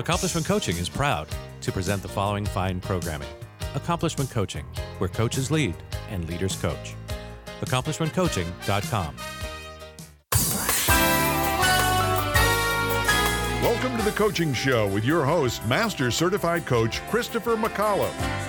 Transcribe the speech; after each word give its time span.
Accomplishment 0.00 0.46
Coaching 0.46 0.78
is 0.78 0.88
proud 0.88 1.28
to 1.60 1.70
present 1.70 2.00
the 2.00 2.08
following 2.08 2.46
fine 2.46 2.80
programming 2.80 3.28
Accomplishment 3.74 4.30
Coaching, 4.30 4.64
where 4.96 5.10
coaches 5.10 5.50
lead 5.50 5.74
and 6.08 6.26
leaders 6.26 6.56
coach. 6.56 6.94
AccomplishmentCoaching.com. 7.60 9.14
Welcome 13.62 13.98
to 13.98 14.02
the 14.02 14.12
Coaching 14.12 14.54
Show 14.54 14.88
with 14.88 15.04
your 15.04 15.26
host, 15.26 15.66
Master 15.66 16.10
Certified 16.10 16.64
Coach 16.64 17.06
Christopher 17.10 17.56
McCollum. 17.56 18.39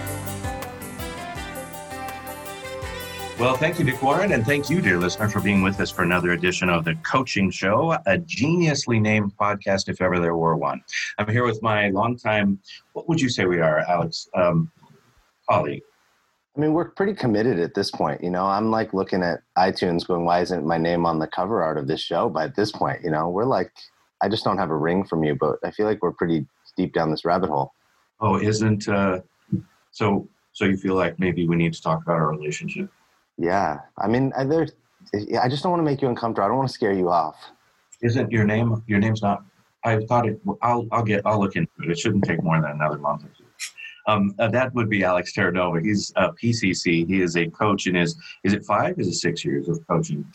Well, 3.42 3.56
thank 3.56 3.80
you, 3.80 3.86
Dick 3.86 4.04
Warren, 4.04 4.34
and 4.34 4.46
thank 4.46 4.70
you, 4.70 4.82
dear 4.82 5.00
listener, 5.00 5.28
for 5.28 5.42
being 5.42 5.64
with 5.64 5.80
us 5.80 5.90
for 5.90 6.04
another 6.04 6.34
edition 6.34 6.70
of 6.70 6.86
the 6.86 6.94
Coaching 6.98 7.50
Show, 7.50 7.94
a 7.94 8.20
geniusly 8.20 9.02
named 9.02 9.36
podcast, 9.36 9.90
if 9.90 10.00
ever 10.00 10.20
there 10.20 10.36
were 10.36 10.56
one. 10.56 10.80
I'm 11.18 11.28
here 11.28 11.44
with 11.44 11.60
my 11.64 11.90
longtime, 11.90 12.60
what 12.94 13.10
would 13.10 13.20
you 13.20 13.30
say 13.30 13.46
we 13.46 13.60
are, 13.60 13.80
Alex, 13.80 14.30
um, 14.36 14.72
colleague? 15.50 15.82
I 16.56 16.60
mean, 16.60 16.74
we're 16.74 16.92
pretty 16.92 17.16
committed 17.16 17.60
at 17.60 17.74
this 17.74 17.90
point. 17.90 18.24
You 18.24 18.30
know, 18.30 18.46
I'm 18.46 18.70
like 18.70 18.94
looking 18.94 19.24
at 19.24 19.40
iTunes 19.58 20.06
going, 20.06 20.24
why 20.24 20.42
isn't 20.42 20.64
my 20.64 20.78
name 20.78 21.08
on 21.08 21.18
the 21.18 21.26
cover 21.26 21.64
art 21.64 21.80
of 21.80 21.88
this 21.88 22.02
show? 22.02 22.30
But 22.30 22.44
at 22.44 22.56
this 22.56 22.72
point, 22.72 23.04
you 23.04 23.10
know, 23.10 23.28
we're 23.28 23.46
like, 23.46 23.72
I 24.22 24.30
just 24.30 24.44
don't 24.44 24.60
have 24.60 24.70
a 24.70 24.78
ring 24.78 25.04
from 25.04 25.24
you, 25.24 25.34
but 25.34 25.58
I 25.64 25.72
feel 25.72 25.88
like 25.88 26.04
we're 26.04 26.12
pretty 26.12 26.46
deep 26.78 26.94
down 26.94 27.10
this 27.10 27.26
rabbit 27.26 27.50
hole. 27.50 27.74
Oh, 28.20 28.38
isn't, 28.38 28.88
uh, 28.88 29.22
so, 29.90 30.30
so 30.54 30.66
you 30.66 30.78
feel 30.78 30.94
like 30.94 31.18
maybe 31.18 31.48
we 31.48 31.56
need 31.56 31.74
to 31.74 31.82
talk 31.82 32.04
about 32.04 32.18
our 32.18 32.30
relationship? 32.30 32.88
Yeah, 33.38 33.80
I 33.98 34.08
mean, 34.08 34.32
I, 34.38 34.44
there, 34.44 34.68
I 35.42 35.50
just 35.50 35.64
don't 35.64 35.72
want 35.72 35.80
to 35.80 35.86
make 35.86 36.02
you 36.02 36.10
uncomfortable. 36.10 36.46
I 36.46 36.48
don't 36.50 36.58
want 36.58 36.70
to 36.70 36.74
scare 36.74 36.94
you 36.94 37.10
off. 37.10 37.36
Isn't 38.02 38.32
your 38.32 38.46
name, 38.46 38.84
your 38.88 39.00
name's 39.00 39.22
not, 39.22 39.44
I 39.84 40.00
thought 40.06 40.28
it, 40.28 40.40
I'll, 40.62 40.88
I'll 40.92 41.04
get, 41.04 41.22
I'll 41.26 41.40
look 41.40 41.56
into 41.56 41.72
it. 41.84 41.90
It 41.90 42.00
shouldn't 42.00 42.24
take 42.24 42.44
more 42.44 42.60
than 42.62 42.72
another 42.72 42.98
month 42.98 43.24
or 43.24 43.30
two. 43.38 43.46
Um, 44.08 44.34
uh, 44.40 44.48
that 44.50 44.74
would 44.74 44.90
be 44.90 45.04
Alex 45.04 45.34
Terranova. 45.34 45.84
He's 45.84 46.12
a 46.16 46.30
PCC. 46.30 47.08
He 47.08 47.22
is 47.22 47.38
a 47.38 47.48
coach 47.48 47.88
in 47.88 47.96
his, 47.96 48.16
is 48.44 48.54
it 48.54 48.66
five? 48.66 49.00
Is 49.00 49.08
it 49.08 49.14
six 49.14 49.46
years 49.46 49.70
of 49.70 49.86
coaching? 49.88 50.26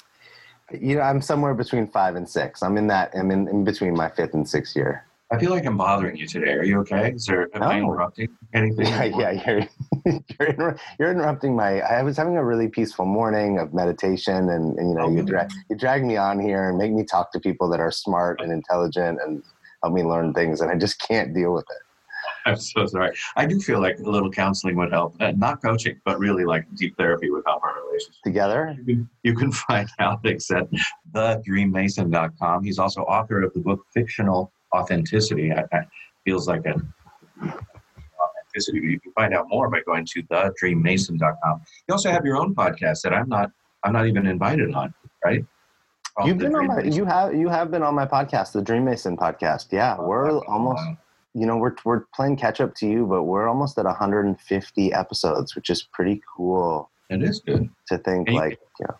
You 0.72 0.97
know, 0.97 1.02
I'm 1.02 1.20
somewhere 1.20 1.55
between 1.55 1.86
five 1.86 2.17
and 2.17 2.28
six. 2.28 2.62
I'm 2.62 2.77
in 2.77 2.86
that. 2.89 3.12
I'm 3.14 3.30
in, 3.30 3.48
in 3.48 3.64
between 3.64 3.94
my 3.94 4.08
fifth 4.08 4.34
and 4.34 4.48
sixth 4.48 4.74
year. 4.74 5.06
I 5.32 5.38
feel 5.38 5.50
like 5.50 5.66
I'm 5.66 5.77
bothering 5.77 6.16
you 6.16 6.27
today. 6.27 6.52
Are 6.52 6.62
you 6.62 6.78
okay? 6.80 7.10
Is 7.12 7.27
there, 7.27 7.48
am 7.55 7.62
no. 7.62 7.66
I 7.66 7.78
interrupting 7.78 8.28
anything? 8.55 8.86
Yeah, 8.86 9.05
yeah, 9.05 9.30
you're, 9.33 9.68
you're, 10.38 10.48
inter- 10.48 10.78
you're, 11.00 11.10
interrupting 11.10 11.56
my, 11.56 11.80
I 11.80 12.02
was 12.05 12.16
having 12.16 12.36
a 12.36 12.44
really 12.44 12.68
peaceful 12.68 13.06
morning 13.06 13.58
of 13.58 13.74
meditation 13.74 14.50
and, 14.50 14.78
and 14.78 14.91
you 14.91 14.96
know, 14.96 15.06
Oh, 15.06 15.10
you, 15.10 15.16
good. 15.16 15.27
dra- 15.27 15.48
you 15.68 15.77
drag 15.77 16.05
me 16.05 16.16
on 16.16 16.38
here 16.38 16.68
and 16.68 16.78
make 16.78 16.92
me 16.92 17.05
talk 17.05 17.33
to 17.33 17.41
people 17.41 17.68
that 17.70 17.80
are 17.80 17.91
smart 17.91 18.41
and 18.41 18.52
intelligent 18.52 19.18
and 19.20 19.42
help 19.83 19.94
me 19.94 20.05
learn 20.05 20.33
things. 20.33 20.60
And 20.60 20.70
I 20.70 20.77
just 20.77 21.00
can't 21.00 21.34
deal 21.34 21.52
with 21.52 21.66
it. 21.70 21.83
I'm 22.46 22.56
so 22.56 22.86
sorry. 22.86 23.12
I 23.34 23.46
do 23.46 23.58
feel 23.58 23.80
like 23.80 23.98
a 23.98 24.08
little 24.08 24.30
counseling 24.30 24.77
would 24.77 24.92
help. 24.92 25.20
Uh, 25.20 25.33
not 25.36 25.61
coaching, 25.61 26.00
but 26.05 26.20
really 26.20 26.44
like 26.44 26.66
deep 26.77 26.96
therapy 26.96 27.30
would 27.30 27.42
help 27.46 27.64
our 27.64 27.74
relationship. 27.84 28.22
Together? 28.22 28.77
You 28.78 28.84
can, 28.84 29.11
you 29.24 29.34
can 29.34 29.50
find 29.66 29.88
Alex 29.98 30.52
at 30.52 30.68
thedreammason.com. 31.12 32.62
He's 32.62 32.78
also 32.78 33.00
author 33.02 33.42
of 33.42 33.52
the 33.55 33.61
book 33.61 33.80
Fictional 33.92 34.52
Authenticity. 34.77 35.52
I, 35.52 35.64
I 35.72 35.86
feels 36.24 36.46
like 36.48 36.64
a 36.66 36.74
authenticity. 37.41 38.80
You 38.80 39.00
can 39.00 39.12
find 39.12 39.34
out 39.34 39.46
more 39.48 39.68
by 39.70 39.80
going 39.86 40.05
to 40.06 40.22
thedreammason.com. 40.24 41.62
You 41.88 41.92
also 41.92 42.10
have 42.10 42.24
your 42.24 42.36
own 42.36 42.55
podcast 42.55 43.02
that 43.02 43.12
I'm 43.12 43.28
not 43.28 43.50
I'm 43.84 43.92
not 43.92 44.06
even 44.06 44.27
invited 44.27 44.74
on, 44.74 44.92
right? 45.24 45.44
You've 46.24 46.38
been 46.38 46.55
on 46.56 46.66
my, 46.66 46.77
Mason. 46.77 46.92
you 46.92 47.05
have, 47.05 47.34
you 47.34 47.48
have 47.48 47.70
been 47.70 47.83
on 47.83 47.94
my 47.94 48.06
podcast, 48.06 48.52
the 48.52 48.62
Dream 48.62 48.84
Mason 48.84 49.16
podcast. 49.16 49.66
Yeah. 49.70 49.96
Oh, 49.98 50.06
we're 50.06 50.38
almost, 50.46 50.83
you 51.34 51.46
know, 51.46 51.58
we're, 51.58 51.74
we're 51.84 52.05
playing 52.14 52.36
catch 52.36 52.61
up 52.61 52.74
to 52.77 52.86
you, 52.86 53.06
but 53.06 53.24
we're 53.24 53.46
almost 53.46 53.78
at 53.78 53.84
150 53.84 54.92
episodes, 54.92 55.55
which 55.55 55.68
is 55.68 55.86
pretty 55.92 56.22
cool 56.34 56.90
It 57.11 57.22
is 57.22 57.40
good. 57.40 57.68
to 57.89 57.98
think 57.98 58.28
And 58.28 58.36
like, 58.36 58.58
you 58.80 58.86
know, 58.89 58.96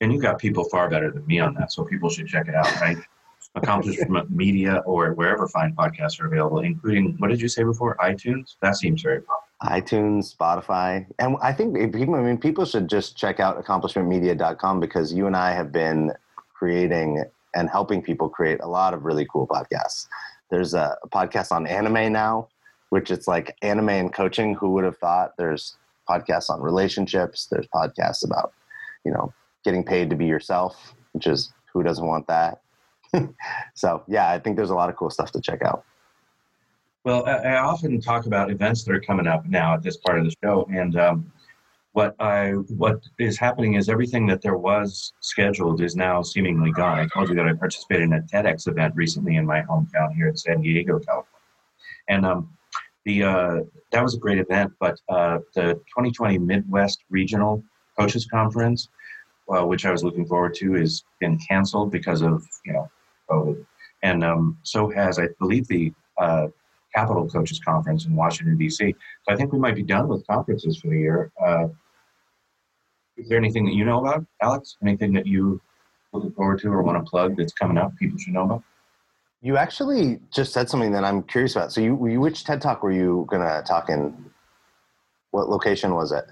And 0.00 0.12
you 0.12 0.20
got 0.20 0.38
people 0.38 0.64
far 0.64 0.88
better 0.88 1.10
than 1.10 1.26
me 1.26 1.40
on 1.40 1.54
that, 1.54 1.72
so 1.72 1.84
people 1.84 2.08
should 2.08 2.28
check 2.28 2.46
it 2.46 2.54
out, 2.54 2.80
right? 2.80 2.96
Accomplishment 3.54 4.30
Media 4.30 4.82
or 4.86 5.12
wherever 5.12 5.46
fine 5.46 5.74
podcasts 5.74 6.20
are 6.20 6.26
available, 6.26 6.60
including 6.60 7.16
what 7.18 7.28
did 7.28 7.40
you 7.40 7.48
say 7.48 7.62
before? 7.62 7.96
iTunes? 7.98 8.56
That 8.62 8.76
seems 8.76 9.02
very 9.02 9.20
popular. 9.20 9.80
iTunes, 9.80 10.34
Spotify. 10.34 11.06
And 11.18 11.36
I 11.42 11.52
think 11.52 11.74
people, 11.92 12.14
I 12.14 12.22
mean, 12.22 12.38
people 12.38 12.64
should 12.64 12.88
just 12.88 13.16
check 13.16 13.40
out 13.40 13.62
accomplishmentmedia.com 13.62 14.80
because 14.80 15.12
you 15.12 15.26
and 15.26 15.36
I 15.36 15.52
have 15.52 15.70
been 15.70 16.12
creating 16.54 17.24
and 17.54 17.68
helping 17.68 18.02
people 18.02 18.28
create 18.28 18.60
a 18.60 18.68
lot 18.68 18.94
of 18.94 19.04
really 19.04 19.26
cool 19.30 19.46
podcasts. 19.46 20.06
There's 20.50 20.74
a, 20.74 20.96
podcast 21.08 21.52
on 21.52 21.66
anime 21.66 22.12
now, 22.12 22.48
which 22.88 23.10
it's 23.10 23.28
like 23.28 23.56
anime 23.62 23.90
and 23.90 24.12
coaching. 24.12 24.54
Who 24.54 24.70
would 24.70 24.84
have 24.84 24.96
thought? 24.96 25.36
There's 25.36 25.76
podcasts 26.08 26.48
on 26.48 26.60
relationships. 26.60 27.48
There's 27.50 27.66
podcasts 27.66 28.24
about, 28.24 28.52
you 29.04 29.12
know, 29.12 29.32
getting 29.64 29.84
paid 29.84 30.10
to 30.10 30.16
be 30.16 30.26
yourself, 30.26 30.94
which 31.12 31.26
is 31.26 31.52
who 31.72 31.82
doesn't 31.82 32.06
want 32.06 32.26
that? 32.28 32.60
so 33.74 34.02
yeah, 34.08 34.30
I 34.30 34.38
think 34.38 34.56
there's 34.56 34.70
a 34.70 34.74
lot 34.74 34.88
of 34.88 34.96
cool 34.96 35.10
stuff 35.10 35.32
to 35.32 35.40
check 35.40 35.62
out. 35.62 35.84
Well, 37.04 37.26
I, 37.26 37.56
often 37.56 38.00
talk 38.00 38.26
about 38.26 38.50
events 38.52 38.84
that 38.84 38.94
are 38.94 39.00
coming 39.00 39.26
up 39.26 39.44
now 39.46 39.74
at 39.74 39.82
this 39.82 39.96
part 39.96 40.20
of 40.20 40.24
the 40.24 40.34
show, 40.42 40.68
and 40.72 40.96
um, 40.96 41.32
what 41.92 42.14
I 42.20 42.50
what 42.50 43.02
is 43.18 43.38
happening 43.38 43.74
is 43.74 43.88
everything 43.88 44.26
that 44.28 44.40
there 44.40 44.56
was 44.56 45.12
scheduled 45.20 45.80
is 45.80 45.96
now 45.96 46.22
seemingly 46.22 46.70
gone. 46.70 47.00
I 47.00 47.08
told 47.12 47.28
you 47.28 47.34
that 47.34 47.46
I 47.46 47.54
participated 47.54 48.04
in 48.04 48.12
a 48.12 48.20
TEDx 48.20 48.68
event 48.68 48.94
recently 48.94 49.36
in 49.36 49.44
my 49.44 49.62
hometown 49.62 50.14
here 50.14 50.28
in 50.28 50.36
San 50.36 50.60
Diego, 50.62 51.00
California, 51.00 51.26
and 52.08 52.24
um, 52.24 52.56
the 53.04 53.24
uh, 53.24 53.60
that 53.90 54.02
was 54.02 54.14
a 54.14 54.18
great 54.18 54.38
event. 54.38 54.72
But 54.78 55.00
uh, 55.08 55.38
the 55.54 55.74
2020 55.74 56.38
Midwest 56.38 57.04
Regional 57.10 57.64
Coaches 57.98 58.26
Conference, 58.26 58.88
uh, 59.48 59.66
which 59.66 59.84
I 59.84 59.90
was 59.90 60.04
looking 60.04 60.24
forward 60.24 60.54
to, 60.56 60.76
is 60.76 61.02
been 61.20 61.36
canceled 61.38 61.90
because 61.90 62.22
of 62.22 62.46
you 62.64 62.72
know 62.72 62.88
COVID, 63.30 63.64
and 64.02 64.24
um, 64.24 64.58
so 64.62 64.90
has 64.90 65.18
I 65.18 65.28
believe 65.38 65.66
the 65.68 65.92
uh, 66.18 66.48
Capital 66.94 67.28
Coaches 67.28 67.60
Conference 67.64 68.04
in 68.04 68.14
Washington, 68.14 68.56
D.C. 68.56 68.94
So 69.22 69.34
I 69.34 69.36
think 69.36 69.52
we 69.52 69.58
might 69.58 69.74
be 69.74 69.82
done 69.82 70.08
with 70.08 70.26
conferences 70.26 70.78
for 70.78 70.88
the 70.88 70.98
year. 70.98 71.32
Uh, 71.42 71.68
is 73.16 73.28
there 73.28 73.38
anything 73.38 73.64
that 73.66 73.74
you 73.74 73.84
know 73.84 74.00
about, 74.00 74.24
Alex? 74.40 74.76
Anything 74.82 75.12
that 75.14 75.26
you 75.26 75.60
looking 76.12 76.32
forward 76.32 76.60
to 76.60 76.68
or 76.68 76.82
want 76.82 77.04
to 77.04 77.08
plug 77.08 77.36
that's 77.36 77.52
coming 77.52 77.78
up 77.78 77.96
people 77.96 78.18
should 78.18 78.34
know 78.34 78.42
about? 78.42 78.62
You 79.40 79.56
actually 79.56 80.20
just 80.32 80.52
said 80.52 80.68
something 80.68 80.92
that 80.92 81.04
I'm 81.04 81.22
curious 81.22 81.56
about. 81.56 81.72
So, 81.72 81.80
you, 81.80 81.94
which 81.94 82.44
TED 82.44 82.60
Talk 82.60 82.82
were 82.82 82.92
you 82.92 83.26
gonna 83.30 83.62
talk 83.66 83.88
in? 83.88 84.30
What 85.30 85.48
location 85.48 85.94
was 85.94 86.12
it? 86.12 86.24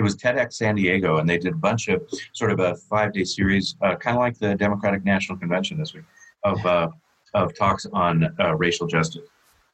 It 0.00 0.02
was 0.02 0.16
TEDx 0.16 0.54
San 0.54 0.76
Diego, 0.76 1.18
and 1.18 1.28
they 1.28 1.36
did 1.36 1.52
a 1.52 1.56
bunch 1.56 1.88
of 1.88 2.02
sort 2.32 2.50
of 2.50 2.58
a 2.58 2.74
five 2.74 3.12
day 3.12 3.22
series, 3.22 3.76
uh, 3.82 3.96
kind 3.96 4.16
of 4.16 4.20
like 4.22 4.38
the 4.38 4.54
Democratic 4.54 5.04
National 5.04 5.36
Convention 5.36 5.76
this 5.76 5.92
week, 5.92 6.04
of, 6.42 6.64
uh, 6.64 6.88
of 7.34 7.54
talks 7.54 7.84
on 7.92 8.34
uh, 8.40 8.54
racial 8.56 8.86
justice. 8.86 9.28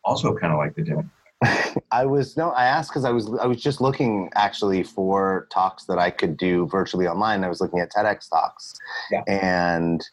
Also, 0.04 0.36
kind 0.36 0.52
of 0.52 0.58
like 0.58 0.74
the 0.74 0.82
Democratic. 0.82 1.84
I 1.92 2.06
was 2.06 2.36
no, 2.36 2.50
I 2.50 2.64
asked 2.64 2.90
because 2.90 3.04
I 3.04 3.10
was 3.12 3.32
I 3.40 3.46
was 3.46 3.62
just 3.62 3.80
looking 3.80 4.28
actually 4.34 4.82
for 4.82 5.46
talks 5.52 5.84
that 5.84 5.98
I 6.00 6.10
could 6.10 6.36
do 6.36 6.66
virtually 6.66 7.06
online. 7.06 7.44
I 7.44 7.48
was 7.48 7.60
looking 7.60 7.78
at 7.78 7.92
TEDx 7.92 8.28
talks, 8.28 8.74
Yeah. 9.12 9.22
and 9.28 10.04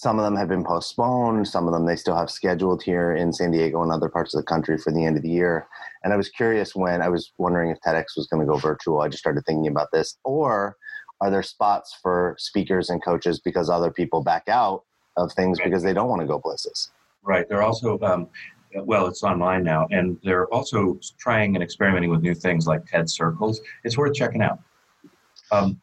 some 0.00 0.16
of 0.16 0.24
them 0.24 0.36
have 0.36 0.48
been 0.48 0.64
postponed. 0.64 1.48
Some 1.48 1.66
of 1.66 1.72
them 1.72 1.84
they 1.84 1.96
still 1.96 2.14
have 2.14 2.30
scheduled 2.30 2.84
here 2.84 3.16
in 3.16 3.32
San 3.32 3.50
Diego 3.50 3.82
and 3.82 3.90
other 3.90 4.08
parts 4.08 4.32
of 4.32 4.38
the 4.38 4.46
country 4.46 4.78
for 4.78 4.92
the 4.92 5.04
end 5.04 5.16
of 5.16 5.24
the 5.24 5.28
year. 5.28 5.66
And 6.04 6.12
I 6.12 6.16
was 6.16 6.28
curious 6.28 6.76
when 6.76 7.02
I 7.02 7.08
was 7.08 7.32
wondering 7.36 7.70
if 7.70 7.80
TEDx 7.80 8.16
was 8.16 8.28
going 8.28 8.40
to 8.40 8.46
go 8.46 8.58
virtual. 8.58 9.00
I 9.00 9.08
just 9.08 9.18
started 9.18 9.42
thinking 9.44 9.66
about 9.66 9.88
this, 9.92 10.16
or 10.22 10.76
are 11.20 11.32
there 11.32 11.42
spots 11.42 11.98
for 12.00 12.36
speakers 12.38 12.90
and 12.90 13.04
coaches 13.04 13.40
because 13.40 13.68
other 13.68 13.90
people 13.90 14.22
back 14.22 14.44
out 14.48 14.84
of 15.16 15.32
things 15.32 15.58
because 15.58 15.82
they 15.82 15.92
don't 15.92 16.08
want 16.08 16.20
to 16.20 16.28
go 16.28 16.38
places? 16.38 16.92
Right. 17.24 17.48
They're 17.48 17.64
also, 17.64 17.98
um, 17.98 18.28
well, 18.76 19.08
it's 19.08 19.24
online 19.24 19.64
now, 19.64 19.88
and 19.90 20.16
they're 20.22 20.46
also 20.54 21.00
trying 21.18 21.56
and 21.56 21.62
experimenting 21.62 22.10
with 22.10 22.22
new 22.22 22.36
things 22.36 22.68
like 22.68 22.86
TED 22.86 23.10
Circles. 23.10 23.60
It's 23.82 23.98
worth 23.98 24.14
checking 24.14 24.42
out. 24.42 24.60
Um, 25.50 25.80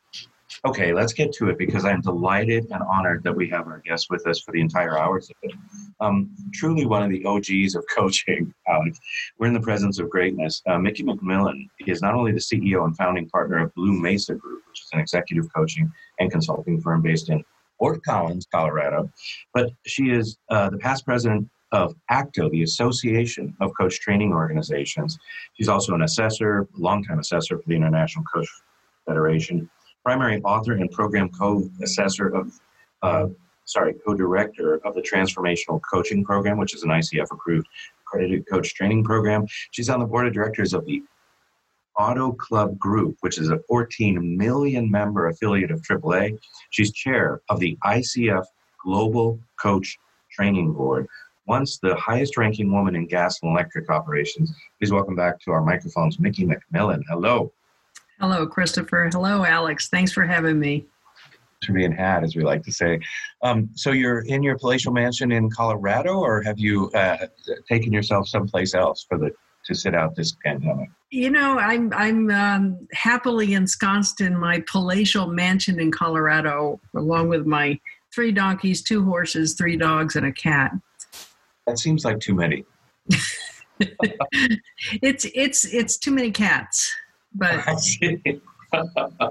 okay, 0.65 0.93
let's 0.93 1.13
get 1.13 1.31
to 1.33 1.49
it 1.49 1.57
because 1.57 1.85
I'm 1.85 2.01
delighted 2.01 2.65
and 2.71 2.81
honored 2.83 3.23
that 3.23 3.35
we 3.35 3.47
have 3.49 3.67
our 3.67 3.81
guest 3.85 4.07
with 4.09 4.25
us 4.25 4.39
for 4.39 4.51
the 4.51 4.61
entire 4.61 4.97
hour 4.97 5.19
today. 5.19 5.55
Um, 5.99 6.31
truly 6.53 6.85
one 6.85 7.03
of 7.03 7.09
the 7.09 7.23
OGs 7.23 7.75
of 7.75 7.85
coaching, 7.95 8.53
Alex. 8.67 8.99
We're 9.37 9.47
in 9.47 9.53
the 9.53 9.61
presence 9.61 9.99
of 9.99 10.09
greatness. 10.09 10.61
Uh, 10.65 10.77
Micki 10.77 11.01
McMillan 11.01 11.67
is 11.85 12.01
not 12.01 12.15
only 12.15 12.31
the 12.31 12.39
CEO 12.39 12.83
and 12.83 12.97
founding 12.97 13.29
partner 13.29 13.59
of 13.59 13.73
Blue 13.75 13.93
Mesa 13.93 14.33
Group, 14.33 14.63
which 14.67 14.81
is 14.81 14.89
an 14.93 14.99
executive 14.99 15.45
coaching 15.53 15.91
and 16.19 16.31
consulting 16.31 16.81
firm 16.81 17.01
based 17.01 17.29
in 17.29 17.43
Fort 17.77 18.03
Collins, 18.03 18.47
Colorado, 18.51 19.11
but 19.53 19.69
she 19.85 20.09
is 20.09 20.37
uh, 20.49 20.69
the 20.69 20.77
past 20.77 21.05
president 21.05 21.49
of 21.71 21.93
ACTO, 22.09 22.49
the 22.49 22.63
Association 22.63 23.53
of 23.59 23.71
Coach 23.77 23.99
Training 23.99 24.31
Organizations. 24.31 25.19
She's 25.55 25.67
also 25.67 25.93
an 25.93 26.03
assessor, 26.03 26.67
longtime 26.77 27.19
assessor 27.19 27.57
for 27.57 27.67
the 27.67 27.75
International 27.75 28.23
Coach 28.33 28.47
Federation, 29.05 29.69
primary 30.05 30.39
author 30.43 30.73
and 30.73 30.91
program 30.91 31.29
co-assessor 31.29 32.27
of, 32.27 32.59
uh, 33.01 33.27
sorry, 33.65 33.95
co-director 34.05 34.79
of 34.85 34.93
the 34.93 35.01
Transformational 35.01 35.81
Coaching 35.91 36.23
Program, 36.23 36.59
which 36.59 36.75
is 36.75 36.83
an 36.83 36.91
ICF-approved 36.91 37.67
accredited 38.01 38.47
coach 38.47 38.75
training 38.75 39.03
program. 39.03 39.47
She's 39.71 39.89
on 39.89 39.99
the 39.99 40.05
board 40.05 40.27
of 40.27 40.33
directors 40.33 40.73
of 40.73 40.85
the 40.85 41.01
Auto 41.97 42.33
Club 42.33 42.77
Group, 42.77 43.17
which 43.21 43.39
is 43.39 43.49
a 43.49 43.57
14 43.67 44.37
million 44.37 44.91
member 44.91 45.27
affiliate 45.27 45.71
of 45.71 45.81
AAA. 45.81 46.37
She's 46.69 46.91
chair 46.91 47.41
of 47.49 47.59
the 47.59 47.75
ICF 47.83 48.45
Global 48.83 49.39
Coach 49.59 49.97
Training 50.31 50.73
Board. 50.73 51.07
Once 51.47 51.79
the 51.79 51.95
highest 51.95 52.37
ranking 52.37 52.71
woman 52.71 52.95
in 52.95 53.07
gas 53.07 53.39
and 53.41 53.51
electric 53.51 53.89
operations. 53.89 54.53
Please 54.79 54.91
welcome 54.91 55.15
back 55.15 55.39
to 55.41 55.51
our 55.51 55.61
microphones, 55.61 56.17
Micki 56.17 56.45
McMillan. 56.45 57.01
Hello. 57.09 57.51
Hello, 58.19 58.47
Christopher. 58.47 59.09
Hello, 59.11 59.43
Alex. 59.43 59.89
Thanks 59.89 60.11
for 60.11 60.23
having 60.23 60.59
me. 60.59 60.85
To 61.63 61.73
being 61.73 61.91
had, 61.91 62.23
as 62.23 62.35
we 62.35 62.43
like 62.43 62.63
to 62.63 62.71
say. 62.71 62.99
Um, 63.41 63.69
so 63.75 63.91
you're 63.91 64.21
in 64.21 64.43
your 64.43 64.57
palatial 64.57 64.93
mansion 64.93 65.31
in 65.31 65.49
Colorado, 65.49 66.15
or 66.19 66.41
have 66.43 66.59
you 66.59 66.89
uh, 66.91 67.27
taken 67.67 67.91
yourself 67.91 68.27
someplace 68.27 68.73
else 68.73 69.05
for 69.07 69.17
the 69.17 69.31
to 69.65 69.73
sit 69.73 69.95
out 69.95 70.15
this 70.15 70.35
pandemic? 70.43 70.89
You 71.11 71.31
know, 71.31 71.57
I'm 71.57 71.91
I'm 71.93 72.29
um, 72.29 72.87
happily 72.93 73.53
ensconced 73.53 74.21
in 74.21 74.37
my 74.37 74.63
palatial 74.69 75.27
mansion 75.27 75.79
in 75.79 75.91
Colorado, 75.91 76.79
along 76.95 77.29
with 77.29 77.45
my 77.45 77.79
three 78.13 78.31
donkeys, 78.31 78.81
two 78.81 79.03
horses, 79.03 79.53
three 79.53 79.75
dogs, 79.77 80.15
and 80.15 80.25
a 80.25 80.31
cat. 80.31 80.71
That 81.67 81.79
seems 81.79 82.05
like 82.05 82.19
too 82.19 82.35
many. 82.35 82.63
it's 85.01 85.25
it's 85.33 85.65
it's 85.65 85.97
too 85.97 86.11
many 86.11 86.31
cats, 86.31 86.93
but. 87.35 87.63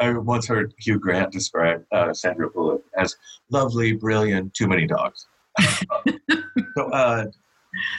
I 0.00 0.12
once 0.12 0.46
heard 0.48 0.74
Hugh 0.78 0.98
Grant 0.98 1.32
describe 1.32 1.84
uh, 1.92 2.12
Sandra 2.12 2.48
Bullock 2.50 2.82
as 2.96 3.16
lovely, 3.50 3.92
brilliant, 3.92 4.54
too 4.54 4.66
many 4.66 4.86
dogs. 4.86 5.26
so, 6.76 6.90
uh, 6.92 7.26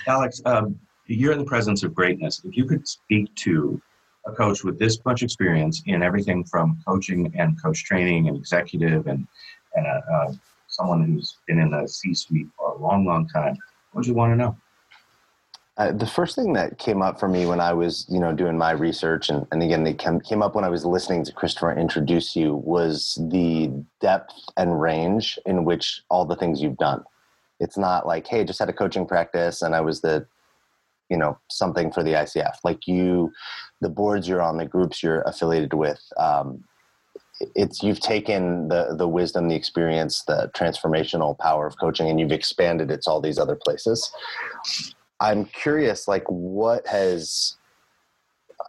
Alex, 0.08 0.42
um, 0.46 0.80
you're 1.08 1.34
in 1.34 1.40
the 1.40 1.46
presence 1.46 1.84
of 1.84 1.94
greatness. 1.94 2.42
If 2.44 2.56
you 2.58 2.66
could 2.66 2.88
speak 2.88 3.34
to 3.36 3.82
a 4.26 4.32
coach 4.32 4.64
with 4.64 4.78
this 4.80 5.00
much 5.06 5.24
experience 5.24 5.82
in 5.88 6.04
everything 6.04 6.44
from 6.44 6.80
coaching 6.88 7.32
and 7.38 7.62
coach 7.62 7.84
training 7.84 8.28
and 8.28 8.38
executive 8.38 9.08
and, 9.08 9.28
and 9.76 9.88
uh, 9.88 10.02
uh, 10.14 10.34
someone 10.68 11.04
who's 11.04 11.38
been 11.48 11.60
in 11.60 11.72
the 11.72 11.88
C 11.88 12.14
suite 12.14 12.48
for 12.58 12.74
a 12.74 12.78
long, 12.78 13.06
long 13.06 13.28
time, 13.28 13.58
what 13.92 14.02
would 14.02 14.08
you 14.08 14.14
want 14.14 14.32
to 14.32 14.36
know? 14.36 14.56
Uh, 15.82 15.92
the 15.92 16.06
first 16.06 16.36
thing 16.36 16.54
that 16.54 16.78
came 16.78 17.02
up 17.02 17.20
for 17.20 17.28
me 17.28 17.48
when 17.48 17.60
I 17.60 17.74
was, 17.74 18.06
you 18.08 18.20
know, 18.20 18.32
doing 18.34 18.56
my 18.56 18.70
research, 18.70 19.30
and, 19.30 19.48
and 19.52 19.64
again, 19.64 19.88
it 19.88 19.98
came, 19.98 20.20
came 20.20 20.44
up 20.44 20.54
when 20.54 20.64
I 20.64 20.70
was 20.70 20.86
listening 20.86 21.26
to 21.26 21.32
Christopher 21.32 21.76
introduce 21.76 22.36
you, 22.36 22.54
was 22.54 23.18
the 23.32 23.72
depth 24.00 24.36
and 24.58 24.80
range 24.80 25.40
in 25.48 25.66
which 25.66 26.04
all 26.12 26.24
the 26.24 26.36
things 26.36 26.62
you've 26.62 26.78
done. 26.78 27.04
It's 27.60 27.80
not 27.80 28.06
like, 28.06 28.28
hey, 28.28 28.44
just 28.44 28.60
had 28.60 28.70
a 28.70 28.74
coaching 28.74 29.08
practice 29.08 29.64
and 29.64 29.74
I 29.74 29.82
was 29.82 30.02
the, 30.02 30.28
you 31.10 31.18
know, 31.18 31.40
something 31.50 31.92
for 31.92 32.04
the 32.04 32.14
ICF. 32.14 32.58
Like 32.64 32.86
you, 32.86 33.32
the 33.80 33.90
boards 33.90 34.28
you're 34.28 34.42
on, 34.44 34.58
the 34.58 34.68
groups 34.68 35.02
you're 35.02 35.22
affiliated 35.22 35.74
with, 35.74 36.00
um, 36.16 36.64
it's 37.56 37.82
you've 37.82 38.00
taken 38.00 38.68
the 38.68 38.94
the 38.96 39.08
wisdom, 39.08 39.48
the 39.48 39.56
experience, 39.56 40.22
the 40.28 40.52
transformational 40.54 41.36
power 41.40 41.66
of 41.66 41.76
coaching, 41.80 42.08
and 42.08 42.20
you've 42.20 42.32
expanded 42.32 42.92
it 42.92 43.02
to 43.02 43.10
all 43.10 43.20
these 43.20 43.40
other 43.40 43.56
places. 43.56 44.12
I'm 45.22 45.46
curious, 45.46 46.08
like, 46.08 46.26
what 46.28 46.86
has 46.88 47.56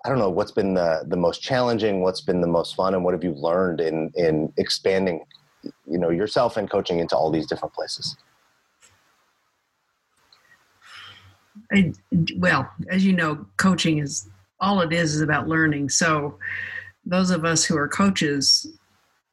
I 0.04 0.08
don't 0.08 0.18
know 0.18 0.30
what's 0.30 0.52
been 0.52 0.74
the 0.74 1.04
the 1.06 1.16
most 1.16 1.42
challenging, 1.42 2.02
what's 2.02 2.20
been 2.20 2.40
the 2.40 2.46
most 2.46 2.76
fun, 2.76 2.94
and 2.94 3.04
what 3.04 3.14
have 3.14 3.24
you 3.24 3.32
learned 3.32 3.80
in 3.80 4.12
in 4.14 4.52
expanding, 4.58 5.24
you 5.62 5.98
know, 5.98 6.10
yourself 6.10 6.56
and 6.56 6.70
coaching 6.70 6.98
into 6.98 7.16
all 7.16 7.30
these 7.30 7.46
different 7.46 7.74
places. 7.74 8.16
I, 11.72 11.92
well, 12.36 12.70
as 12.90 13.04
you 13.04 13.12
know, 13.12 13.46
coaching 13.56 13.98
is 13.98 14.28
all 14.60 14.80
it 14.80 14.92
is 14.92 15.14
is 15.14 15.20
about 15.22 15.48
learning. 15.48 15.88
So, 15.88 16.38
those 17.04 17.30
of 17.30 17.44
us 17.44 17.64
who 17.64 17.76
are 17.76 17.88
coaches 17.88 18.66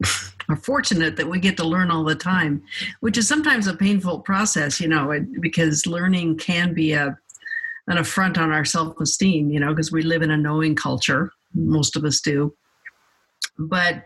are 0.50 0.56
fortunate 0.56 1.16
that 1.16 1.28
we 1.28 1.38
get 1.38 1.56
to 1.56 1.64
learn 1.64 1.90
all 1.90 2.04
the 2.04 2.14
time, 2.14 2.62
which 3.00 3.16
is 3.16 3.28
sometimes 3.28 3.66
a 3.66 3.76
painful 3.76 4.20
process, 4.20 4.80
you 4.80 4.88
know, 4.88 5.24
because 5.40 5.86
learning 5.86 6.38
can 6.38 6.74
be 6.74 6.92
a 6.92 7.16
an 7.86 7.98
affront 7.98 8.38
on 8.38 8.52
our 8.52 8.64
self-esteem, 8.64 9.50
you 9.50 9.58
know, 9.58 9.70
because 9.70 9.90
we 9.90 10.02
live 10.02 10.22
in 10.22 10.30
a 10.30 10.36
knowing 10.36 10.76
culture. 10.76 11.32
Most 11.54 11.96
of 11.96 12.04
us 12.04 12.20
do. 12.20 12.54
But 13.58 14.04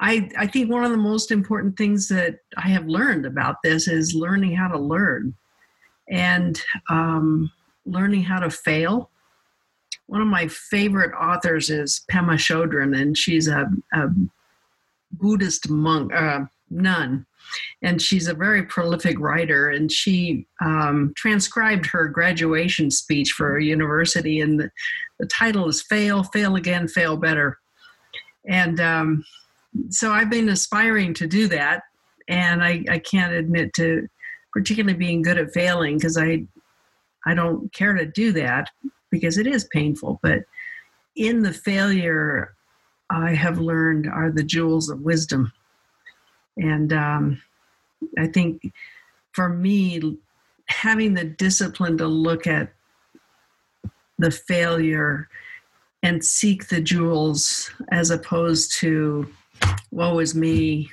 I, 0.00 0.30
I 0.36 0.46
think 0.46 0.70
one 0.70 0.84
of 0.84 0.90
the 0.90 0.98
most 0.98 1.30
important 1.30 1.78
things 1.78 2.08
that 2.08 2.40
I 2.58 2.68
have 2.68 2.86
learned 2.86 3.24
about 3.24 3.56
this 3.64 3.88
is 3.88 4.14
learning 4.14 4.54
how 4.54 4.68
to 4.68 4.78
learn 4.78 5.34
and 6.10 6.60
um, 6.90 7.50
learning 7.86 8.22
how 8.22 8.40
to 8.40 8.50
fail. 8.50 9.10
One 10.06 10.20
of 10.20 10.28
my 10.28 10.46
favorite 10.48 11.14
authors 11.14 11.70
is 11.70 12.04
Pema 12.10 12.34
Chodron, 12.34 12.94
and 13.00 13.16
she's 13.16 13.48
a, 13.48 13.66
a 13.94 14.08
Buddhist 15.12 15.68
monk, 15.68 16.12
uh, 16.14 16.40
nun, 16.70 17.26
and 17.82 18.00
she's 18.00 18.28
a 18.28 18.34
very 18.34 18.64
prolific 18.64 19.18
writer. 19.18 19.70
And 19.70 19.90
she 19.90 20.46
um, 20.64 21.12
transcribed 21.16 21.86
her 21.86 22.08
graduation 22.08 22.90
speech 22.90 23.32
for 23.32 23.56
a 23.56 23.64
university, 23.64 24.40
and 24.40 24.60
the, 24.60 24.70
the 25.18 25.26
title 25.26 25.68
is 25.68 25.82
"Fail, 25.82 26.22
Fail 26.24 26.56
Again, 26.56 26.88
Fail 26.88 27.16
Better." 27.16 27.58
And 28.48 28.80
um, 28.80 29.24
so 29.90 30.10
I've 30.10 30.30
been 30.30 30.48
aspiring 30.48 31.14
to 31.14 31.26
do 31.26 31.48
that, 31.48 31.82
and 32.28 32.62
I, 32.62 32.84
I 32.88 32.98
can't 32.98 33.32
admit 33.32 33.72
to 33.74 34.06
particularly 34.52 34.98
being 34.98 35.22
good 35.22 35.38
at 35.38 35.52
failing 35.52 35.96
because 35.96 36.18
I 36.18 36.44
I 37.26 37.34
don't 37.34 37.72
care 37.72 37.94
to 37.94 38.06
do 38.06 38.32
that 38.32 38.68
because 39.10 39.38
it 39.38 39.46
is 39.46 39.68
painful. 39.72 40.18
But 40.22 40.40
in 41.16 41.42
the 41.42 41.52
failure, 41.52 42.54
I 43.10 43.34
have 43.34 43.58
learned 43.58 44.06
are 44.06 44.30
the 44.30 44.42
jewels 44.42 44.88
of 44.88 45.00
wisdom. 45.00 45.52
And 46.56 46.92
um, 46.92 47.42
I 48.18 48.26
think 48.26 48.72
for 49.32 49.48
me, 49.48 50.18
having 50.66 51.14
the 51.14 51.24
discipline 51.24 51.98
to 51.98 52.06
look 52.06 52.46
at 52.46 52.72
the 54.18 54.30
failure 54.30 55.28
and 56.02 56.24
seek 56.24 56.68
the 56.68 56.80
jewels 56.80 57.70
as 57.90 58.10
opposed 58.10 58.72
to, 58.78 59.32
woe 59.90 60.18
is 60.18 60.34
me, 60.34 60.90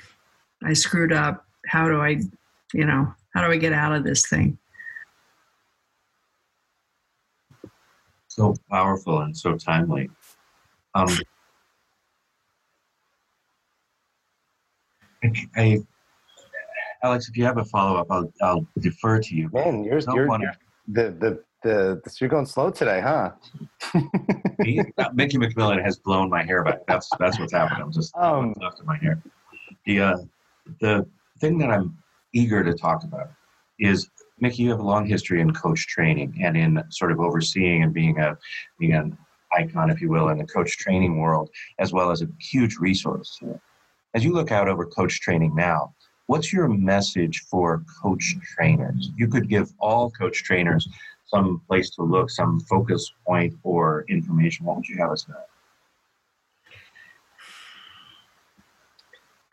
I 0.62 0.72
screwed 0.72 1.12
up. 1.12 1.46
How 1.66 1.88
do 1.88 2.00
I, 2.00 2.20
you 2.72 2.84
know, 2.84 3.12
how 3.34 3.44
do 3.44 3.52
I 3.52 3.56
get 3.56 3.72
out 3.72 3.92
of 3.92 4.04
this 4.04 4.28
thing? 4.28 4.58
So 8.28 8.54
powerful 8.70 9.20
and 9.20 9.36
so 9.36 9.56
timely. 9.56 10.10
Um, 10.94 11.08
I, 15.56 15.78
Alex, 17.02 17.28
if 17.28 17.36
you 17.36 17.44
have 17.44 17.58
a 17.58 17.64
follow 17.64 17.98
up, 17.98 18.06
I'll, 18.10 18.32
I'll 18.42 18.66
defer 18.78 19.20
to 19.20 19.34
you. 19.34 19.50
Man, 19.52 19.84
you're, 19.84 20.00
you're 20.14 20.26
the, 20.88 21.14
the, 21.18 21.42
the, 21.62 22.00
the, 22.04 22.16
you're 22.20 22.30
going 22.30 22.46
slow 22.46 22.70
today, 22.70 23.00
huh? 23.00 23.32
he, 24.62 24.80
uh, 24.98 25.10
Micki 25.10 25.34
McMillan 25.34 25.82
has 25.82 25.98
blown 25.98 26.28
my 26.30 26.42
hair 26.42 26.64
back. 26.64 26.86
That's 26.86 27.08
that's 27.18 27.38
what's 27.38 27.52
happened. 27.52 27.82
I'm 27.82 27.92
just 27.92 28.16
um, 28.16 28.54
left 28.60 28.80
in 28.80 28.86
my 28.86 28.96
hair. 28.96 29.22
The 29.86 30.00
uh, 30.00 30.16
the 30.80 31.06
thing 31.38 31.58
that 31.58 31.70
I'm 31.70 31.96
eager 32.32 32.64
to 32.64 32.74
talk 32.74 33.04
about 33.04 33.30
is 33.78 34.08
Micki. 34.42 34.58
You 34.60 34.70
have 34.70 34.80
a 34.80 34.84
long 34.84 35.06
history 35.06 35.40
in 35.40 35.52
coach 35.52 35.86
training 35.86 36.38
and 36.42 36.56
in 36.56 36.82
sort 36.90 37.12
of 37.12 37.20
overseeing 37.20 37.82
and 37.82 37.92
being 37.92 38.18
a 38.18 38.36
being 38.78 38.94
an 38.94 39.18
icon, 39.52 39.90
if 39.90 40.00
you 40.00 40.08
will, 40.08 40.28
in 40.28 40.38
the 40.38 40.46
coach 40.46 40.78
training 40.78 41.18
world, 41.18 41.50
as 41.78 41.92
well 41.92 42.10
as 42.10 42.22
a 42.22 42.28
huge 42.38 42.76
resource. 42.76 43.38
As 44.14 44.24
you 44.24 44.32
look 44.32 44.50
out 44.50 44.68
over 44.68 44.84
coach 44.86 45.20
training 45.20 45.54
now, 45.54 45.94
what's 46.26 46.52
your 46.52 46.68
message 46.68 47.44
for 47.48 47.84
coach 48.02 48.34
trainers? 48.42 49.10
You 49.16 49.28
could 49.28 49.48
give 49.48 49.72
all 49.78 50.10
coach 50.10 50.42
trainers 50.42 50.88
some 51.26 51.60
place 51.68 51.90
to 51.90 52.02
look, 52.02 52.28
some 52.28 52.58
focus 52.60 53.12
point 53.24 53.54
or 53.62 54.04
information. 54.08 54.66
What 54.66 54.76
would 54.76 54.88
you 54.88 54.96
have 54.98 55.12
us 55.12 55.28
know? 55.28 55.36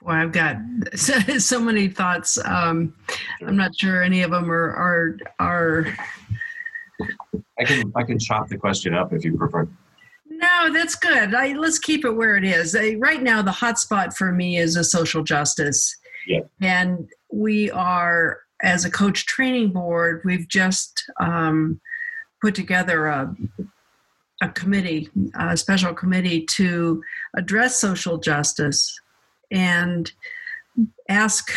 Well, 0.01 0.15
I've 0.15 0.31
got 0.31 0.57
so, 0.95 1.19
so 1.37 1.59
many 1.59 1.87
thoughts. 1.87 2.39
Um, 2.43 2.95
sure. 3.39 3.49
I'm 3.49 3.57
not 3.57 3.77
sure 3.77 4.01
any 4.01 4.23
of 4.23 4.31
them 4.31 4.51
are 4.51 4.73
are 4.73 5.17
are. 5.39 5.97
I 7.59 7.63
can 7.63 7.91
I 7.95 8.03
can 8.03 8.17
chop 8.17 8.49
the 8.49 8.57
question 8.57 8.95
up 8.95 9.13
if 9.13 9.23
you 9.23 9.37
prefer. 9.37 9.67
No, 10.37 10.71
that's 10.71 10.95
good. 10.95 11.33
I, 11.33 11.53
let's 11.53 11.79
keep 11.79 12.05
it 12.05 12.11
where 12.11 12.37
it 12.37 12.43
is. 12.43 12.75
I, 12.75 12.95
right 12.99 13.23
now, 13.23 13.41
the 13.41 13.51
hotspot 13.51 14.15
for 14.15 14.31
me 14.31 14.57
is 14.57 14.75
a 14.75 14.83
social 14.83 15.23
justice. 15.23 15.97
Yeah. 16.27 16.41
And 16.61 17.09
we 17.31 17.71
are, 17.71 18.41
as 18.61 18.85
a 18.85 18.91
coach 18.91 19.25
training 19.25 19.71
board, 19.71 20.21
we've 20.25 20.47
just 20.47 21.09
um, 21.19 21.81
put 22.39 22.53
together 22.53 23.07
a, 23.07 23.35
a 24.41 24.49
committee, 24.49 25.09
a 25.39 25.57
special 25.57 25.93
committee 25.95 26.45
to 26.57 27.03
address 27.35 27.75
social 27.75 28.19
justice 28.19 28.99
and 29.49 30.11
ask 31.09 31.51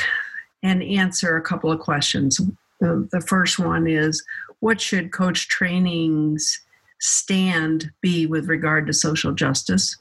and 0.62 0.82
answer 0.82 1.36
a 1.36 1.42
couple 1.42 1.70
of 1.70 1.80
questions. 1.80 2.40
The, 2.80 3.06
the 3.12 3.20
first 3.20 3.58
one 3.58 3.86
is 3.86 4.24
what 4.60 4.80
should 4.80 5.12
coach 5.12 5.48
training's 5.48 6.60
stand 7.00 7.90
be 8.00 8.26
with 8.26 8.48
regard 8.48 8.86
to 8.86 8.92
social 8.92 9.32
justice? 9.32 9.96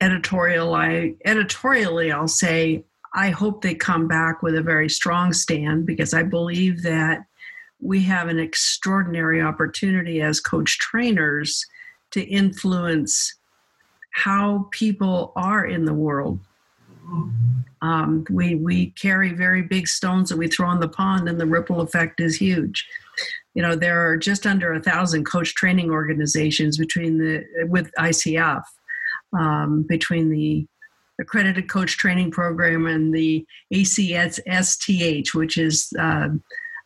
Editorial, 0.00 0.74
I, 0.74 1.14
editorially, 1.24 2.10
I'll 2.10 2.28
say 2.28 2.84
I 3.14 3.30
hope 3.30 3.62
they 3.62 3.74
come 3.74 4.06
back 4.06 4.42
with 4.42 4.54
a 4.54 4.62
very 4.62 4.88
strong 4.88 5.32
stand 5.32 5.84
because 5.86 6.14
I 6.14 6.22
believe 6.22 6.82
that 6.82 7.24
we 7.80 8.02
have 8.02 8.28
an 8.28 8.38
extraordinary 8.38 9.42
opportunity 9.42 10.20
as 10.20 10.40
coach 10.40 10.78
trainers 10.78 11.66
to 12.12 12.22
influence 12.22 13.34
how 14.12 14.68
people 14.70 15.32
are 15.36 15.64
in 15.64 15.84
the 15.84 15.94
world. 15.94 16.40
Um, 17.82 18.24
we 18.30 18.54
we 18.56 18.90
carry 18.90 19.32
very 19.32 19.62
big 19.62 19.88
stones 19.88 20.28
that 20.28 20.36
we 20.36 20.48
throw 20.48 20.70
in 20.70 20.80
the 20.80 20.88
pond, 20.88 21.28
and 21.28 21.40
the 21.40 21.46
ripple 21.46 21.80
effect 21.80 22.20
is 22.20 22.36
huge. 22.36 22.86
You 23.54 23.62
know, 23.62 23.74
there 23.74 24.08
are 24.08 24.16
just 24.16 24.46
under 24.46 24.72
a 24.72 24.82
thousand 24.82 25.24
coach 25.24 25.54
training 25.54 25.90
organizations 25.90 26.78
between 26.78 27.18
the 27.18 27.44
with 27.68 27.90
ICF, 27.98 28.62
um, 29.36 29.84
between 29.88 30.30
the 30.30 30.66
accredited 31.20 31.68
coach 31.68 31.96
training 31.96 32.30
program 32.30 32.86
and 32.86 33.12
the 33.12 33.44
ACSTH, 33.72 35.34
which 35.34 35.58
is 35.58 35.92
uh, 35.98 36.28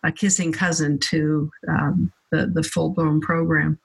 a 0.04 0.12
kissing 0.12 0.52
cousin 0.52 0.99
to 1.11 1.50
um, 1.68 2.12
the 2.30 2.47
the 2.47 2.62
full 2.62 2.90
blown 2.90 3.21
program. 3.21 3.78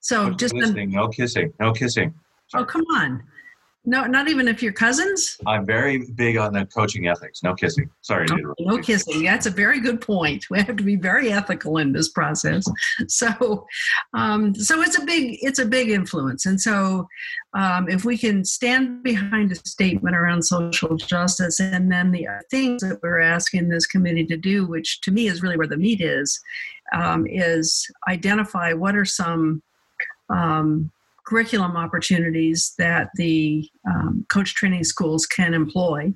So 0.00 0.30
just 0.30 0.54
listening, 0.54 0.90
no 0.90 1.08
kissing, 1.08 1.52
no 1.60 1.72
kissing. 1.72 2.14
oh 2.54 2.64
come 2.64 2.84
on, 2.94 3.22
no, 3.84 4.04
not 4.04 4.28
even 4.28 4.46
if 4.46 4.62
you're 4.62 4.72
cousins. 4.72 5.36
I'm 5.44 5.66
very 5.66 5.98
big 6.14 6.36
on 6.36 6.52
the 6.52 6.66
coaching 6.66 7.08
ethics. 7.08 7.42
No 7.42 7.52
kissing. 7.52 7.90
Sorry 8.00 8.26
No, 8.30 8.54
no 8.60 8.78
kissing. 8.78 9.24
That's 9.24 9.46
a 9.46 9.50
very 9.50 9.80
good 9.80 10.00
point. 10.00 10.46
We 10.52 10.58
have 10.58 10.76
to 10.76 10.84
be 10.84 10.96
very 10.96 11.32
ethical 11.32 11.78
in 11.78 11.92
this 11.92 12.08
process. 12.08 12.64
So, 13.08 13.66
um, 14.14 14.54
so 14.54 14.80
it's 14.82 14.98
a 14.98 15.04
big 15.04 15.38
it's 15.42 15.58
a 15.58 15.64
big 15.64 15.90
influence. 15.90 16.46
And 16.46 16.60
so, 16.60 17.08
um, 17.54 17.88
if 17.88 18.04
we 18.04 18.16
can 18.16 18.44
stand 18.44 19.02
behind 19.02 19.50
a 19.50 19.56
statement 19.56 20.14
around 20.14 20.42
social 20.42 20.96
justice, 20.96 21.58
and 21.58 21.90
then 21.90 22.12
the 22.12 22.28
things 22.50 22.82
that 22.82 23.00
we're 23.02 23.20
asking 23.20 23.68
this 23.68 23.86
committee 23.86 24.26
to 24.26 24.36
do, 24.36 24.66
which 24.66 25.00
to 25.02 25.10
me 25.10 25.26
is 25.26 25.42
really 25.42 25.56
where 25.56 25.66
the 25.66 25.76
meat 25.76 26.00
is, 26.00 26.38
um, 26.92 27.26
is 27.26 27.90
identify 28.08 28.72
what 28.72 28.94
are 28.94 29.04
some 29.04 29.62
um, 30.28 30.90
curriculum 31.26 31.76
opportunities 31.76 32.74
that 32.78 33.10
the 33.16 33.68
um, 33.88 34.26
coach 34.28 34.54
training 34.54 34.84
schools 34.84 35.26
can 35.26 35.54
employ 35.54 36.12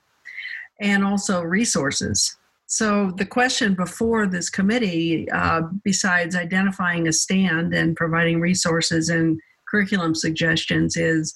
and 0.80 1.04
also 1.04 1.42
resources. 1.42 2.36
So, 2.66 3.12
the 3.16 3.26
question 3.26 3.74
before 3.74 4.26
this 4.26 4.50
committee, 4.50 5.30
uh, 5.30 5.62
besides 5.84 6.34
identifying 6.34 7.06
a 7.06 7.12
stand 7.12 7.72
and 7.72 7.94
providing 7.94 8.40
resources 8.40 9.08
and 9.08 9.38
curriculum 9.68 10.14
suggestions, 10.16 10.96
is 10.96 11.32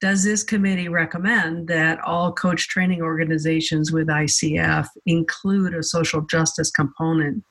does 0.00 0.24
this 0.24 0.42
committee 0.42 0.88
recommend 0.88 1.68
that 1.68 2.00
all 2.00 2.32
coach 2.32 2.68
training 2.68 3.02
organizations 3.02 3.92
with 3.92 4.08
ICF 4.08 4.86
include 5.06 5.74
a 5.74 5.82
social 5.82 6.22
justice 6.22 6.70
component 6.70 7.44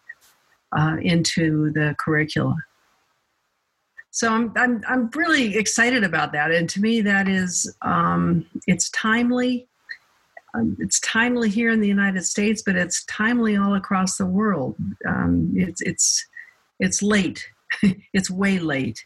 uh, 0.77 0.98
into 1.01 1.72
the 1.74 1.96
curricula? 2.00 2.56
So 4.17 4.33
I'm, 4.33 4.51
I'm 4.55 4.83
I'm 4.88 5.12
really 5.13 5.55
excited 5.55 6.03
about 6.03 6.31
that, 6.31 6.50
and 6.50 6.67
to 6.71 6.81
me 6.81 7.01
that 7.01 7.27
is 7.27 7.71
um, 7.83 8.47
it's 8.65 8.89
timely 8.89 9.67
um, 10.55 10.75
it's 10.79 11.00
timely 11.01 11.50
here 11.50 11.69
in 11.69 11.81
the 11.81 11.88
United 11.88 12.25
States, 12.25 12.63
but 12.65 12.75
it's 12.75 13.03
timely 13.05 13.55
all 13.57 13.75
across 13.75 14.17
the 14.17 14.25
world. 14.25 14.75
Um, 15.07 15.53
it's 15.55 15.81
it's 15.81 16.25
it's 16.79 17.03
late. 17.03 17.47
it's 18.13 18.31
way 18.31 18.57
late 18.57 19.05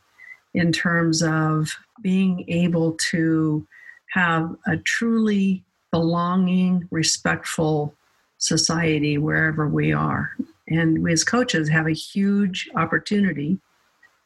in 0.53 0.71
terms 0.71 1.21
of 1.21 1.69
being 2.01 2.45
able 2.47 2.93
to 3.09 3.67
have 4.11 4.55
a 4.65 4.77
truly 4.77 5.63
belonging, 5.91 6.87
respectful 6.89 7.93
society 8.37 9.17
wherever 9.17 9.67
we 9.67 9.91
are. 9.91 10.31
And 10.69 11.03
we 11.03 11.11
as 11.11 11.25
coaches 11.25 11.67
have 11.67 11.87
a 11.87 11.91
huge 11.91 12.69
opportunity, 12.75 13.59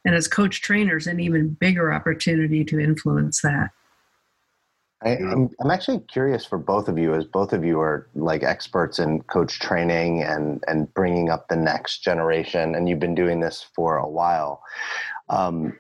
and 0.06 0.16
as 0.16 0.28
coach 0.28 0.62
trainers, 0.62 1.08
an 1.08 1.20
even 1.20 1.50
bigger 1.50 1.92
opportunity 1.92 2.64
to 2.64 2.80
influence 2.80 3.42
that. 3.42 3.72
I, 5.04 5.18
I'm, 5.18 5.50
I'm 5.60 5.72
actually 5.72 6.00
curious 6.00 6.46
for 6.46 6.58
both 6.58 6.88
of 6.88 6.98
you, 6.98 7.14
as 7.14 7.26
both 7.26 7.52
of 7.52 7.66
you 7.66 7.80
are 7.80 8.08
like 8.16 8.44
experts 8.44 8.98
in 8.98 9.22
coach 9.24 9.60
training 9.60 10.24
and 10.24 10.64
and 10.68 10.92
bringing 10.94 11.30
up 11.30 11.48
the 11.48 11.56
next 11.58 12.00
generation, 12.00 12.76
and 12.76 12.88
you've 12.88 13.00
been 13.00 13.16
doing 13.16 13.40
this 13.40 13.66
for 13.76 13.98
a 13.98 14.08
while. 14.08 14.64
Um, 15.30 15.78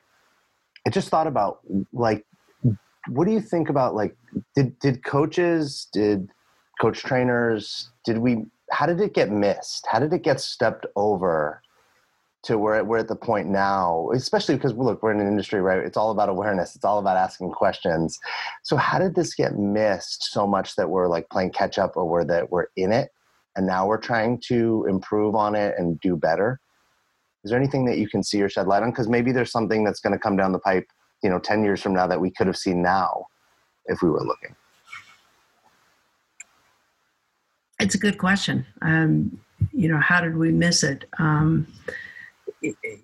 I 0.85 0.89
just 0.89 1.09
thought 1.09 1.27
about 1.27 1.59
like, 1.93 2.25
what 3.07 3.25
do 3.25 3.31
you 3.31 3.39
think 3.39 3.69
about 3.69 3.95
like, 3.95 4.15
did 4.55 4.77
did 4.79 5.03
coaches, 5.03 5.87
did 5.93 6.29
coach 6.81 7.01
trainers, 7.01 7.89
did 8.03 8.17
we? 8.17 8.45
How 8.71 8.85
did 8.85 8.99
it 8.99 9.13
get 9.13 9.31
missed? 9.31 9.87
How 9.89 9.99
did 9.99 10.11
it 10.11 10.23
get 10.23 10.41
stepped 10.41 10.85
over? 10.95 11.61
To 12.45 12.59
where 12.59 12.83
we're 12.83 12.99
at 12.99 13.07
the 13.07 13.15
point 13.15 13.47
now, 13.47 14.09
especially 14.13 14.55
because 14.55 14.73
look, 14.73 15.01
we're 15.01 15.11
in 15.11 15.19
an 15.19 15.27
industry, 15.27 15.61
right? 15.61 15.79
It's 15.79 15.97
all 15.97 16.11
about 16.11 16.29
awareness. 16.29 16.75
It's 16.75 16.85
all 16.85 16.99
about 16.99 17.17
asking 17.17 17.51
questions. 17.51 18.19
So 18.63 18.77
how 18.77 18.99
did 18.99 19.15
this 19.15 19.33
get 19.33 19.57
missed 19.57 20.25
so 20.31 20.45
much 20.45 20.75
that 20.75 20.89
we're 20.89 21.07
like 21.07 21.27
playing 21.29 21.51
catch 21.51 21.79
up 21.79 21.97
or 21.97 22.23
that 22.25 22.51
we're 22.51 22.67
in 22.75 22.91
it 22.91 23.09
and 23.55 23.65
now 23.65 23.87
we're 23.87 23.97
trying 23.97 24.39
to 24.47 24.85
improve 24.87 25.33
on 25.33 25.55
it 25.55 25.73
and 25.77 25.99
do 26.01 26.15
better? 26.15 26.59
Is 27.43 27.49
there 27.49 27.59
anything 27.59 27.85
that 27.85 27.97
you 27.97 28.07
can 28.07 28.21
see 28.21 28.41
or 28.43 28.49
shed 28.49 28.67
light 28.67 28.83
on? 28.83 28.91
Because 28.91 29.07
maybe 29.07 29.31
there's 29.31 29.51
something 29.51 29.83
that's 29.83 29.99
going 29.99 30.13
to 30.13 30.19
come 30.19 30.37
down 30.37 30.51
the 30.51 30.59
pipe, 30.59 30.85
you 31.23 31.29
know, 31.31 31.39
10 31.39 31.63
years 31.63 31.81
from 31.81 31.93
now 31.93 32.05
that 32.05 32.21
we 32.21 32.29
could 32.29 32.45
have 32.45 32.57
seen 32.57 32.83
now 32.83 33.25
if 33.87 34.03
we 34.03 34.09
were 34.09 34.23
looking. 34.23 34.55
It's 37.79 37.95
a 37.95 37.99
good 37.99 38.19
question. 38.19 38.65
Um, 38.83 39.39
you 39.73 39.89
know, 39.89 39.99
how 39.99 40.21
did 40.21 40.37
we 40.37 40.51
miss 40.51 40.83
it? 40.83 41.05
Um, 41.17 41.67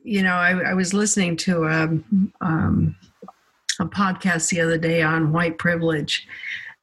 you 0.04 0.24
know, 0.24 0.34
I, 0.34 0.72
I, 0.72 0.74
was 0.74 0.94
listening 0.94 1.38
to 1.38 1.64
a, 1.64 1.84
um, 2.42 2.96
a 3.80 3.86
podcast 3.86 4.50
the 4.50 4.62
other 4.62 4.78
day 4.78 5.02
on 5.02 5.32
white 5.32 5.58
privilege, 5.58 6.28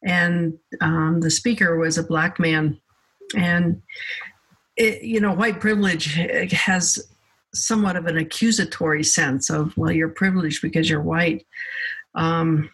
and 0.04 0.58
um, 0.80 1.20
the 1.20 1.30
speaker 1.30 1.76
was 1.76 1.98
a 1.98 2.02
black 2.02 2.38
man, 2.38 2.80
and 3.36 3.82
it, 4.76 5.02
you 5.02 5.20
know, 5.20 5.32
white 5.32 5.60
privilege 5.60 6.14
has 6.52 7.08
somewhat 7.54 7.96
of 7.96 8.06
an 8.06 8.18
accusatory 8.18 9.02
sense 9.02 9.50
of, 9.50 9.76
well, 9.76 9.90
you're 9.90 10.08
privileged 10.08 10.62
because 10.62 10.88
you're 10.88 11.00
white. 11.00 11.46
Um, 12.14 12.70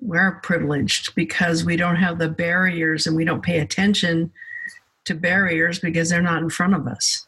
we're 0.00 0.40
privileged 0.42 1.14
because 1.14 1.64
we 1.64 1.76
don't 1.76 1.96
have 1.96 2.18
the 2.18 2.28
barriers 2.28 3.06
and 3.06 3.16
we 3.16 3.24
don't 3.24 3.42
pay 3.42 3.58
attention 3.58 4.30
to 5.06 5.14
barriers 5.14 5.78
because 5.78 6.10
they're 6.10 6.22
not 6.22 6.42
in 6.42 6.50
front 6.50 6.74
of 6.74 6.86
us 6.86 7.26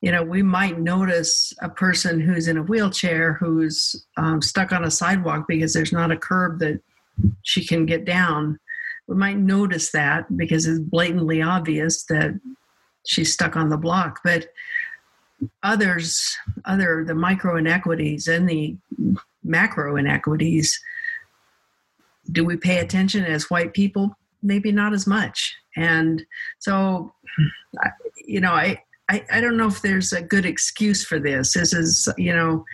you 0.00 0.12
know, 0.12 0.22
we 0.22 0.42
might 0.42 0.78
notice 0.78 1.52
a 1.62 1.68
person 1.68 2.20
who's 2.20 2.48
in 2.48 2.58
a 2.58 2.62
wheelchair 2.62 3.34
who's 3.34 4.06
um, 4.16 4.42
stuck 4.42 4.72
on 4.72 4.84
a 4.84 4.90
sidewalk 4.90 5.46
because 5.48 5.72
there's 5.72 5.92
not 5.92 6.10
a 6.10 6.16
curb 6.16 6.58
that 6.58 6.80
she 7.42 7.66
can 7.66 7.86
get 7.86 8.04
down. 8.04 8.58
We 9.06 9.16
might 9.16 9.38
notice 9.38 9.90
that 9.92 10.36
because 10.36 10.66
it's 10.66 10.80
blatantly 10.80 11.40
obvious 11.40 12.04
that 12.04 12.38
she's 13.06 13.32
stuck 13.32 13.56
on 13.56 13.70
the 13.70 13.76
block. 13.76 14.20
But 14.22 14.48
others, 15.62 16.36
other 16.64 17.04
the 17.04 17.14
micro 17.14 17.56
inequities 17.56 18.28
and 18.28 18.48
the 18.48 18.76
macro 19.44 19.96
inequities, 19.96 20.78
do 22.32 22.44
we 22.44 22.56
pay 22.56 22.78
attention 22.78 23.24
as 23.24 23.50
white 23.50 23.72
people? 23.72 24.16
Maybe 24.42 24.72
not 24.72 24.92
as 24.92 25.06
much. 25.06 25.56
And 25.76 26.24
so, 26.58 27.12
you 28.24 28.40
know, 28.40 28.52
I, 28.52 28.82
I, 29.08 29.24
I 29.30 29.40
don't 29.40 29.56
know 29.56 29.68
if 29.68 29.82
there's 29.82 30.12
a 30.12 30.22
good 30.22 30.44
excuse 30.44 31.04
for 31.04 31.18
this. 31.18 31.52
This 31.54 31.72
is, 31.72 32.08
you 32.18 32.34
know, 32.34 32.64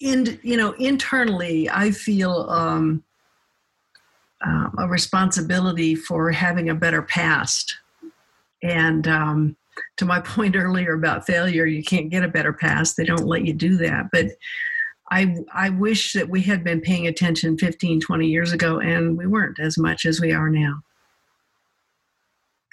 in 0.00 0.38
you 0.42 0.56
know 0.56 0.72
internally, 0.72 1.68
I 1.70 1.90
feel 1.90 2.48
um, 2.48 3.04
uh, 4.44 4.70
a 4.78 4.88
responsibility 4.88 5.94
for 5.94 6.30
having 6.30 6.70
a 6.70 6.74
better 6.74 7.02
past. 7.02 7.76
And 8.62 9.06
um, 9.06 9.56
to 9.98 10.04
my 10.04 10.20
point 10.24 10.56
earlier 10.56 10.94
about 10.94 11.26
failure, 11.26 11.66
you 11.66 11.82
can't 11.82 12.10
get 12.10 12.24
a 12.24 12.28
better 12.28 12.52
past. 12.52 12.96
They 12.96 13.04
don't 13.04 13.26
let 13.26 13.44
you 13.44 13.52
do 13.52 13.76
that. 13.78 14.06
But 14.12 14.26
I, 15.10 15.36
I 15.54 15.70
wish 15.70 16.12
that 16.12 16.28
we 16.28 16.42
had 16.42 16.62
been 16.62 16.80
paying 16.80 17.06
attention 17.06 17.56
15, 17.56 18.00
20 18.00 18.26
years 18.26 18.52
ago, 18.52 18.78
and 18.78 19.16
we 19.16 19.26
weren't 19.26 19.58
as 19.58 19.78
much 19.78 20.04
as 20.04 20.20
we 20.20 20.32
are 20.32 20.50
now. 20.50 20.82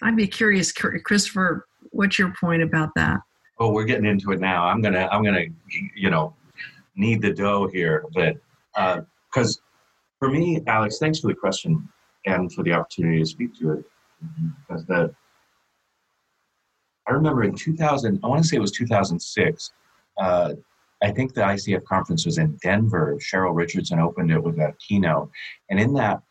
I'd 0.04 0.16
be 0.16 0.28
curious, 0.28 0.72
Christopher, 0.72 1.66
what's 1.92 2.20
your 2.20 2.34
point 2.40 2.62
about 2.62 2.90
that? 2.96 3.20
Oh, 3.60 3.72
we're 3.72 3.86
getting 3.86 4.06
into 4.06 4.32
it 4.32 4.40
now. 4.40 4.66
I'm 4.66 4.82
gonna, 4.82 5.08
I'm 5.12 5.24
gonna, 5.24 5.46
you 5.96 6.10
know, 6.10 6.34
knead 6.96 7.22
the 7.22 7.34
dough 7.34 7.68
here 7.68 8.06
a 8.08 8.12
bit, 8.14 8.44
because 8.74 9.58
uh, 9.58 9.62
for 10.20 10.30
me, 10.30 10.62
Alex, 10.68 10.98
thanks 11.00 11.20
for 11.20 11.28
the 11.28 11.36
question 11.36 11.88
and 12.26 12.52
for 12.52 12.64
the 12.64 12.74
opportunity 12.74 13.20
to 13.20 13.26
speak 13.26 13.58
to 13.60 13.74
it. 13.74 13.86
Because 14.68 14.86
the 14.86 15.14
I 17.08 17.12
remember 17.12 17.44
in 17.44 17.56
2000, 17.56 18.20
I 18.24 18.28
want 18.28 18.42
to 18.42 18.48
say 18.48 18.58
it 18.58 18.62
was 18.62 18.72
2006. 18.72 19.72
Uh, 20.18 20.54
I 21.04 21.12
think 21.12 21.34
the 21.34 21.42
ICF 21.42 21.84
conference 21.84 22.26
was 22.26 22.40
in 22.40 22.58
Denver. 22.64 23.18
Cheryl 23.20 23.56
Richardson 23.56 24.00
opened 24.00 24.32
it 24.32 24.42
with 24.42 24.58
a 24.58 24.74
keynote, 24.80 25.30
and 25.70 25.80
in 25.80 25.94
that 25.94 26.22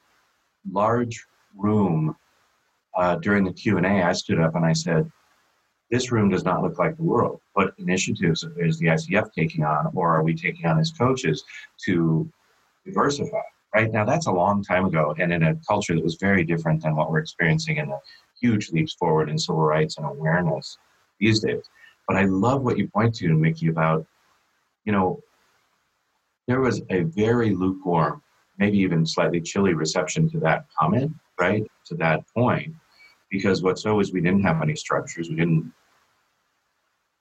large 0.70 1.24
room 1.56 2.16
uh, 2.96 3.16
during 3.16 3.44
the 3.44 3.52
Q 3.52 3.76
and 3.76 3.86
A, 3.86 4.02
I 4.02 4.12
stood 4.12 4.40
up 4.40 4.54
and 4.54 4.64
I 4.64 4.72
said, 4.72 5.10
"This 5.90 6.12
room 6.12 6.28
does 6.28 6.44
not 6.44 6.62
look 6.62 6.78
like 6.78 6.96
the 6.96 7.02
world. 7.02 7.40
What 7.54 7.74
initiatives 7.78 8.44
is 8.56 8.78
the 8.78 8.86
ICF 8.86 9.32
taking 9.32 9.64
on, 9.64 9.90
or 9.94 10.14
are 10.14 10.22
we 10.22 10.34
taking 10.34 10.66
on 10.66 10.78
as 10.78 10.92
coaches 10.92 11.44
to 11.86 12.30
diversify?" 12.84 13.42
Right 13.74 13.90
now, 13.90 14.04
that's 14.04 14.26
a 14.26 14.32
long 14.32 14.62
time 14.62 14.84
ago, 14.84 15.14
and 15.18 15.32
in 15.32 15.42
a 15.42 15.56
culture 15.68 15.94
that 15.94 16.04
was 16.04 16.14
very 16.14 16.44
different 16.44 16.82
than 16.82 16.94
what 16.94 17.10
we're 17.10 17.18
experiencing 17.18 17.78
in 17.78 17.88
the 17.88 17.98
huge 18.40 18.70
leaps 18.70 18.94
forward 18.94 19.28
in 19.28 19.38
civil 19.38 19.62
rights 19.62 19.96
and 19.96 20.06
awareness 20.06 20.78
these 21.18 21.40
days. 21.40 21.68
But 22.06 22.16
I 22.16 22.24
love 22.24 22.62
what 22.62 22.78
you 22.78 22.86
point 22.88 23.14
to, 23.16 23.28
Micki, 23.30 23.68
about 23.70 24.06
you 24.84 24.92
know, 24.92 25.22
there 26.46 26.60
was 26.60 26.82
a 26.90 27.02
very 27.02 27.54
lukewarm, 27.54 28.22
maybe 28.58 28.78
even 28.78 29.06
slightly 29.06 29.40
chilly 29.40 29.74
reception 29.74 30.28
to 30.30 30.38
that 30.40 30.66
comment, 30.78 31.12
right? 31.38 31.64
To 31.86 31.94
that 31.96 32.24
point. 32.34 32.74
Because 33.34 33.64
what's 33.64 33.82
so 33.82 33.98
is 33.98 34.12
we 34.12 34.20
didn't 34.20 34.44
have 34.44 34.62
any 34.62 34.76
structures. 34.76 35.28
We 35.28 35.34
didn't 35.34 35.72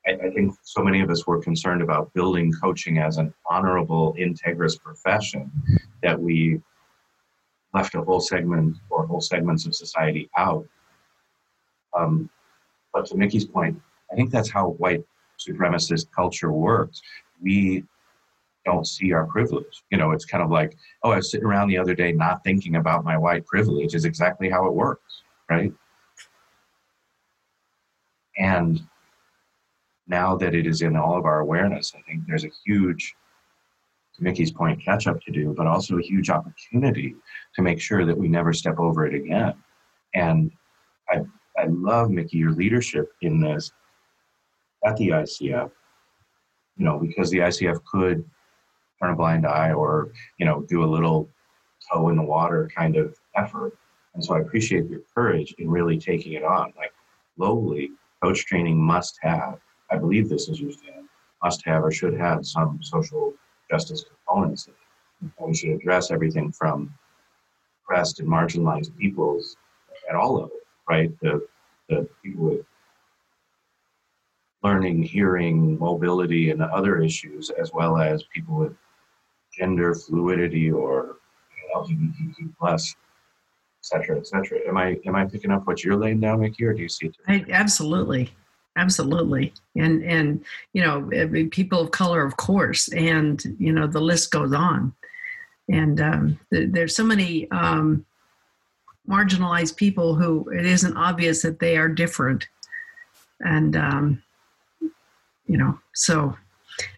I, 0.05 0.12
I 0.12 0.29
think 0.29 0.55
so 0.62 0.84
many 0.84 1.01
of 1.01 1.10
us 1.10 1.25
were 1.25 1.41
concerned 1.41 1.82
about 1.82 2.13
building 2.13 2.53
coaching 2.53 3.00
as 3.00 3.17
an 3.17 3.34
honorable, 3.50 4.15
integrous 4.20 4.79
profession 4.79 5.51
that 6.03 6.20
we 6.20 6.62
left 7.74 7.96
a 7.96 8.03
whole 8.03 8.20
segment 8.20 8.77
or 8.91 9.08
whole 9.08 9.22
segments 9.22 9.65
of 9.65 9.74
society 9.74 10.29
out. 10.38 10.67
Um, 11.98 12.29
but 12.93 13.08
to 13.08 13.15
Micki's 13.15 13.46
point, 13.46 13.82
I 14.12 14.15
think 14.15 14.29
that's 14.29 14.51
how 14.51 14.75
white 14.84 15.03
supremacist 15.39 16.12
culture 16.15 16.51
works 16.51 17.01
we 17.41 17.84
don't 18.65 18.88
see 18.88 19.13
our 19.13 19.25
privilege. 19.25 19.84
You 19.89 19.98
know, 19.98 20.12
it's 20.12 20.25
kind 20.25 20.43
of 20.43 20.51
like, 20.51 20.77
oh, 21.01 21.10
I 21.10 21.15
was 21.15 21.32
sitting 21.32 21.48
around 21.48 21.70
the 21.70 21.79
other 21.79 21.96
day 21.96 22.12
not 22.12 22.43
thinking 22.43 22.75
about 22.75 23.03
my 23.03 23.17
white 23.17 23.48
privilege 23.48 23.96
is 23.96 24.05
exactly 24.05 24.48
how 24.48 24.67
it 24.67 24.74
works, 24.74 25.24
right? 25.50 25.74
And 28.38 28.82
now 30.08 30.36
that 30.38 30.56
it 30.56 30.68
is 30.68 30.82
in 30.82 30.96
all 30.96 31.18
of 31.18 31.25
our 31.25 31.40
awareness, 31.40 31.94
I 31.98 32.02
think 32.02 32.24
there's 32.28 32.46
a 32.46 32.52
huge, 32.66 33.16
to 34.16 34.24
Micki's 34.24 34.52
point, 34.52 34.84
catch 34.84 35.08
up 35.08 35.22
to 35.22 35.32
do, 35.32 35.54
but 35.56 35.68
also 35.68 35.98
a 35.98 36.02
huge 36.02 36.30
opportunity 36.30 37.16
to 37.56 37.62
make 37.62 37.80
sure 37.80 38.06
that 38.06 38.18
we 38.18 38.28
never 38.28 38.54
step 38.54 38.80
over 38.80 39.06
it 39.06 39.16
again. 39.16 39.54
And 40.13 40.52
I, 41.10 41.22
I 41.58 41.66
love, 41.68 42.10
Micki, 42.10 42.34
your 42.34 42.52
leadership 42.52 43.13
in 43.22 43.40
this 43.40 43.72
at 44.86 44.98
the 44.98 45.10
ICF 45.10 45.72
you 46.78 46.86
know, 46.86 47.00
because 47.00 47.30
the 47.30 47.40
ICF 47.40 47.84
could 47.86 48.24
turn 49.02 49.12
a 49.12 49.16
blind 49.16 49.46
eye 49.46 49.72
or, 49.72 50.12
you 50.38 50.46
know, 50.46 50.62
do 50.62 50.84
a 50.84 50.86
little 50.86 51.30
toe 51.92 52.10
in 52.10 52.16
the 52.16 52.24
water 52.24 52.70
kind 52.75 52.96
of 52.96 53.16
effort. 53.36 53.78
And 54.13 54.24
so 54.24 54.36
I 54.36 54.40
appreciate 54.40 54.90
your 54.90 55.02
courage 55.13 55.54
in 55.58 55.70
really 55.70 55.98
taking 55.98 56.34
it 56.34 56.44
on. 56.44 56.74
Like 56.78 56.94
locally, 57.38 57.92
coach 58.24 58.46
training 58.46 58.82
must 58.82 59.20
have, 59.22 59.60
I 59.92 59.98
believe 59.98 60.30
this 60.30 60.48
is 60.48 60.62
your 60.62 60.72
stand, 60.72 61.10
must 61.44 61.65
have 61.65 61.84
or 61.84 61.92
should 61.92 62.18
have 62.18 62.46
some 62.46 62.80
social 62.82 63.34
justice 63.70 64.06
components. 64.25 64.70
We 65.39 65.53
should 65.53 65.72
address 65.72 66.10
everything 66.10 66.51
from 66.51 66.94
oppressed 67.84 68.22
and 68.22 68.30
marginalized 68.30 68.96
peoples 68.98 69.58
at 70.10 70.15
all 70.15 70.36
levels, 70.36 70.51
right? 70.89 71.12
The, 71.20 71.46
the 71.89 72.08
people 72.24 72.46
with 72.46 72.65
learning, 74.63 75.04
hearing, 75.04 75.78
mobility, 75.78 76.52
and 76.52 76.62
other 76.62 77.02
issues, 77.02 77.50
as 77.50 77.74
well 77.74 77.97
as 77.97 78.24
people 78.34 78.56
with 78.56 78.74
gender 79.58 79.93
fluidity 79.93 80.71
or 80.71 81.17
LGBTQ 81.76 82.56
plus, 82.58 82.95
cetera, 83.86 84.17
et 84.17 84.28
cetera. 84.28 84.60
Am 84.67 84.78
I 84.78 85.00
am 85.06 85.15
I 85.15 85.26
picking 85.26 85.52
up 85.52 85.67
what 85.67 85.84
you're 85.84 85.96
laying 85.96 86.19
down, 86.19 86.39
Micki, 86.39 86.62
or 86.62 86.74
do 86.74 86.82
you 86.82 86.89
see 86.89 87.08
it? 87.08 87.15
I, 87.28 87.46
absolutely, 87.50 88.34
absolutely, 88.78 89.54
and 89.76 90.04
and 90.04 90.43
you 90.74 90.82
know, 90.82 91.10
people 91.50 91.80
of 91.80 91.91
color, 91.91 92.26
of 92.26 92.38
course, 92.38 92.88
and 92.93 93.43
you 93.60 93.74
know, 93.74 93.88
the 93.88 94.02
list 94.02 94.32
goes 94.32 94.54
on, 94.54 94.93
and 95.69 96.02
um, 96.02 96.39
there's 96.52 96.96
so 96.96 97.04
many. 97.04 97.50
Um, 97.52 98.06
marginalized 99.06 99.76
people 99.76 100.15
who 100.15 100.48
it 100.52 100.65
isn't 100.65 100.96
obvious 100.96 101.41
that 101.41 101.60
they 101.60 101.76
are 101.76 101.89
different 101.89 102.48
and 103.41 103.76
um, 103.76 104.24
you 105.46 105.58
know 105.58 105.78
so 105.93 106.36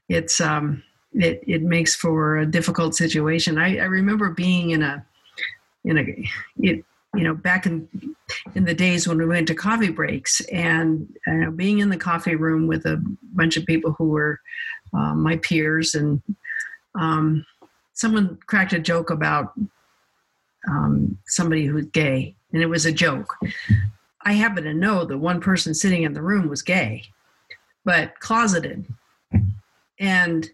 it's 0.10 0.40
um 0.40 0.84
it 1.14 1.44
it 1.48 1.64
makes 1.64 1.96
for 1.96 2.38
a 2.38 2.46
difficult 2.46 2.96
situation 2.96 3.58
i, 3.58 3.78
I 3.78 3.86
remember 3.86 4.30
being 4.30 4.72
in 4.72 4.84
a 4.84 5.06
in 5.86 5.98
a 5.98 6.30
it 6.60 6.84
you 7.16 7.24
know 7.24 7.34
back 7.34 7.66
in 7.66 7.88
in 8.56 8.66
the 8.66 8.74
days 8.74 9.08
when 9.08 9.18
we 9.18 9.26
went 9.26 9.48
to 9.48 9.56
coffee 9.56 9.90
breaks 9.90 10.42
and 10.52 11.08
uh, 11.28 11.50
being 11.52 11.80
in 11.80 11.90
the 11.90 11.98
coffee 11.98 12.36
room 12.36 12.68
with 12.68 12.86
a 12.86 13.02
bunch 13.34 13.58
of 13.58 13.66
people 13.66 13.94
who 13.98 14.10
were 14.10 14.40
uh, 14.94 15.14
my 15.14 15.38
peers 15.38 15.96
and 15.96 16.22
um, 17.00 17.46
someone 17.94 18.38
cracked 18.48 18.74
a 18.74 18.80
joke 18.80 19.10
about 19.10 19.54
um, 20.70 21.18
somebody 21.28 21.66
who's 21.66 21.86
gay 21.88 22.36
and 22.52 22.62
it 22.62 22.68
was 22.68 22.86
a 22.86 22.92
joke 22.92 23.36
i 24.24 24.34
happen 24.34 24.64
to 24.64 24.74
know 24.74 25.06
that 25.06 25.18
one 25.18 25.40
person 25.40 25.74
sitting 25.74 26.04
in 26.04 26.14
the 26.14 26.22
room 26.22 26.50
was 26.50 26.62
gay 26.62 27.04
but 27.86 28.20
closeted. 28.20 28.86
And 30.00 30.50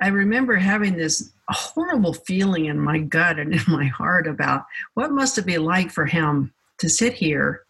I 0.00 0.08
remember 0.08 0.56
having 0.56 0.96
this 0.96 1.30
horrible 1.48 2.14
feeling 2.14 2.66
in 2.66 2.78
my 2.78 2.98
gut 2.98 3.38
and 3.38 3.52
in 3.54 3.62
my 3.68 3.86
heart 3.86 4.26
about 4.26 4.64
what 4.94 5.12
must 5.12 5.38
it 5.38 5.46
be 5.46 5.58
like 5.58 5.90
for 5.90 6.06
him 6.06 6.52
to 6.78 6.88
sit 6.88 7.12
here, 7.12 7.62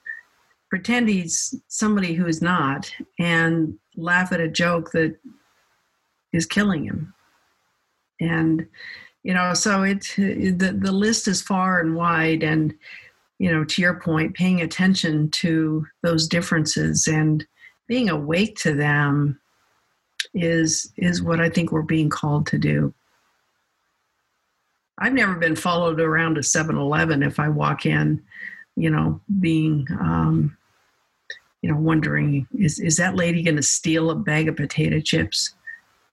pretend 0.68 1.08
he's 1.08 1.54
somebody 1.68 2.14
who 2.14 2.26
is 2.26 2.40
not, 2.40 2.92
and 3.18 3.76
laugh 3.96 4.32
at 4.32 4.40
a 4.40 4.48
joke 4.48 4.92
that 4.92 5.16
is 6.32 6.46
killing 6.46 6.84
him. 6.84 7.12
And 8.20 8.66
you 9.22 9.34
know, 9.34 9.52
so 9.52 9.82
it 9.82 10.06
the 10.16 10.76
the 10.78 10.92
list 10.92 11.28
is 11.28 11.42
far 11.42 11.80
and 11.80 11.96
wide, 11.96 12.42
and 12.42 12.72
you 13.38 13.50
know, 13.50 13.64
to 13.64 13.82
your 13.82 13.98
point, 14.00 14.34
paying 14.34 14.60
attention 14.60 15.30
to 15.30 15.86
those 16.02 16.28
differences 16.28 17.06
and 17.06 17.46
being 17.88 18.08
awake 18.08 18.56
to 18.58 18.74
them 18.74 19.39
is 20.34 20.92
is 20.96 21.22
what 21.22 21.40
I 21.40 21.48
think 21.48 21.72
we're 21.72 21.82
being 21.82 22.08
called 22.08 22.46
to 22.48 22.58
do. 22.58 22.94
I've 24.98 25.12
never 25.12 25.34
been 25.34 25.56
followed 25.56 25.98
around 25.98 26.36
a 26.36 26.40
7-Eleven 26.40 27.22
if 27.22 27.40
I 27.40 27.48
walk 27.48 27.86
in, 27.86 28.22
you 28.76 28.90
know, 28.90 29.18
being 29.40 29.86
um, 29.98 30.56
you 31.62 31.70
know, 31.70 31.78
wondering 31.78 32.46
is 32.54 32.78
is 32.78 32.96
that 32.96 33.16
lady 33.16 33.42
going 33.42 33.56
to 33.56 33.62
steal 33.62 34.10
a 34.10 34.14
bag 34.14 34.48
of 34.48 34.56
potato 34.56 35.00
chips? 35.00 35.54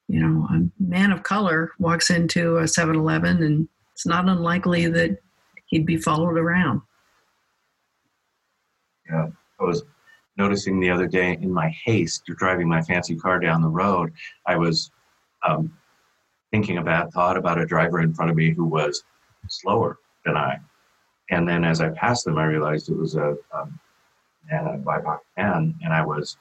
You 0.08 0.22
know, 0.22 0.48
a 0.50 0.70
man 0.82 1.12
of 1.12 1.24
color 1.24 1.72
walks 1.80 2.10
into 2.10 2.58
a 2.58 2.64
7-Eleven 2.64 3.44
and 3.44 3.68
it's 3.92 4.06
not 4.06 4.30
unlikely 4.30 4.88
that 4.88 5.18
he'd 5.66 5.86
be 5.86 5.98
followed 5.98 6.38
around. 6.38 6.82
Yeah, 9.10 9.28
I 9.60 9.64
was 9.64 9.84
noticing 10.38 10.80
the 10.80 10.90
other 10.90 11.08
day 11.08 11.38
in 11.42 11.52
my 11.52 11.70
haste 11.70 12.26
driving 12.26 12.68
my 12.68 12.82
fancy 12.82 13.16
car 13.16 13.40
down 13.40 13.62
the 13.62 13.68
road, 13.68 14.14
I 14.46 14.56
was 14.56 14.92
um, 15.44 15.72
thinking 16.52 16.78
about, 16.78 17.12
thought 17.14 17.38
about 17.38 17.60
a 17.60 17.66
driver 17.66 18.02
in 18.02 18.14
front 18.14 18.32
of 18.32 18.38
me 18.38 18.52
who 18.52 18.66
was 18.66 19.04
slower 19.48 19.98
than 20.26 20.38
I. 20.38 20.58
And 21.30 21.48
then 21.48 21.66
as 21.66 21.82
I 21.82 21.90
passed 21.90 22.26
them, 22.26 22.38
I 22.38 22.46
realized 22.46 22.90
it 22.90 22.98
was 22.98 23.16
a, 23.16 23.36
um, 23.54 23.80
a 24.52 24.78
BIPOC 24.78 25.20
man, 25.38 25.76
and 25.84 25.94
I 25.94 26.06
was 26.06 26.38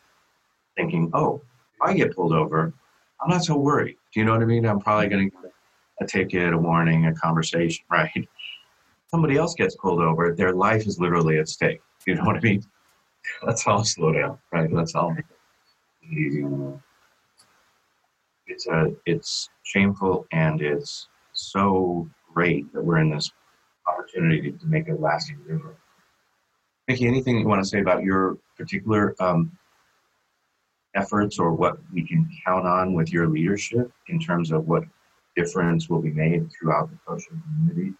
thinking, 0.76 1.10
oh, 1.12 1.40
if 1.74 1.82
I 1.82 1.94
get 1.94 2.14
pulled 2.14 2.32
over, 2.32 2.72
I'm 3.20 3.30
not 3.30 3.44
so 3.44 3.56
worried. 3.56 3.96
Do 4.12 4.20
you 4.20 4.26
know 4.26 4.32
what 4.32 4.42
I 4.42 4.46
mean? 4.46 4.66
I'm 4.66 4.80
probably 4.80 5.08
going 5.08 5.30
to 5.30 5.36
get 5.36 5.52
a 6.00 6.06
ticket, 6.06 6.52
a 6.52 6.58
warning, 6.58 7.06
a 7.06 7.14
conversation, 7.14 7.84
right? 7.90 8.28
Somebody 9.08 9.36
else 9.36 9.54
gets 9.54 9.76
pulled 9.76 10.00
over, 10.00 10.34
their 10.34 10.52
life 10.52 10.86
is 10.86 11.00
literally 11.00 11.38
at 11.38 11.48
stake. 11.48 11.80
You 12.06 12.14
know 12.14 12.24
what 12.24 12.36
I 12.36 12.40
mean? 12.40 12.62
Let's 13.42 13.66
all 13.66 13.84
slow 13.84 14.12
down, 14.12 14.38
right? 14.52 14.72
Let's 14.72 14.94
all 14.94 15.16
easy 16.10 16.44
It's 18.46 18.66
a, 18.66 18.94
it's 19.06 19.50
shameful 19.64 20.26
and 20.32 20.60
it's 20.60 21.08
so 21.32 22.08
great 22.32 22.72
that 22.72 22.84
we're 22.84 22.98
in 22.98 23.10
this 23.10 23.30
opportunity 23.86 24.52
to 24.52 24.66
make 24.66 24.88
a 24.88 24.94
lasting 24.94 25.38
difference. 25.38 25.78
Micki, 26.88 27.06
anything 27.06 27.38
you 27.38 27.46
want 27.46 27.62
to 27.62 27.68
say 27.68 27.80
about 27.80 28.04
your 28.04 28.38
particular 28.56 29.14
um, 29.20 29.50
efforts 30.94 31.38
or 31.38 31.52
what 31.52 31.78
we 31.92 32.06
can 32.06 32.28
count 32.44 32.66
on 32.66 32.94
with 32.94 33.12
your 33.12 33.28
leadership 33.28 33.90
in 34.08 34.20
terms 34.20 34.52
of 34.52 34.66
what 34.66 34.84
difference 35.36 35.88
will 35.88 36.00
be 36.00 36.10
made 36.10 36.48
throughout 36.52 36.90
the 36.90 36.98
coaching 37.06 37.42
community 37.44 37.92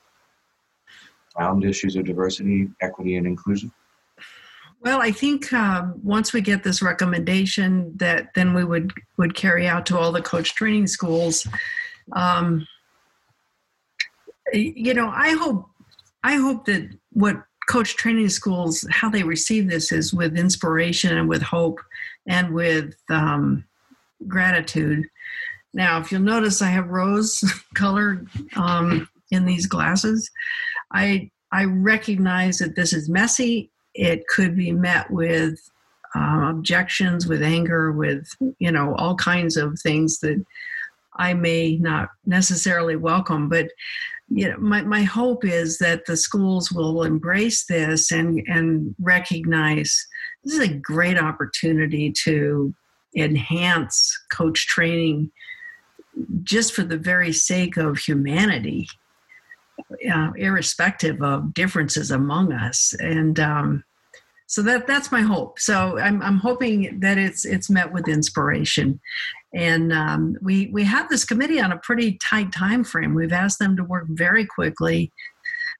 around 1.38 1.64
issues 1.64 1.96
of 1.96 2.04
diversity, 2.04 2.68
equity, 2.80 3.16
and 3.16 3.26
inclusion? 3.26 3.70
Well, 4.87 5.03
I 5.03 5.11
think 5.11 5.53
um, 5.53 6.01
once 6.05 6.33
we 6.33 6.40
get 6.40 6.62
this 6.62 6.81
recommendation, 6.81 7.92
that 7.96 8.33
then 8.37 8.55
we 8.55 8.62
would 8.62 8.92
would 9.16 9.35
carry 9.35 9.66
out 9.66 9.85
to 9.87 9.99
all 9.99 10.12
the 10.12 10.22
coach 10.22 10.55
training 10.55 10.87
schools. 10.87 11.44
Um, 12.12 12.64
you 14.53 14.94
know, 14.94 15.09
I 15.12 15.31
hope 15.31 15.68
I 16.22 16.37
hope 16.37 16.66
that 16.66 16.88
what 17.11 17.42
coach 17.68 17.96
training 17.96 18.29
schools 18.29 18.87
how 18.92 19.11
they 19.11 19.25
receive 19.25 19.68
this 19.68 19.90
is 19.90 20.14
with 20.14 20.38
inspiration 20.38 21.18
and 21.18 21.29
with 21.29 21.42
hope 21.42 21.81
and 22.29 22.55
with 22.55 22.94
um, 23.09 23.64
gratitude. 24.29 25.05
Now, 25.75 25.99
if 25.99 26.12
you'll 26.12 26.20
notice, 26.20 26.62
I 26.62 26.68
have 26.68 26.90
rose 26.90 27.42
color 27.75 28.25
um, 28.55 29.09
in 29.33 29.46
these 29.46 29.66
glasses. 29.66 30.31
I 30.92 31.29
I 31.51 31.64
recognize 31.64 32.59
that 32.59 32.77
this 32.77 32.92
is 32.92 33.09
messy. 33.09 33.72
It 33.96 34.26
could 34.28 34.56
be 34.56 34.72
met 34.72 35.11
with 35.11 35.70
uh, 36.14 36.48
objections, 36.50 37.26
with 37.26 37.42
anger, 37.42 37.92
with 37.92 38.28
you 38.59 38.70
know 38.70 38.94
all 38.96 39.14
kinds 39.16 39.56
of 39.56 39.78
things 39.80 40.20
that 40.20 40.44
I 41.16 41.35
may 41.35 41.76
not 41.76 42.11
necessarily 42.24 42.96
welcome. 42.96 43.48
But 43.48 43.68
you 44.28 44.48
know, 44.48 44.56
my, 44.59 44.82
my 44.82 45.02
hope 45.02 45.44
is 45.44 45.78
that 45.78 46.06
the 46.06 46.16
schools 46.16 46.72
will 46.72 47.02
embrace 47.04 47.66
this 47.66 48.11
and 48.12 48.42
and 48.46 48.94
recognize 49.00 50.06
this 50.44 50.54
is 50.54 50.61
a 50.61 50.74
great 50.74 51.18
opportunity 51.18 52.12
to 52.24 52.74
enhance 53.16 54.18
coach 54.30 54.66
training 54.66 55.30
just 56.42 56.74
for 56.74 56.82
the 56.82 56.98
very 56.98 57.32
sake 57.32 57.76
of 57.76 57.98
humanity 57.98 58.88
uh, 60.12 60.30
irrespective 60.36 61.22
of 61.22 61.54
differences 61.54 62.10
among 62.10 62.52
us. 62.52 62.94
And 62.98 63.38
um, 63.38 63.84
so 64.46 64.62
that 64.62 64.86
that's 64.86 65.10
my 65.10 65.20
hope. 65.20 65.58
So 65.58 65.98
I'm, 65.98 66.22
I'm 66.22 66.38
hoping 66.38 67.00
that 67.00 67.18
it's 67.18 67.44
it's 67.44 67.68
met 67.68 67.92
with 67.92 68.08
inspiration. 68.08 69.00
And 69.54 69.92
um, 69.92 70.36
we 70.40 70.68
we 70.72 70.84
have 70.84 71.08
this 71.08 71.24
committee 71.24 71.60
on 71.60 71.72
a 71.72 71.78
pretty 71.78 72.18
tight 72.18 72.52
time 72.52 72.84
frame 72.84 73.14
we've 73.14 73.32
asked 73.32 73.58
them 73.58 73.76
to 73.76 73.84
work 73.84 74.06
very 74.08 74.46
quickly. 74.46 75.12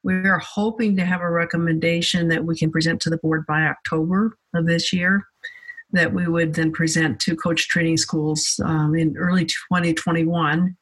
We 0.03 0.15
are 0.15 0.39
hoping 0.39 0.97
to 0.97 1.05
have 1.05 1.21
a 1.21 1.31
recommendation 1.31 2.29
that 2.29 2.45
we 2.45 2.57
can 2.57 2.71
present 2.71 3.01
to 3.03 3.11
the 3.11 3.19
board 3.19 3.45
by 3.47 3.63
october 3.63 4.37
of 4.55 4.67
this 4.67 4.93
year 4.93 5.27
that 5.93 6.13
we 6.13 6.27
would 6.27 6.55
then 6.55 6.73
present 6.73 7.21
to 7.21 7.37
coach 7.37 7.69
training 7.69 7.97
schools 7.97 8.61
um, 8.65 8.95
in 8.95 9.17
early 9.17 9.45
2021 9.45 10.77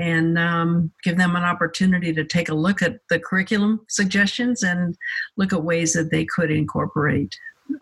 and 0.00 0.38
um, 0.38 0.90
give 1.04 1.18
them 1.18 1.36
an 1.36 1.42
opportunity 1.42 2.10
to 2.14 2.24
take 2.24 2.48
a 2.48 2.54
look 2.54 2.80
at 2.80 3.00
the 3.10 3.18
curriculum 3.18 3.84
suggestions 3.88 4.62
and 4.62 4.96
look 5.36 5.52
at 5.52 5.62
ways 5.62 5.92
that 5.92 6.10
they 6.10 6.24
could 6.24 6.50
incorporate 6.50 7.36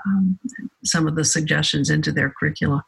um, 0.04 0.37
some 0.85 1.07
of 1.07 1.14
the 1.14 1.24
suggestions 1.24 1.90
into 1.90 2.11
their 2.11 2.35
curricula. 2.38 2.85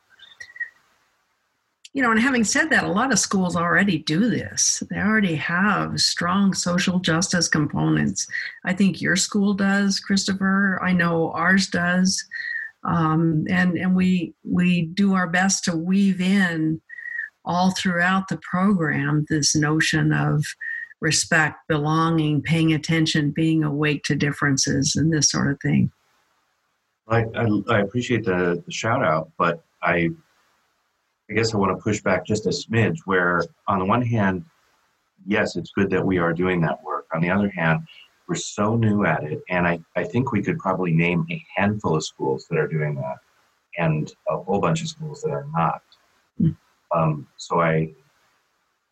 You 1.93 2.03
know, 2.03 2.11
and 2.11 2.21
having 2.21 2.43
said 2.43 2.71
that, 2.71 2.85
a 2.85 2.90
lot 2.90 3.12
of 3.12 3.21
schools 3.21 3.55
already 3.55 3.99
do 3.99 4.31
this. 4.31 4.83
They 4.90 4.99
already 4.99 5.37
have 5.37 6.01
strong 6.01 6.53
social 6.53 6.99
justice 6.99 7.49
components. 7.49 8.27
I 8.64 8.73
think 8.73 9.01
your 9.01 9.16
school 9.16 9.55
does, 9.55 10.01
Christopher. 10.01 10.81
I 10.83 10.93
know 10.93 11.31
ours 11.33 11.69
does. 11.69 12.25
Um, 12.85 13.45
and 13.49 13.77
and 13.77 13.95
we 13.95 14.35
we 14.43 14.83
do 14.83 15.14
our 15.14 15.27
best 15.29 15.64
to 15.64 15.77
weave 15.77 16.21
in 16.21 16.81
all 17.44 17.70
throughout 17.72 18.29
the 18.29 18.38
program 18.38 19.26
this 19.29 19.55
notion 19.55 20.12
of 20.12 20.44
respect, 21.00 21.57
belonging, 21.68 22.42
paying 22.42 22.72
attention, 22.74 23.31
being 23.31 23.64
awake 23.64 24.03
to 24.05 24.14
differences, 24.14 24.96
and 24.96 25.12
this 25.12 25.31
sort 25.31 25.50
of 25.50 25.61
thing. 25.61 25.90
I, 27.09 27.24
I, 27.35 27.48
I 27.68 27.81
appreciate 27.81 28.24
the, 28.24 28.62
the 28.64 28.72
shout 28.72 29.03
out, 29.03 29.31
but 29.38 29.64
I 29.83 30.11
I 31.29 31.33
guess 31.33 31.55
I 31.55 31.59
want 31.59 31.76
to 31.76 31.83
push 31.83 32.00
back 32.00 32.26
just 32.26 32.46
a 32.46 32.50
smidge. 32.50 32.98
Where 33.05 33.42
on 33.68 33.79
the 33.79 33.85
one 33.85 34.03
hand, 34.03 34.44
yes, 35.26 35.57
it's 35.57 35.70
good 35.70 35.90
that 35.90 36.05
we 36.05 36.18
are 36.18 36.33
doing 36.33 36.61
that 36.62 36.83
work. 36.83 37.07
On 37.14 37.20
the 37.20 37.31
other 37.31 37.48
hand, 37.50 37.87
we're 38.29 38.35
so 38.35 38.76
new 38.76 39.05
at 39.05 39.24
it, 39.24 39.40
and 39.48 39.66
I, 39.66 39.81
I 39.96 40.05
think 40.05 40.33
we 40.33 40.42
could 40.42 40.59
probably 40.59 40.92
name 40.92 41.26
a 41.31 41.44
handful 41.57 41.96
of 41.96 42.05
schools 42.05 42.46
that 42.50 42.59
are 42.59 42.68
doing 42.68 42.94
that, 42.96 43.18
and 43.79 44.12
a 44.29 44.37
whole 44.37 44.61
bunch 44.61 44.83
of 44.83 44.88
schools 44.88 45.22
that 45.22 45.31
are 45.31 45.46
not. 45.53 45.83
Mm. 46.40 46.57
Um, 46.94 47.26
so 47.37 47.61
I 47.61 47.92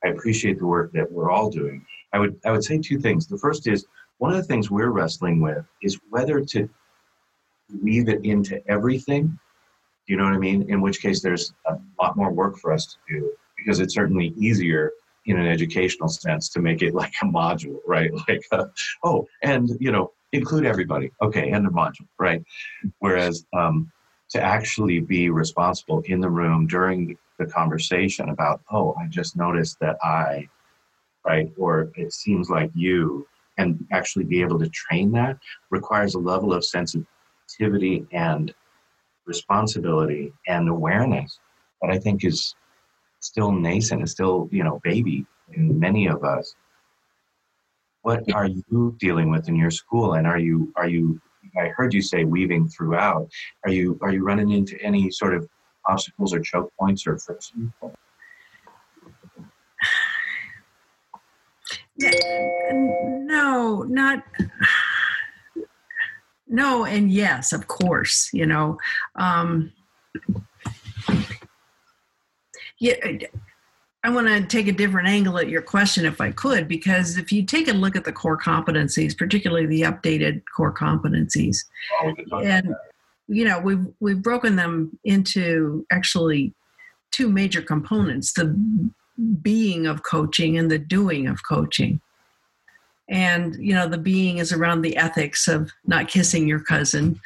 I 0.05 0.09
appreciate 0.09 0.59
the 0.59 0.67
work 0.67 0.93
that 0.93 1.11
we're 1.11 1.31
all 1.31 1.51
doing. 1.51 1.85
I 2.13 2.19
would 2.19 2.41
I 2.45 2.51
would 2.51 2.65
say 2.65 2.79
two 2.79 2.99
things. 2.99 3.27
The 3.27 3.39
first 3.39 3.67
is 3.67 3.87
one 4.19 4.31
of 4.31 4.37
the 4.37 4.45
things 4.45 4.71
we're 4.71 4.91
wrestling 4.91 5.41
with 5.41 5.65
is 5.83 5.99
whether 6.11 6.41
to 6.41 6.69
weave 7.83 8.09
it 8.09 8.25
into 8.25 8.61
everything. 8.69 9.39
Do 10.07 10.15
you 10.15 10.17
know 10.17 10.25
what 10.25 10.35
I 10.35 10.39
mean? 10.39 10.69
In 10.71 10.81
which 10.81 11.01
case, 11.01 11.21
there's 11.21 11.53
a 11.67 11.77
lot 12.01 12.17
more 12.17 12.33
work 12.33 12.59
for 12.59 12.73
us 12.73 12.87
to 12.87 12.97
do 13.09 13.33
because 13.57 13.81
it's 13.81 13.95
certainly 13.95 14.33
easier 14.39 14.93
in 15.27 15.39
an 15.39 15.47
educational 15.47 16.09
sense 16.09 16.49
to 16.51 16.61
make 16.61 16.83
it 16.83 16.95
like 17.03 17.13
a 17.23 17.27
module, 17.27 17.79
right? 17.87 18.11
Like, 18.29 18.43
uh, 18.53 18.67
oh, 19.05 19.27
and 19.43 19.71
you 19.81 19.93
know, 19.93 20.13
include 20.33 20.65
everybody. 20.65 21.11
Okay, 21.23 21.51
and 21.51 21.67
a 21.67 21.71
module, 21.71 22.09
right? 22.19 22.43
Whereas 22.99 23.45
um, 23.53 23.91
to 24.31 24.43
actually 24.43 25.01
be 25.01 25.31
responsible 25.31 26.03
in 26.07 26.21
the 26.21 26.31
room 26.31 26.67
during 26.67 27.17
the 27.39 27.47
conversation 27.47 28.31
about, 28.31 28.61
oh, 28.71 28.95
I 29.01 29.07
just 29.07 29.37
noticed 29.37 29.79
that 29.81 29.97
I, 30.03 30.49
right, 31.27 31.51
or 31.57 31.91
it 31.97 32.13
seems 32.13 32.51
like 32.51 32.71
you, 32.75 33.27
and 33.59 33.85
actually 33.93 34.25
be 34.25 34.41
able 34.41 34.59
to 34.59 34.69
train 34.69 35.11
that 35.13 35.37
requires 35.71 36.15
a 36.15 36.19
level 36.19 36.53
of 36.53 36.65
sensitivity 36.65 38.07
and 38.13 38.55
responsibility 39.27 40.33
and 40.47 40.69
awareness 40.69 41.41
that 41.83 41.91
I 41.91 41.99
think 41.99 42.25
is 42.25 42.55
still 43.21 43.53
nascent, 43.53 44.03
is 44.03 44.13
still, 44.13 44.49
you 44.53 44.63
know, 44.65 44.81
baby 44.85 45.27
in 45.53 45.79
many 45.79 46.07
of 46.07 46.25
us. 46.25 46.55
What 48.03 48.33
are 48.33 48.47
you 48.47 48.97
dealing 48.99 49.31
with 49.31 49.49
in 49.49 49.57
your 49.57 49.71
school? 49.71 50.15
And 50.15 50.27
are 50.27 50.39
you, 50.39 50.73
are 50.77 50.89
you, 50.89 51.21
I 51.61 51.69
heard 51.69 51.93
you 51.93 52.01
say 52.01 52.25
weaving 52.25 52.69
throughout. 52.69 53.29
Are 53.65 53.71
you, 53.71 53.99
are 54.03 54.13
you 54.13 54.25
running 54.25 54.51
into 54.51 54.81
any 54.83 55.11
sort 55.11 55.35
of 55.35 55.49
obstacles 55.89 56.33
or 56.35 56.41
choke 56.41 56.73
points 56.79 57.07
or 57.07 57.19
friction? 57.19 57.73
No, 62.71 63.83
not. 63.89 64.23
No, 66.47 66.85
and 66.85 67.11
yes, 67.11 67.53
of 67.53 67.67
course, 67.67 68.31
you 68.33 68.47
know. 68.47 68.79
Um, 69.17 69.73
yeah, 72.79 72.95
I 74.05 74.11
want 74.11 74.29
to 74.29 74.47
take 74.47 74.69
a 74.69 74.73
different 74.73 75.09
angle 75.09 75.39
at 75.39 75.49
your 75.49 75.61
question 75.61 76.07
if 76.07 76.21
I 76.21 76.31
could, 76.31 76.69
because 76.69 77.19
if 77.19 77.33
you 77.33 77.45
take 77.45 77.69
a 77.69 77.73
look 77.73 77.97
at 77.97 78.05
the 78.05 78.13
core 78.13 78.39
competencies, 78.39 79.17
particularly 79.17 79.67
the 79.67 79.83
updated 79.83 80.43
core 80.57 80.73
competencies, 80.73 81.65
and 82.33 82.75
you 83.29 83.45
know 83.45 83.61
we've 83.61 83.87
we've 84.01 84.23
broken 84.23 84.57
them 84.57 84.99
into 85.05 85.87
actually 85.93 86.53
two 87.11 87.31
major 87.31 87.63
components 87.63 88.33
the 88.33 88.47
being 89.43 89.87
of 89.87 90.03
coaching 90.03 90.57
and 90.57 90.71
the 90.71 90.79
doing 90.79 91.27
of 91.27 91.41
coaching. 91.49 92.01
And 93.09 93.57
you 93.57 93.75
know 93.75 93.89
the 93.89 93.99
being 93.99 94.39
is 94.39 94.53
around 94.53 94.83
the 94.83 94.97
ethics 94.97 95.49
of 95.49 95.73
not 95.87 96.09
kissing 96.09 96.47
your 96.49 96.61
cousin. 96.61 97.21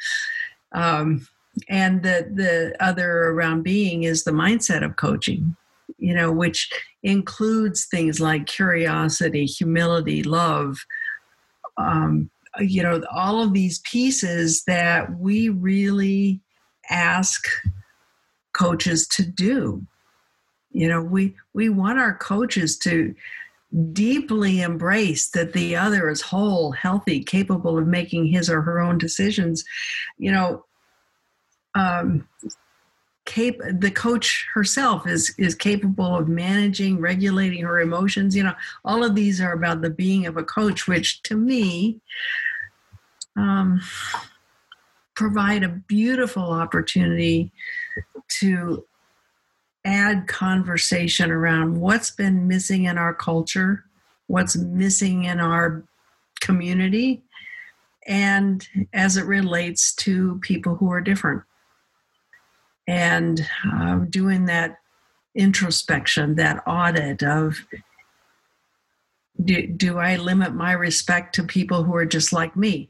Um, 0.71 1.27
and 1.69 2.03
the 2.03 2.29
the 2.33 2.75
other 2.79 3.29
around 3.29 3.63
being 3.63 4.03
is 4.03 4.23
the 4.23 4.31
mindset 4.31 4.83
of 4.83 4.95
coaching 4.95 5.55
you 5.99 6.13
know 6.13 6.31
which 6.31 6.69
includes 7.03 7.85
things 7.85 8.19
like 8.19 8.45
curiosity 8.45 9.45
humility 9.45 10.23
love 10.23 10.77
um, 11.77 12.29
you 12.59 12.83
know 12.83 13.01
all 13.11 13.41
of 13.41 13.53
these 13.53 13.79
pieces 13.79 14.63
that 14.65 15.17
we 15.17 15.49
really 15.49 16.41
ask 16.89 17.45
coaches 18.53 19.07
to 19.07 19.25
do. 19.25 19.85
You 20.71 20.87
know 20.87 21.01
we 21.01 21.35
we 21.53 21.69
want 21.69 21.99
our 21.99 22.15
coaches 22.15 22.77
to 22.79 23.15
deeply 23.91 24.61
embrace 24.61 25.29
that 25.31 25.53
the 25.53 25.75
other 25.75 26.09
is 26.09 26.21
whole 26.21 26.71
healthy 26.71 27.23
capable 27.23 27.77
of 27.77 27.87
making 27.87 28.27
his 28.27 28.49
or 28.49 28.61
her 28.61 28.79
own 28.79 28.97
decisions. 28.97 29.63
You 30.17 30.31
know 30.31 30.65
um, 31.75 32.27
cap- 33.25 33.79
the 33.79 33.91
coach 33.91 34.47
herself 34.53 35.07
is 35.07 35.33
is 35.37 35.55
capable 35.55 36.15
of 36.15 36.27
managing 36.27 36.99
regulating 36.99 37.63
her 37.63 37.79
emotions 37.79 38.35
you 38.35 38.43
know 38.43 38.53
all 38.83 39.03
of 39.03 39.15
these 39.15 39.39
are 39.39 39.53
about 39.53 39.81
the 39.81 39.89
being 39.89 40.25
of 40.25 40.37
a 40.37 40.43
coach 40.43 40.87
which 40.87 41.21
to 41.23 41.35
me 41.35 41.99
um, 43.35 43.81
provide 45.15 45.63
a 45.63 45.69
beautiful 45.69 46.43
opportunity 46.43 47.51
to 48.27 48.85
add 49.85 50.27
conversation 50.27 51.31
around 51.31 51.79
what's 51.79 52.11
been 52.11 52.47
missing 52.47 52.85
in 52.85 52.97
our 52.97 53.13
culture 53.13 53.85
what's 54.27 54.55
missing 54.55 55.25
in 55.25 55.39
our 55.39 55.83
community 56.41 57.21
and 58.07 58.67
as 58.93 59.17
it 59.17 59.25
relates 59.25 59.93
to 59.93 60.39
people 60.39 60.75
who 60.75 60.91
are 60.91 61.01
different. 61.01 61.43
And 62.87 63.47
uh, 63.73 63.95
doing 64.09 64.45
that 64.45 64.79
introspection, 65.35 66.35
that 66.35 66.63
audit 66.67 67.23
of 67.23 67.57
do, 69.43 69.65
do 69.67 69.97
I 69.97 70.17
limit 70.17 70.53
my 70.53 70.73
respect 70.73 71.35
to 71.35 71.43
people 71.43 71.83
who 71.83 71.95
are 71.95 72.05
just 72.05 72.33
like 72.33 72.55
me? 72.55 72.89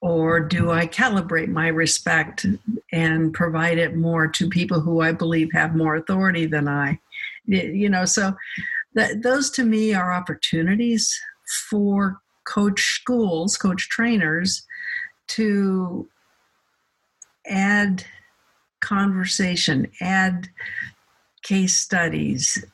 Or 0.00 0.40
do 0.40 0.70
I 0.70 0.86
calibrate 0.86 1.48
my 1.48 1.68
respect 1.68 2.46
and 2.90 3.34
provide 3.34 3.78
it 3.78 3.96
more 3.96 4.26
to 4.28 4.48
people 4.48 4.80
who 4.80 5.00
I 5.00 5.12
believe 5.12 5.52
have 5.52 5.76
more 5.76 5.96
authority 5.96 6.46
than 6.46 6.68
I? 6.68 6.98
You 7.46 7.88
know, 7.88 8.06
so 8.06 8.34
that, 8.94 9.22
those 9.22 9.50
to 9.50 9.64
me 9.64 9.92
are 9.92 10.12
opportunities 10.12 11.20
for 11.68 12.20
coach 12.44 12.80
schools, 12.80 13.56
coach 13.56 13.88
trainers 13.88 14.66
to 15.28 16.08
add 17.46 18.04
conversation, 18.80 19.90
add 20.00 20.48
case 21.42 21.76
studies 21.76 22.64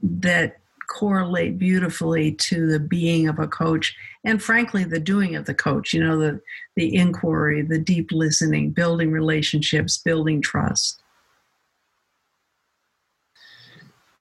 that 0.00 0.58
correlate 0.88 1.58
beautifully 1.58 2.32
to 2.32 2.66
the 2.66 2.80
being 2.80 3.28
of 3.28 3.38
a 3.38 3.46
coach 3.46 3.94
and 4.24 4.42
frankly 4.42 4.84
the 4.84 4.98
doing 4.98 5.36
of 5.36 5.44
the 5.44 5.54
coach 5.54 5.92
you 5.92 6.02
know 6.02 6.18
the 6.18 6.40
the 6.76 6.94
inquiry 6.96 7.60
the 7.60 7.78
deep 7.78 8.10
listening 8.10 8.70
building 8.70 9.12
relationships 9.12 9.98
building 9.98 10.40
trust. 10.40 11.02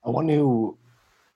I 0.05 0.09
want 0.09 0.27
to 0.27 0.77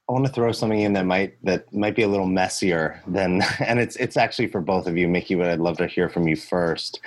i 0.10 0.12
want 0.12 0.26
to 0.26 0.32
throw 0.32 0.52
something 0.52 0.82
in 0.82 0.94
that 0.94 1.06
might 1.06 1.44
that 1.46 1.74
might 1.74 1.96
be 1.96 2.04
a 2.04 2.08
little 2.10 2.28
messier 2.28 3.02
than 3.08 3.42
and 3.66 3.80
it's 3.80 3.96
it's 3.96 4.18
actually 4.18 4.48
for 4.48 4.60
both 4.60 4.86
of 4.86 4.98
you. 4.98 5.08
Micki 5.08 5.38
but 5.38 5.48
i'd 5.48 5.60
love 5.60 5.78
to 5.78 5.88
hear 5.88 6.10
from 6.10 6.28
you 6.28 6.36
first 6.36 7.00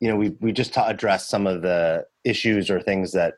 you 0.00 0.08
know 0.08 0.16
we 0.16 0.30
we 0.40 0.52
just 0.52 0.74
ta- 0.74 0.88
addressed 0.88 1.28
some 1.28 1.46
of 1.46 1.62
the 1.62 2.04
issues 2.24 2.70
or 2.70 2.80
things 2.80 3.12
that 3.12 3.34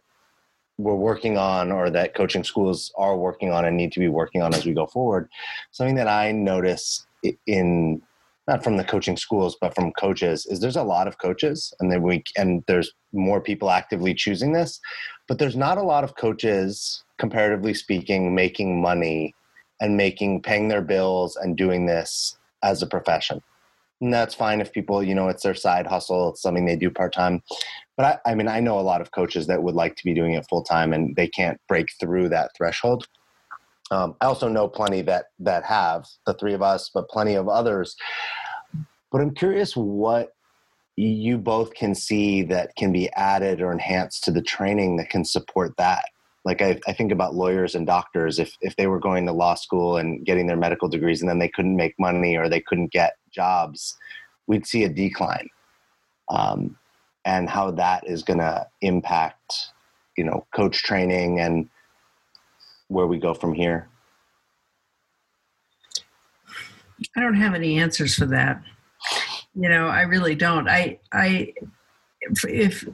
we're 0.78 0.94
working 0.94 1.36
on 1.36 1.72
or 1.72 1.90
that 1.90 2.14
coaching 2.14 2.44
schools 2.44 2.92
are 2.96 3.16
working 3.16 3.50
on 3.50 3.64
and 3.64 3.76
need 3.76 3.92
to 3.92 4.00
be 4.00 4.08
working 4.08 4.42
on 4.42 4.54
as 4.54 4.64
we 4.64 4.72
go 4.72 4.86
forward. 4.86 5.28
Something 5.72 5.96
that 5.96 6.08
i 6.08 6.32
notice 6.32 7.06
in 7.46 8.00
not 8.46 8.64
from 8.64 8.76
the 8.76 8.84
coaching 8.84 9.16
schools 9.16 9.56
but 9.60 9.74
from 9.74 9.92
coaches 9.92 10.46
is 10.46 10.60
there's 10.60 10.76
a 10.76 10.82
lot 10.82 11.06
of 11.06 11.18
coaches 11.18 11.72
and 11.80 11.92
then 11.92 12.02
we 12.02 12.22
and 12.36 12.64
there's 12.66 12.92
more 13.12 13.40
people 13.40 13.70
actively 13.70 14.14
choosing 14.14 14.52
this 14.52 14.80
but 15.26 15.38
there's 15.38 15.56
not 15.56 15.78
a 15.78 15.82
lot 15.82 16.04
of 16.04 16.16
coaches 16.16 17.04
comparatively 17.18 17.74
speaking 17.74 18.34
making 18.34 18.80
money 18.80 19.34
and 19.80 19.96
making 19.96 20.40
paying 20.40 20.68
their 20.68 20.80
bills 20.80 21.36
and 21.36 21.56
doing 21.56 21.86
this 21.86 22.38
as 22.62 22.82
a 22.82 22.86
profession 22.86 23.42
and 24.00 24.12
that's 24.12 24.34
fine 24.34 24.60
if 24.60 24.72
people 24.72 25.02
you 25.02 25.14
know 25.14 25.28
it's 25.28 25.42
their 25.42 25.54
side 25.54 25.86
hustle 25.86 26.30
it's 26.30 26.42
something 26.42 26.66
they 26.66 26.76
do 26.76 26.90
part-time. 26.90 27.42
But 27.96 28.20
I, 28.26 28.30
I 28.30 28.34
mean 28.34 28.48
i 28.48 28.60
know 28.60 28.78
a 28.78 28.80
lot 28.80 29.00
of 29.00 29.10
coaches 29.10 29.46
that 29.46 29.62
would 29.62 29.74
like 29.74 29.96
to 29.96 30.04
be 30.04 30.14
doing 30.14 30.34
it 30.34 30.46
full-time 30.48 30.92
and 30.92 31.14
they 31.16 31.28
can't 31.28 31.60
break 31.68 31.88
through 32.00 32.28
that 32.30 32.50
threshold. 32.56 33.06
Um, 33.90 34.16
i 34.20 34.26
also 34.26 34.48
know 34.48 34.68
plenty 34.68 35.02
that 35.02 35.26
that 35.40 35.64
have 35.64 36.06
the 36.26 36.34
three 36.34 36.54
of 36.54 36.62
us 36.62 36.90
but 36.92 37.08
plenty 37.08 37.34
of 37.34 37.48
others. 37.48 37.96
But 39.10 39.20
i'm 39.20 39.34
curious 39.34 39.76
what 39.76 40.32
you 40.98 41.38
both 41.38 41.74
can 41.74 41.94
see 41.94 42.42
that 42.42 42.74
can 42.76 42.92
be 42.92 43.08
added 43.12 43.60
or 43.60 43.70
enhanced 43.70 44.24
to 44.24 44.32
the 44.32 44.42
training 44.42 44.96
that 44.96 45.10
can 45.10 45.24
support 45.24 45.76
that. 45.78 46.04
Like 46.44 46.60
I, 46.60 46.80
I, 46.88 46.92
think 46.92 47.12
about 47.12 47.34
lawyers 47.34 47.74
and 47.74 47.86
doctors. 47.86 48.38
If, 48.38 48.56
if 48.62 48.74
they 48.76 48.88
were 48.88 48.98
going 48.98 49.26
to 49.26 49.32
law 49.32 49.54
school 49.54 49.96
and 49.96 50.24
getting 50.24 50.46
their 50.46 50.56
medical 50.56 50.88
degrees 50.88 51.20
and 51.20 51.28
then 51.28 51.38
they 51.38 51.48
couldn't 51.48 51.76
make 51.76 51.94
money 52.00 52.36
or 52.36 52.48
they 52.48 52.60
couldn't 52.60 52.90
get 52.90 53.14
jobs 53.38 53.96
we'd 54.48 54.66
see 54.66 54.82
a 54.82 54.88
decline. 54.88 55.48
Um, 56.28 56.76
and 57.24 57.48
how 57.48 57.70
that 57.72 58.06
is 58.06 58.22
going 58.22 58.38
to 58.38 58.66
impact 58.80 59.52
you 60.16 60.24
know 60.24 60.46
coach 60.54 60.82
training 60.82 61.38
and 61.40 61.68
where 62.88 63.06
we 63.06 63.18
go 63.18 63.34
from 63.34 63.52
here. 63.54 63.88
I 67.16 67.20
don't 67.20 67.40
have 67.44 67.54
any 67.54 67.78
answers 67.78 68.14
for 68.14 68.26
that. 68.26 68.60
You 69.54 69.68
know 69.68 69.86
i 69.88 70.02
really 70.02 70.34
don't. 70.34 70.68
I 70.68 70.98
i 71.12 71.52
if, 72.20 72.44
if 72.44 72.88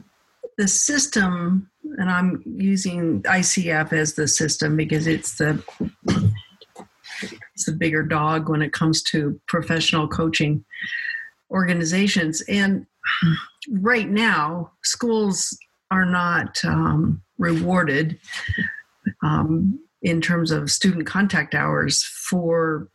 the 0.57 0.67
system 0.67 1.69
and 1.97 2.09
I'm 2.09 2.43
using 2.45 3.21
ICF 3.23 3.93
as 3.93 4.13
the 4.13 4.27
system 4.27 4.75
because 4.75 5.07
it's 5.07 5.37
the 5.37 5.63
it's 7.55 7.65
the 7.65 7.71
bigger 7.71 8.03
dog 8.03 8.49
when 8.49 8.61
it 8.61 8.73
comes 8.73 9.01
to 9.03 9.39
professional 9.47 10.07
coaching 10.07 10.63
organizations. 11.51 12.41
And 12.49 12.85
right 13.69 14.09
now, 14.09 14.71
schools 14.83 15.57
are 15.89 16.05
not 16.05 16.63
um, 16.65 17.21
rewarded 17.37 18.19
um, 19.23 19.79
in 20.01 20.19
terms 20.19 20.51
of 20.51 20.69
student 20.69 21.07
contact 21.07 21.55
hours 21.55 22.03
for 22.03 22.89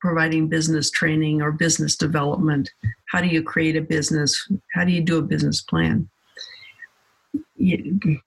providing 0.00 0.48
business 0.48 0.90
training 0.90 1.42
or 1.42 1.52
business 1.52 1.96
development. 1.96 2.70
How 3.10 3.20
do 3.20 3.26
you 3.26 3.42
create 3.42 3.76
a 3.76 3.82
business? 3.82 4.50
How 4.72 4.84
do 4.84 4.92
you 4.92 5.02
do 5.02 5.18
a 5.18 5.22
business 5.22 5.60
plan? 5.60 6.08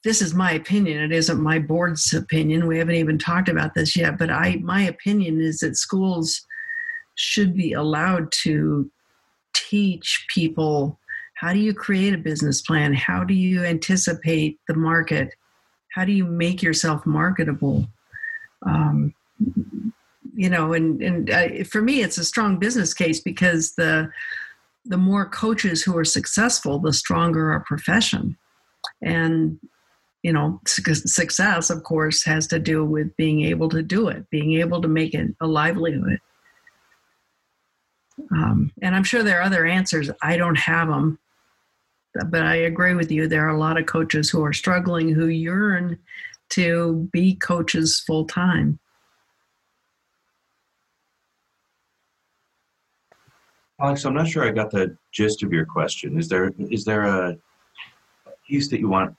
This 0.04 0.22
is 0.22 0.34
my 0.34 0.54
opinion 0.54 1.04
it 1.04 1.12
isn't 1.12 1.42
my 1.42 1.60
board's 1.60 2.14
opinion 2.14 2.68
we 2.68 2.78
haven't 2.78 2.96
even 2.96 3.18
talked 3.18 3.48
about 3.48 3.74
this 3.76 3.96
yet 3.96 4.18
but 4.18 4.32
i 4.32 4.56
my 4.64 4.82
opinion 4.82 5.40
is 5.40 5.60
that 5.60 5.78
schools 5.78 6.46
should 7.16 7.56
be 7.56 7.74
allowed 7.74 8.32
to 8.32 8.90
teach 9.54 10.26
people 10.34 10.98
how 11.36 11.54
do 11.54 11.60
you 11.60 11.74
create 11.74 12.14
a 12.14 12.18
business 12.18 12.62
plan 12.62 12.94
how 12.94 13.24
do 13.24 13.34
you 13.34 13.64
anticipate 13.64 14.60
the 14.68 14.74
market 14.74 15.34
how 15.90 16.06
do 16.06 16.12
you 16.12 16.26
make 16.26 16.62
yourself 16.62 17.06
marketable? 17.06 17.88
Um, 18.66 19.14
you 20.36 20.50
know 20.50 20.74
and 20.74 21.02
and 21.02 21.30
uh, 21.30 21.64
for 21.64 21.82
me 21.82 22.02
it's 22.02 22.18
a 22.18 22.26
strong 22.26 22.60
business 22.60 22.94
case 22.94 23.20
because 23.20 23.74
the 23.76 24.12
the 24.86 24.98
more 24.98 25.26
coaches 25.26 25.82
who 25.82 25.98
are 25.98 26.06
successful 26.06 26.78
the 26.78 26.94
stronger 26.94 27.52
our 27.52 27.62
profession 27.62 28.38
and 29.02 29.60
you 30.24 30.34
know 30.34 30.60
success 30.66 31.70
of 31.70 31.84
course 31.84 32.24
has 32.24 32.48
to 32.48 32.60
do 32.60 32.84
with 32.84 33.16
being 33.16 33.44
able 33.46 33.70
to 33.70 33.82
do 33.82 34.08
it 34.10 34.30
being 34.30 34.54
able 34.60 34.82
to 34.82 34.88
make 34.88 35.14
it 35.14 35.34
a 35.42 35.48
livelihood. 35.48 36.20
Um, 38.32 38.72
and 38.82 38.96
i'm 38.96 39.04
sure 39.04 39.24
there 39.24 39.40
are 39.40 39.44
other 39.44 39.66
answers. 39.66 40.12
I 40.22 40.38
don't 40.38 40.58
have 40.58 40.90
them 40.90 41.20
but 42.30 42.44
i 42.44 42.56
agree 42.56 42.96
with 42.96 43.12
you. 43.12 43.28
There 43.28 43.46
are 43.46 43.56
a 43.56 43.60
lot 43.60 43.80
of 43.80 43.86
coaches 43.86 44.30
who 44.30 44.44
are 44.44 44.54
struggling 44.54 45.10
who 45.10 45.28
yearn 45.28 46.00
to 46.50 47.08
be 47.14 47.36
coaches 47.36 48.00
full 48.06 48.26
time 48.26 48.80
alex 53.80 54.04
i'm 54.04 54.16
not 54.16 54.28
sure 54.28 54.44
i 54.44 54.52
got 54.52 54.72
the 54.72 54.98
gist 55.12 55.44
of 55.44 55.52
your 55.52 55.66
question. 55.66 56.18
Is 56.18 56.28
there 56.28 56.52
is 56.60 56.86
there 56.86 57.04
a 57.04 57.38
piece 58.50 58.70
that 58.70 58.80
you 58.80 58.90
want 58.90 59.16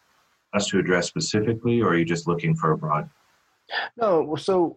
us 0.52 0.66
to 0.68 0.78
address 0.78 1.06
specifically, 1.06 1.80
or 1.80 1.90
are 1.90 1.96
you 1.96 2.04
just 2.04 2.26
looking 2.26 2.54
for 2.54 2.72
a 2.72 2.76
broad? 2.76 3.08
No, 3.96 4.34
so 4.36 4.76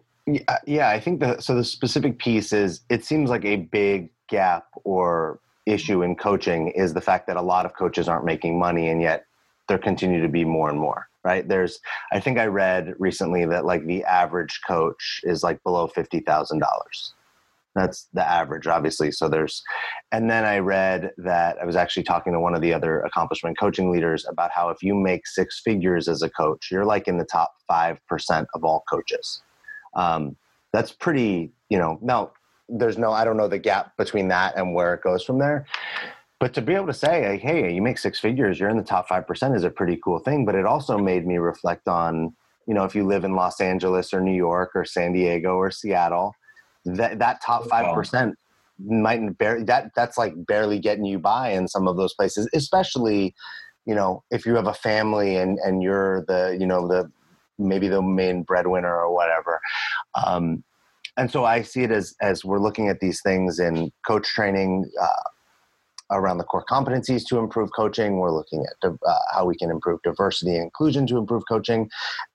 yeah, 0.66 0.88
I 0.88 1.00
think 1.00 1.20
the 1.20 1.40
so 1.40 1.54
the 1.54 1.64
specific 1.64 2.18
piece 2.18 2.52
is 2.52 2.80
it 2.88 3.04
seems 3.04 3.28
like 3.28 3.44
a 3.44 3.56
big 3.56 4.10
gap 4.28 4.66
or 4.84 5.40
issue 5.66 6.02
in 6.02 6.14
coaching 6.14 6.68
is 6.68 6.94
the 6.94 7.00
fact 7.00 7.26
that 7.26 7.36
a 7.36 7.42
lot 7.42 7.66
of 7.66 7.74
coaches 7.74 8.08
aren't 8.08 8.24
making 8.24 8.58
money, 8.58 8.88
and 8.88 9.02
yet 9.02 9.26
there 9.68 9.78
continue 9.78 10.22
to 10.22 10.28
be 10.28 10.44
more 10.44 10.70
and 10.70 10.78
more. 10.78 11.08
Right? 11.24 11.48
There's, 11.48 11.80
I 12.12 12.20
think 12.20 12.38
I 12.38 12.46
read 12.46 12.94
recently 12.98 13.46
that 13.46 13.64
like 13.64 13.86
the 13.86 14.04
average 14.04 14.60
coach 14.66 15.20
is 15.24 15.42
like 15.42 15.62
below 15.62 15.86
fifty 15.88 16.20
thousand 16.20 16.60
dollars 16.60 17.14
that's 17.74 18.08
the 18.12 18.26
average 18.26 18.66
obviously 18.66 19.10
so 19.10 19.28
there's 19.28 19.62
and 20.12 20.30
then 20.30 20.44
i 20.44 20.58
read 20.58 21.10
that 21.16 21.56
i 21.60 21.64
was 21.64 21.76
actually 21.76 22.02
talking 22.02 22.32
to 22.32 22.40
one 22.40 22.54
of 22.54 22.60
the 22.60 22.72
other 22.72 23.00
accomplishment 23.02 23.58
coaching 23.58 23.90
leaders 23.90 24.24
about 24.28 24.50
how 24.52 24.68
if 24.68 24.82
you 24.82 24.94
make 24.94 25.26
six 25.26 25.60
figures 25.60 26.08
as 26.08 26.22
a 26.22 26.30
coach 26.30 26.68
you're 26.70 26.84
like 26.84 27.08
in 27.08 27.18
the 27.18 27.24
top 27.24 27.52
5% 27.70 28.46
of 28.54 28.64
all 28.64 28.84
coaches. 28.88 29.42
Um, 29.94 30.36
that's 30.74 30.90
pretty 30.90 31.52
you 31.68 31.78
know 31.78 31.98
now 32.02 32.32
there's 32.68 32.98
no 32.98 33.12
i 33.12 33.24
don't 33.24 33.36
know 33.36 33.46
the 33.46 33.58
gap 33.58 33.96
between 33.96 34.26
that 34.28 34.56
and 34.56 34.74
where 34.74 34.92
it 34.92 35.02
goes 35.02 35.22
from 35.22 35.38
there 35.38 35.64
but 36.40 36.52
to 36.52 36.60
be 36.60 36.74
able 36.74 36.88
to 36.88 36.92
say 36.92 37.30
like, 37.30 37.40
hey 37.40 37.72
you 37.72 37.80
make 37.80 37.96
six 37.96 38.18
figures 38.18 38.58
you're 38.58 38.68
in 38.68 38.76
the 38.76 38.82
top 38.82 39.08
5% 39.08 39.54
is 39.54 39.62
a 39.62 39.70
pretty 39.70 39.96
cool 40.02 40.18
thing 40.18 40.44
but 40.44 40.56
it 40.56 40.66
also 40.66 40.98
made 40.98 41.26
me 41.26 41.38
reflect 41.38 41.86
on 41.86 42.34
you 42.66 42.74
know 42.74 42.82
if 42.82 42.94
you 42.96 43.06
live 43.06 43.24
in 43.24 43.36
los 43.36 43.60
angeles 43.60 44.12
or 44.12 44.20
new 44.20 44.34
york 44.34 44.72
or 44.74 44.84
san 44.84 45.12
diego 45.12 45.54
or 45.54 45.70
seattle 45.70 46.34
that 46.84 47.18
that 47.18 47.42
top 47.42 47.68
five 47.68 47.94
percent 47.94 48.36
might 48.78 49.38
barely 49.38 49.64
that 49.64 49.90
that's 49.94 50.18
like 50.18 50.34
barely 50.46 50.78
getting 50.78 51.04
you 51.04 51.18
by 51.18 51.50
in 51.50 51.68
some 51.68 51.86
of 51.86 51.96
those 51.96 52.14
places, 52.14 52.48
especially 52.54 53.34
you 53.86 53.94
know 53.94 54.22
if 54.30 54.46
you 54.46 54.54
have 54.54 54.66
a 54.66 54.74
family 54.74 55.36
and 55.36 55.58
and 55.60 55.82
you're 55.82 56.24
the 56.26 56.56
you 56.58 56.66
know 56.66 56.86
the 56.88 57.10
maybe 57.58 57.88
the 57.88 58.02
main 58.02 58.42
breadwinner 58.42 58.94
or 58.94 59.14
whatever. 59.14 59.60
Um, 60.26 60.64
and 61.16 61.30
so 61.30 61.44
I 61.44 61.62
see 61.62 61.82
it 61.82 61.90
as 61.90 62.14
as 62.20 62.44
we're 62.44 62.58
looking 62.58 62.88
at 62.88 63.00
these 63.00 63.20
things 63.22 63.58
in 63.58 63.92
coach 64.06 64.26
training. 64.28 64.90
Uh, 65.00 65.30
around 66.10 66.38
the 66.38 66.44
core 66.44 66.64
competencies 66.70 67.24
to 67.26 67.38
improve 67.38 67.70
coaching. 67.74 68.18
We're 68.18 68.30
looking 68.30 68.64
at 68.64 68.90
uh, 68.90 69.18
how 69.32 69.46
we 69.46 69.56
can 69.56 69.70
improve 69.70 70.00
diversity 70.02 70.54
and 70.54 70.64
inclusion 70.64 71.06
to 71.08 71.16
improve 71.16 71.42
coaching. 71.48 71.88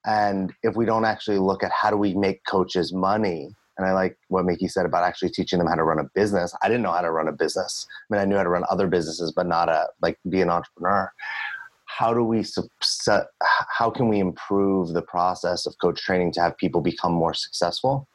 And 0.05 0.51
if 0.63 0.75
we 0.75 0.85
don't 0.85 1.05
actually 1.05 1.37
look 1.37 1.63
at 1.63 1.71
how 1.71 1.91
do 1.91 1.97
we 1.97 2.15
make 2.15 2.41
coaches 2.45 2.91
money, 2.91 3.55
and 3.79 3.87
I 3.87 3.93
like 3.93 4.17
what 4.27 4.43
Micki 4.45 4.69
said 4.69 4.85
about 4.85 5.05
actually 5.05 5.29
teaching 5.29 5.57
them 5.57 5.67
how 5.67 5.75
to 5.75 5.83
run 5.83 5.99
a 5.99 6.03
business. 6.13 6.53
I 6.61 6.67
didn't 6.67 6.83
know 6.83 6.91
how 6.91 7.01
to 7.01 7.11
run 7.11 7.29
a 7.29 7.31
business. 7.31 7.87
I 7.89 8.13
mean, 8.13 8.21
I 8.21 8.25
knew 8.25 8.35
how 8.35 8.43
to 8.43 8.49
run 8.49 8.65
other 8.69 8.87
businesses, 8.87 9.31
but 9.31 9.47
not 9.47 9.69
a 9.69 9.87
like 10.01 10.19
be 10.27 10.41
an 10.41 10.49
entrepreneur. 10.49 11.09
How 11.85 12.13
do 12.13 12.23
we 12.23 12.43
how 13.77 13.89
can 13.89 14.09
we 14.09 14.19
improve 14.19 14.89
the 14.89 15.01
process 15.01 15.65
of 15.65 15.75
coach 15.81 16.01
training 16.01 16.33
to 16.33 16.41
have 16.41 16.57
people 16.57 16.81
become 16.81 17.13
more 17.13 17.33
successful 17.33 18.07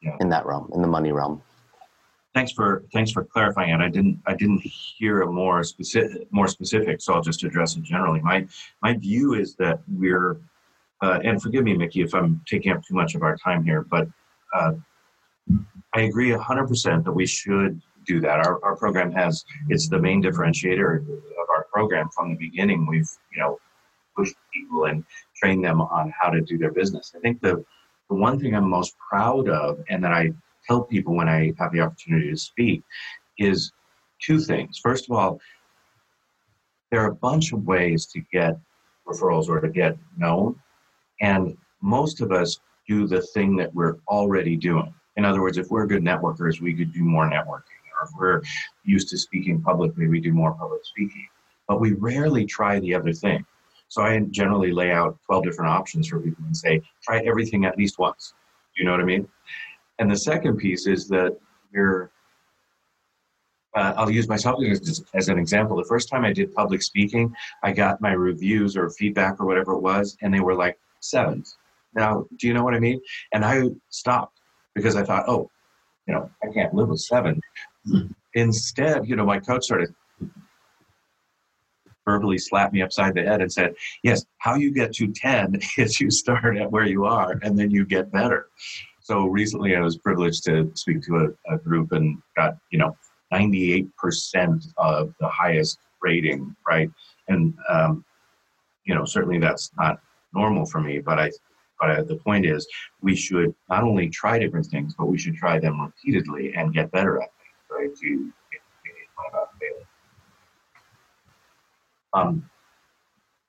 yeah. 0.00 0.16
in 0.20 0.28
that 0.30 0.46
realm, 0.46 0.70
in 0.74 0.80
the 0.80 0.88
money 0.88 1.10
realm? 1.10 1.42
thanks 2.34 2.52
for 2.52 2.84
thanks 2.94 3.10
for 3.10 3.24
clarifying 3.24 3.70
it. 3.70 3.80
I 3.80 3.88
didn't 3.88 4.18
I 4.26 4.34
didn't 4.34 4.62
hear 4.62 5.22
a 5.22 5.30
more 5.30 5.62
specific 5.64 6.32
more 6.32 6.48
specific, 6.48 7.02
so 7.02 7.14
I'll 7.14 7.22
just 7.22 7.42
address 7.44 7.76
it 7.76 7.82
generally. 7.82 8.20
My 8.20 8.46
my 8.80 8.94
view 8.94 9.34
is 9.34 9.54
that 9.56 9.80
we're 9.88 10.40
uh, 11.02 11.18
and 11.24 11.42
forgive 11.42 11.64
me, 11.64 11.74
Micki, 11.74 12.04
if 12.04 12.14
I'm 12.14 12.40
taking 12.46 12.72
up 12.72 12.82
too 12.84 12.94
much 12.94 13.14
of 13.14 13.22
our 13.22 13.36
time 13.36 13.64
here, 13.64 13.82
but 13.90 14.06
uh, 14.54 14.72
I 15.94 16.02
agree 16.02 16.30
100% 16.30 17.04
that 17.04 17.12
we 17.12 17.26
should 17.26 17.82
do 18.06 18.20
that. 18.20 18.46
Our, 18.46 18.64
our 18.64 18.76
program 18.76 19.12
has 19.12 19.44
it's 19.68 19.88
the 19.88 19.98
main 19.98 20.22
differentiator 20.22 21.00
of 21.00 21.48
our 21.50 21.66
program 21.72 22.08
from 22.14 22.30
the 22.30 22.36
beginning. 22.36 22.86
We've 22.86 23.08
you 23.32 23.40
know 23.40 23.58
pushed 24.16 24.34
people 24.52 24.84
and 24.86 25.04
trained 25.36 25.64
them 25.64 25.80
on 25.80 26.12
how 26.18 26.30
to 26.30 26.40
do 26.40 26.58
their 26.58 26.72
business. 26.72 27.12
I 27.16 27.20
think 27.20 27.40
the 27.40 27.64
the 28.08 28.16
one 28.16 28.38
thing 28.38 28.54
I'm 28.54 28.68
most 28.68 28.96
proud 28.98 29.48
of, 29.48 29.80
and 29.88 30.02
that 30.04 30.12
I 30.12 30.32
tell 30.66 30.82
people 30.82 31.14
when 31.14 31.28
I 31.28 31.52
have 31.58 31.72
the 31.72 31.80
opportunity 31.80 32.30
to 32.30 32.36
speak 32.36 32.82
is 33.38 33.72
two 34.20 34.38
things. 34.38 34.78
First 34.78 35.08
of 35.08 35.16
all, 35.16 35.40
there 36.90 37.00
are 37.00 37.10
a 37.10 37.14
bunch 37.14 37.52
of 37.52 37.66
ways 37.66 38.06
to 38.06 38.20
get 38.32 38.58
referrals 39.06 39.48
or 39.48 39.60
to 39.60 39.68
get 39.68 39.96
known, 40.16 40.60
and 41.22 41.56
most 41.80 42.20
of 42.20 42.32
us 42.32 42.60
do 42.86 43.06
the 43.06 43.22
thing 43.22 43.56
that 43.56 43.74
we're 43.74 43.96
already 44.08 44.56
doing. 44.56 44.92
In 45.16 45.24
other 45.24 45.40
words, 45.40 45.56
if 45.56 45.70
we're 45.70 45.86
good 45.86 46.02
networkers, 46.02 46.60
we 46.60 46.74
could 46.74 46.92
do 46.92 47.04
more 47.04 47.30
networking. 47.30 47.78
Or 47.94 48.06
if 48.06 48.10
we're 48.18 48.42
used 48.84 49.08
to 49.10 49.18
speaking 49.18 49.62
publicly, 49.62 50.08
we 50.08 50.20
do 50.20 50.32
more 50.32 50.52
public 50.54 50.84
speaking. 50.84 51.26
But 51.68 51.80
we 51.80 51.92
rarely 51.92 52.44
try 52.44 52.80
the 52.80 52.94
other 52.94 53.12
thing. 53.12 53.46
So 53.88 54.02
I 54.02 54.18
generally 54.30 54.72
lay 54.72 54.90
out 54.90 55.18
12 55.26 55.44
different 55.44 55.70
options 55.70 56.08
for 56.08 56.18
people 56.18 56.44
and 56.44 56.56
say, 56.56 56.82
try 57.02 57.20
everything 57.20 57.66
at 57.66 57.78
least 57.78 57.98
once. 57.98 58.34
You 58.76 58.84
know 58.84 58.90
what 58.90 59.00
I 59.00 59.04
mean? 59.04 59.28
And 59.98 60.10
the 60.10 60.16
second 60.16 60.56
piece 60.56 60.86
is 60.86 61.08
that 61.08 61.38
you're, 61.72 62.10
uh, 63.76 63.92
I'll 63.96 64.10
use 64.10 64.28
myself 64.28 64.60
as, 64.64 65.04
as 65.14 65.28
an 65.28 65.38
example. 65.38 65.76
The 65.76 65.84
first 65.84 66.08
time 66.08 66.24
I 66.24 66.32
did 66.32 66.54
public 66.54 66.82
speaking, 66.82 67.34
I 67.62 67.72
got 67.72 68.00
my 68.00 68.12
reviews 68.12 68.76
or 68.76 68.90
feedback 68.90 69.40
or 69.40 69.46
whatever 69.46 69.74
it 69.74 69.80
was, 69.80 70.16
and 70.22 70.32
they 70.32 70.40
were 70.40 70.54
like 70.54 70.78
sevens. 71.02 71.56
Now, 71.94 72.26
do 72.38 72.46
you 72.46 72.54
know 72.54 72.64
what 72.64 72.74
I 72.74 72.80
mean? 72.80 73.00
And 73.32 73.44
I 73.44 73.64
stopped 73.90 74.40
because 74.74 74.96
I 74.96 75.02
thought, 75.02 75.28
oh, 75.28 75.50
you 76.06 76.14
know, 76.14 76.30
I 76.42 76.52
can't 76.52 76.74
live 76.74 76.88
with 76.88 77.00
seven. 77.00 77.40
Instead, 78.34 79.06
you 79.08 79.16
know, 79.16 79.26
my 79.26 79.38
coach 79.38 79.64
started 79.64 79.94
verbally 82.04 82.38
slapped 82.38 82.72
me 82.72 82.82
upside 82.82 83.14
the 83.14 83.22
head 83.22 83.40
and 83.40 83.52
said, 83.52 83.74
Yes, 84.02 84.24
how 84.38 84.54
you 84.54 84.72
get 84.72 84.92
to 84.94 85.12
10 85.12 85.60
is 85.78 86.00
you 86.00 86.10
start 86.10 86.56
at 86.56 86.70
where 86.70 86.86
you 86.86 87.04
are 87.04 87.38
and 87.42 87.58
then 87.58 87.70
you 87.70 87.84
get 87.84 88.10
better. 88.10 88.48
So 89.00 89.26
recently, 89.26 89.74
I 89.74 89.80
was 89.80 89.96
privileged 89.96 90.44
to 90.44 90.70
speak 90.74 91.02
to 91.02 91.34
a, 91.48 91.54
a 91.54 91.58
group 91.58 91.92
and 91.92 92.18
got 92.36 92.56
you 92.70 92.78
know 92.78 92.96
98% 93.32 93.88
of 94.76 95.14
the 95.20 95.28
highest 95.28 95.78
rating, 96.00 96.54
right? 96.66 96.90
And 97.28 97.54
um, 97.68 98.04
you 98.84 98.94
know 98.94 99.04
certainly 99.04 99.38
that's 99.38 99.70
not 99.76 100.00
normal 100.34 100.66
for 100.66 100.80
me, 100.80 100.98
but 100.98 101.18
I. 101.18 101.30
But 101.80 102.06
the 102.06 102.14
point 102.14 102.46
is, 102.46 102.64
we 103.00 103.16
should 103.16 103.52
not 103.68 103.82
only 103.82 104.08
try 104.08 104.38
different 104.38 104.66
things, 104.66 104.94
but 104.96 105.06
we 105.06 105.18
should 105.18 105.34
try 105.34 105.58
them 105.58 105.80
repeatedly 105.80 106.54
and 106.54 106.72
get 106.72 106.92
better 106.92 107.20
at 107.20 107.30
things, 107.38 107.66
right? 107.70 107.96
To 107.96 108.32
um, 112.14 112.48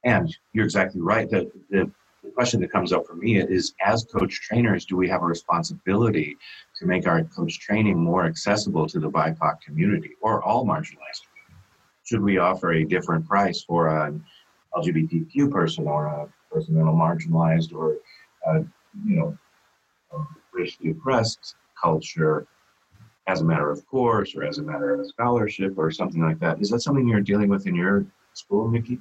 and 0.03 0.35
you're 0.53 0.65
exactly 0.65 1.01
right 1.01 1.29
that 1.29 1.51
the 1.69 1.91
the 2.23 2.31
question 2.31 2.61
that 2.61 2.71
comes 2.71 2.93
up 2.93 3.05
for 3.05 3.15
me 3.15 3.37
is 3.37 3.73
as 3.85 4.05
coach 4.05 4.39
trainers, 4.41 4.85
do 4.85 4.95
we 4.95 5.09
have 5.09 5.21
a 5.21 5.25
responsibility 5.25 6.37
to 6.79 6.85
make 6.85 7.05
our 7.05 7.23
coach 7.25 7.59
training 7.59 7.99
more 7.99 8.25
accessible 8.25 8.87
to 8.87 8.99
the 8.99 9.09
BIPOC 9.09 9.59
community 9.61 10.11
or 10.21 10.41
all 10.41 10.65
marginalized? 10.65 11.23
Should 12.05 12.21
we 12.21 12.37
offer 12.37 12.73
a 12.73 12.85
different 12.85 13.27
price 13.27 13.63
for 13.63 13.89
an 14.05 14.23
LGBTQ 14.73 15.51
person 15.51 15.85
or 15.85 16.05
a 16.05 16.29
that 16.53 16.67
marginalized 16.69 17.73
or, 17.73 17.97
uh, 18.47 18.61
you 19.05 19.15
know, 19.15 19.37
racially 20.53 20.91
oppressed 20.91 21.55
culture 21.81 22.45
as 23.27 23.41
a 23.41 23.45
matter 23.45 23.71
of 23.71 23.85
course 23.87 24.35
or 24.35 24.43
as 24.43 24.57
a 24.57 24.61
matter 24.61 24.93
of 24.93 25.07
scholarship 25.07 25.73
or 25.77 25.91
something 25.91 26.21
like 26.21 26.39
that? 26.39 26.61
Is 26.61 26.69
that 26.69 26.81
something 26.81 27.07
you're 27.07 27.21
dealing 27.21 27.49
with 27.49 27.67
in 27.67 27.75
your 27.75 28.05
school, 28.33 28.69
Micki? 28.69 28.99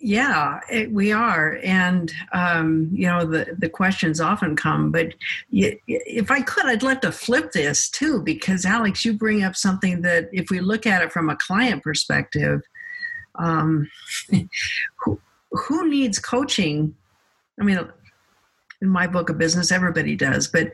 Yeah, 0.00 0.60
it, 0.70 0.90
we 0.90 1.12
are, 1.12 1.60
and 1.62 2.12
um, 2.32 2.90
you 2.92 3.06
know 3.06 3.24
the 3.24 3.54
the 3.58 3.68
questions 3.68 4.20
often 4.20 4.56
come. 4.56 4.90
But 4.90 5.14
if 5.52 6.32
I 6.32 6.40
could, 6.40 6.66
I'd 6.66 6.82
like 6.82 7.00
to 7.02 7.12
flip 7.12 7.52
this 7.52 7.88
too, 7.88 8.20
because 8.22 8.64
Alex, 8.64 9.04
you 9.04 9.12
bring 9.12 9.44
up 9.44 9.54
something 9.54 10.02
that, 10.02 10.30
if 10.32 10.50
we 10.50 10.58
look 10.58 10.84
at 10.84 11.02
it 11.02 11.12
from 11.12 11.30
a 11.30 11.36
client 11.36 11.84
perspective, 11.84 12.62
um, 13.36 13.88
who 15.50 15.88
needs 15.88 16.18
coaching? 16.18 16.94
I 17.60 17.64
mean, 17.64 17.78
in 18.80 18.88
my 18.88 19.06
book 19.06 19.30
of 19.30 19.38
business, 19.38 19.72
everybody 19.72 20.14
does, 20.14 20.46
but 20.46 20.72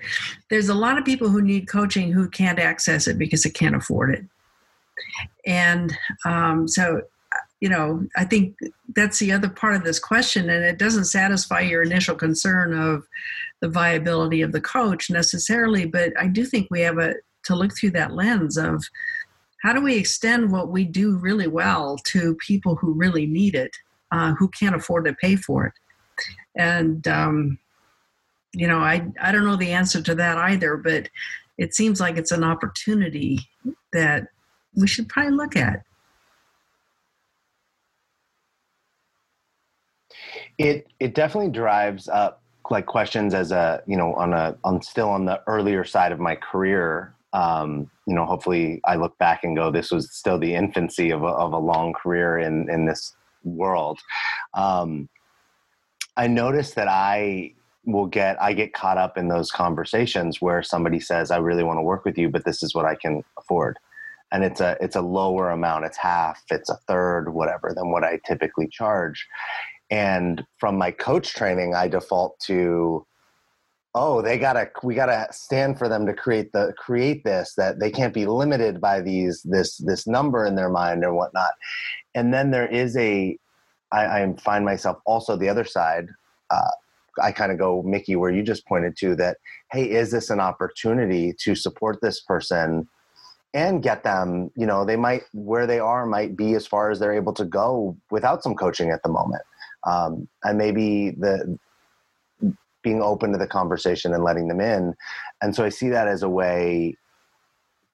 there's 0.50 0.68
a 0.68 0.74
lot 0.74 0.98
of 0.98 1.04
people 1.04 1.28
who 1.28 1.40
need 1.40 1.68
coaching 1.68 2.12
who 2.12 2.28
can't 2.28 2.58
access 2.58 3.06
it 3.06 3.18
because 3.18 3.42
they 3.42 3.50
can't 3.50 3.76
afford 3.76 4.14
it, 4.14 4.24
and 5.46 5.96
um, 6.24 6.68
so 6.68 7.02
you 7.60 7.70
know, 7.70 8.06
I 8.16 8.24
think 8.24 8.56
that's 8.94 9.18
the 9.18 9.32
other 9.32 9.48
part 9.48 9.74
of 9.74 9.84
this 9.84 9.98
question, 9.98 10.50
and 10.50 10.64
it 10.64 10.78
doesn't 10.78 11.06
satisfy 11.06 11.60
your 11.60 11.82
initial 11.82 12.14
concern 12.14 12.74
of 12.74 13.06
the 13.62 13.70
viability 13.70 14.42
of 14.42 14.52
the 14.52 14.60
coach 14.60 15.08
necessarily, 15.08 15.86
but 15.86 16.12
I 16.20 16.26
do 16.26 16.44
think 16.44 16.68
we 16.70 16.82
have 16.82 16.98
a 16.98 17.14
to 17.44 17.54
look 17.54 17.76
through 17.76 17.92
that 17.92 18.14
lens 18.14 18.56
of 18.56 18.84
how 19.62 19.72
do 19.72 19.80
we 19.80 19.96
extend 19.96 20.52
what 20.52 20.68
we 20.68 20.84
do 20.84 21.16
really 21.16 21.46
well 21.46 21.96
to 22.04 22.36
people 22.36 22.76
who 22.76 22.92
really 22.92 23.26
need 23.26 23.54
it, 23.54 23.74
uh, 24.14 24.32
who 24.34 24.48
can't 24.48 24.76
afford 24.76 25.04
to 25.06 25.12
pay 25.14 25.34
for 25.34 25.66
it, 25.66 25.72
and 26.56 27.06
um, 27.08 27.58
you 28.54 28.68
know, 28.68 28.78
I 28.78 29.06
I 29.20 29.32
don't 29.32 29.44
know 29.44 29.56
the 29.56 29.72
answer 29.72 30.00
to 30.02 30.14
that 30.14 30.38
either, 30.38 30.76
but 30.76 31.08
it 31.58 31.74
seems 31.74 32.00
like 32.00 32.16
it's 32.16 32.30
an 32.30 32.44
opportunity 32.44 33.40
that 33.92 34.28
we 34.76 34.86
should 34.86 35.08
probably 35.08 35.32
look 35.32 35.56
at. 35.56 35.82
It 40.58 40.86
it 41.00 41.14
definitely 41.14 41.50
drives 41.50 42.08
up 42.08 42.40
like 42.70 42.86
questions 42.86 43.34
as 43.34 43.50
a 43.50 43.82
you 43.86 43.96
know 43.96 44.14
on 44.14 44.32
a 44.32 44.56
on 44.62 44.80
still 44.80 45.08
on 45.08 45.24
the 45.24 45.42
earlier 45.48 45.84
side 45.84 46.12
of 46.12 46.20
my 46.20 46.36
career. 46.36 47.14
Um, 47.32 47.90
you 48.06 48.14
know, 48.14 48.24
hopefully 48.26 48.80
I 48.84 48.94
look 48.94 49.18
back 49.18 49.42
and 49.42 49.56
go, 49.56 49.72
this 49.72 49.90
was 49.90 50.14
still 50.14 50.38
the 50.38 50.54
infancy 50.54 51.10
of 51.10 51.24
a, 51.24 51.26
of 51.26 51.52
a 51.52 51.58
long 51.58 51.92
career 51.92 52.38
in 52.38 52.70
in 52.70 52.86
this 52.86 53.16
world. 53.44 54.00
Um, 54.54 55.08
I 56.16 56.26
noticed 56.26 56.74
that 56.76 56.88
I 56.88 57.54
will 57.86 58.06
get 58.06 58.40
I 58.42 58.52
get 58.54 58.72
caught 58.72 58.98
up 58.98 59.18
in 59.18 59.28
those 59.28 59.50
conversations 59.50 60.40
where 60.40 60.62
somebody 60.62 61.00
says, 61.00 61.30
"I 61.30 61.36
really 61.36 61.64
want 61.64 61.78
to 61.78 61.82
work 61.82 62.04
with 62.04 62.18
you, 62.18 62.28
but 62.30 62.44
this 62.44 62.62
is 62.62 62.74
what 62.74 62.86
I 62.86 62.94
can 62.94 63.22
afford." 63.38 63.78
and 64.34 64.42
it's 64.42 64.60
a 64.60 64.76
it's 64.80 64.96
a 64.96 65.00
lower 65.00 65.50
amount 65.50 65.84
it's 65.84 65.96
half 65.96 66.42
it's 66.50 66.68
a 66.68 66.78
third 66.88 67.32
whatever 67.32 67.72
than 67.74 67.90
what 67.90 68.04
i 68.04 68.18
typically 68.26 68.68
charge 68.68 69.26
and 69.90 70.44
from 70.58 70.76
my 70.76 70.90
coach 70.90 71.34
training 71.34 71.74
i 71.74 71.88
default 71.88 72.38
to 72.40 73.06
oh 73.94 74.20
they 74.20 74.38
gotta 74.38 74.70
we 74.82 74.94
gotta 74.94 75.26
stand 75.30 75.78
for 75.78 75.88
them 75.88 76.06
to 76.06 76.14
create 76.14 76.52
the 76.52 76.72
create 76.76 77.24
this 77.24 77.54
that 77.56 77.78
they 77.78 77.90
can't 77.90 78.14
be 78.14 78.26
limited 78.26 78.80
by 78.80 79.00
these 79.00 79.42
this 79.42 79.76
this 79.78 80.06
number 80.06 80.44
in 80.44 80.54
their 80.54 80.70
mind 80.70 81.04
or 81.04 81.14
whatnot. 81.14 81.52
And 82.14 82.32
then 82.32 82.50
there 82.50 82.66
is 82.66 82.96
a 82.96 83.38
i, 83.92 84.22
I 84.22 84.34
find 84.42 84.64
myself 84.64 84.98
also 85.06 85.36
the 85.36 85.48
other 85.48 85.64
side 85.64 86.08
uh, 86.50 86.70
i 87.22 87.30
kind 87.30 87.52
of 87.52 87.58
go 87.58 87.82
Micki 87.82 88.16
where 88.16 88.30
you 88.30 88.42
just 88.42 88.66
pointed 88.66 88.96
to 88.98 89.14
that 89.16 89.38
hey 89.70 89.88
is 89.90 90.10
this 90.10 90.30
an 90.30 90.40
opportunity 90.40 91.32
to 91.40 91.54
support 91.54 92.00
this 92.00 92.20
person 92.20 92.88
and 93.54 93.82
get 93.82 94.02
them 94.02 94.50
you 94.56 94.66
know 94.66 94.84
they 94.84 94.96
might 94.96 95.22
where 95.32 95.66
they 95.66 95.78
are 95.78 96.04
might 96.04 96.36
be 96.36 96.54
as 96.54 96.66
far 96.66 96.90
as 96.90 96.98
they're 96.98 97.14
able 97.14 97.32
to 97.32 97.44
go 97.44 97.96
without 98.10 98.42
some 98.42 98.54
coaching 98.54 98.90
at 98.90 99.02
the 99.02 99.08
moment. 99.08 99.42
Um, 99.86 100.28
and 100.42 100.58
maybe 100.58 101.10
the 101.10 101.58
being 102.84 103.02
open 103.02 103.32
to 103.32 103.38
the 103.38 103.48
conversation 103.48 104.14
and 104.14 104.22
letting 104.22 104.46
them 104.46 104.60
in. 104.60 104.94
And 105.42 105.56
so 105.56 105.64
I 105.64 105.70
see 105.70 105.88
that 105.88 106.06
as 106.06 106.22
a 106.22 106.28
way. 106.28 106.96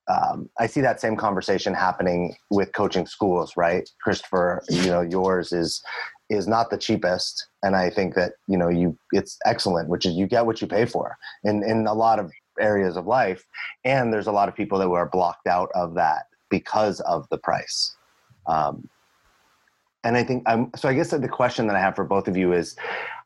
Um, 0.09 0.51
I 0.59 0.67
see 0.67 0.81
that 0.83 1.01
same 1.01 1.17
conversation 1.17 1.73
happening 1.73 2.35
with 2.51 2.73
coaching 2.73 3.07
schools, 3.07 3.57
right, 3.57 3.89
Christopher? 4.03 4.63
You 4.69 4.87
know, 4.87 5.01
yours 5.01 5.53
is 5.53 5.83
is 6.29 6.47
not 6.47 6.71
the 6.71 6.79
cheapest, 6.79 7.47
and 7.63 7.75
I 7.75 7.91
think 7.91 8.15
that 8.15 8.33
you 8.49 8.59
know 8.59 8.69
you 8.69 8.99
it's 9.13 9.39
excellent, 9.47 9.89
which 9.89 10.05
is 10.05 10.15
you 10.15 10.27
get 10.27 10.47
what 10.47 10.61
you 10.61 10.67
pay 10.67 10.85
for 10.85 11.17
in 11.45 11.63
in 11.63 11.87
a 11.87 11.95
lot 11.95 12.19
of 12.19 12.33
areas 12.61 12.97
of 12.97 13.07
life, 13.07 13.45
and 13.85 14.13
there's 14.13 14.27
a 14.27 14.33
lot 14.33 14.49
of 14.49 14.55
people 14.57 14.79
that 14.79 14.89
are 14.89 15.09
blocked 15.09 15.47
out 15.47 15.71
of 15.75 15.95
that 15.95 16.25
because 16.51 17.01
of 17.01 17.29
the 17.31 17.39
price. 17.39 17.95
Um, 18.47 18.89
and 20.05 20.17
I 20.17 20.25
think 20.25 20.43
I'm, 20.47 20.71
so. 20.77 20.89
I 20.89 20.95
guess 20.95 21.11
the 21.11 21.29
question 21.29 21.67
that 21.67 21.77
I 21.77 21.81
have 21.81 21.95
for 21.95 22.05
both 22.05 22.29
of 22.29 22.37
you 22.37 22.53
is, 22.53 22.77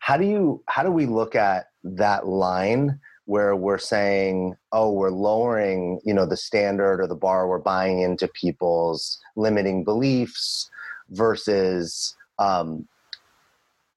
how 0.00 0.16
do 0.16 0.26
you 0.26 0.62
how 0.66 0.82
do 0.82 0.90
we 0.90 1.06
look 1.06 1.34
at 1.34 1.66
that 1.84 2.26
line 2.26 2.98
where 3.26 3.56
we're 3.56 3.78
saying, 3.78 4.54
oh, 4.72 4.92
we're 4.92 5.10
lowering, 5.10 6.00
you 6.04 6.12
know, 6.12 6.26
the 6.26 6.36
standard 6.36 7.00
or 7.00 7.06
the 7.06 7.14
bar, 7.14 7.48
we're 7.48 7.58
buying 7.58 8.00
into 8.00 8.28
people's 8.28 9.18
limiting 9.36 9.82
beliefs 9.82 10.70
versus 11.10 12.14
um, 12.38 12.86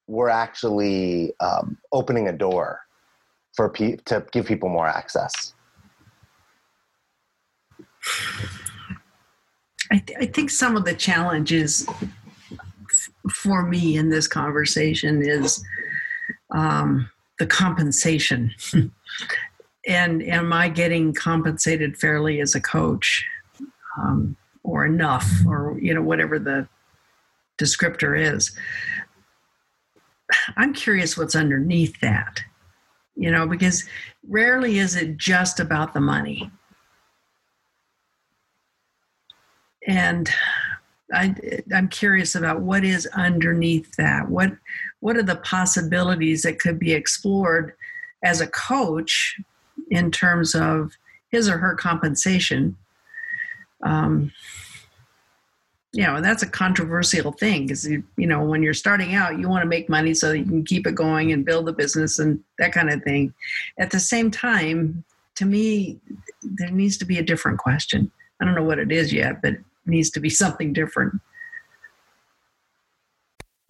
we're 0.06 0.30
actually 0.30 1.34
um, 1.40 1.76
opening 1.92 2.28
a 2.28 2.32
door 2.32 2.80
for 3.54 3.68
pe- 3.68 3.96
to 3.96 4.24
give 4.32 4.46
people 4.46 4.68
more 4.68 4.86
access. 4.86 5.52
I, 9.90 9.98
th- 9.98 10.18
I 10.20 10.26
think 10.26 10.50
some 10.50 10.76
of 10.76 10.84
the 10.84 10.94
challenges 10.94 11.86
for 13.28 13.66
me 13.66 13.96
in 13.96 14.10
this 14.10 14.26
conversation 14.26 15.22
is 15.22 15.64
um, 16.50 17.10
the 17.38 17.46
compensation. 17.46 18.54
and 19.86 20.22
am 20.22 20.52
I 20.52 20.68
getting 20.68 21.14
compensated 21.14 21.96
fairly 21.96 22.40
as 22.40 22.54
a 22.54 22.60
coach 22.60 23.26
um, 23.98 24.36
or 24.62 24.84
enough 24.84 25.30
or, 25.46 25.78
you 25.80 25.94
know, 25.94 26.02
whatever 26.02 26.38
the 26.38 26.68
descriptor 27.58 28.18
is? 28.18 28.56
I'm 30.56 30.74
curious 30.74 31.16
what's 31.16 31.34
underneath 31.34 31.98
that, 32.00 32.42
you 33.16 33.30
know, 33.30 33.46
because 33.46 33.84
rarely 34.28 34.78
is 34.78 34.94
it 34.94 35.16
just 35.16 35.58
about 35.58 35.94
the 35.94 36.00
money. 36.00 36.50
And 39.86 40.28
I, 41.12 41.34
I'm 41.74 41.88
curious 41.88 42.34
about 42.34 42.60
what 42.60 42.84
is 42.84 43.06
underneath 43.14 43.94
that. 43.96 44.28
What 44.28 44.52
what 45.00 45.16
are 45.16 45.22
the 45.22 45.36
possibilities 45.36 46.42
that 46.42 46.58
could 46.58 46.78
be 46.78 46.92
explored 46.92 47.74
as 48.22 48.40
a 48.40 48.48
coach 48.48 49.36
in 49.90 50.10
terms 50.10 50.54
of 50.54 50.92
his 51.30 51.48
or 51.48 51.58
her 51.58 51.74
compensation? 51.74 52.76
Um, 53.82 54.32
you 55.92 56.02
know, 56.02 56.20
that's 56.20 56.42
a 56.42 56.48
controversial 56.48 57.32
thing 57.32 57.66
because 57.66 57.88
you, 57.88 58.02
you 58.16 58.26
know 58.26 58.44
when 58.44 58.62
you're 58.62 58.74
starting 58.74 59.14
out, 59.14 59.38
you 59.38 59.48
want 59.48 59.62
to 59.62 59.68
make 59.68 59.88
money 59.88 60.12
so 60.14 60.32
you 60.32 60.44
can 60.44 60.64
keep 60.64 60.86
it 60.86 60.94
going 60.94 61.32
and 61.32 61.44
build 61.44 61.68
a 61.68 61.72
business 61.72 62.18
and 62.18 62.40
that 62.58 62.72
kind 62.72 62.90
of 62.90 63.02
thing. 63.02 63.32
At 63.78 63.90
the 63.90 64.00
same 64.00 64.30
time, 64.30 65.04
to 65.36 65.46
me, 65.46 65.98
there 66.42 66.70
needs 66.70 66.98
to 66.98 67.04
be 67.04 67.18
a 67.18 67.22
different 67.22 67.58
question. 67.58 68.10
I 68.40 68.44
don't 68.44 68.54
know 68.54 68.64
what 68.64 68.78
it 68.78 68.92
is 68.92 69.12
yet, 69.12 69.40
but 69.40 69.54
needs 69.88 70.10
to 70.10 70.20
be 70.20 70.30
something 70.30 70.72
different. 70.72 71.20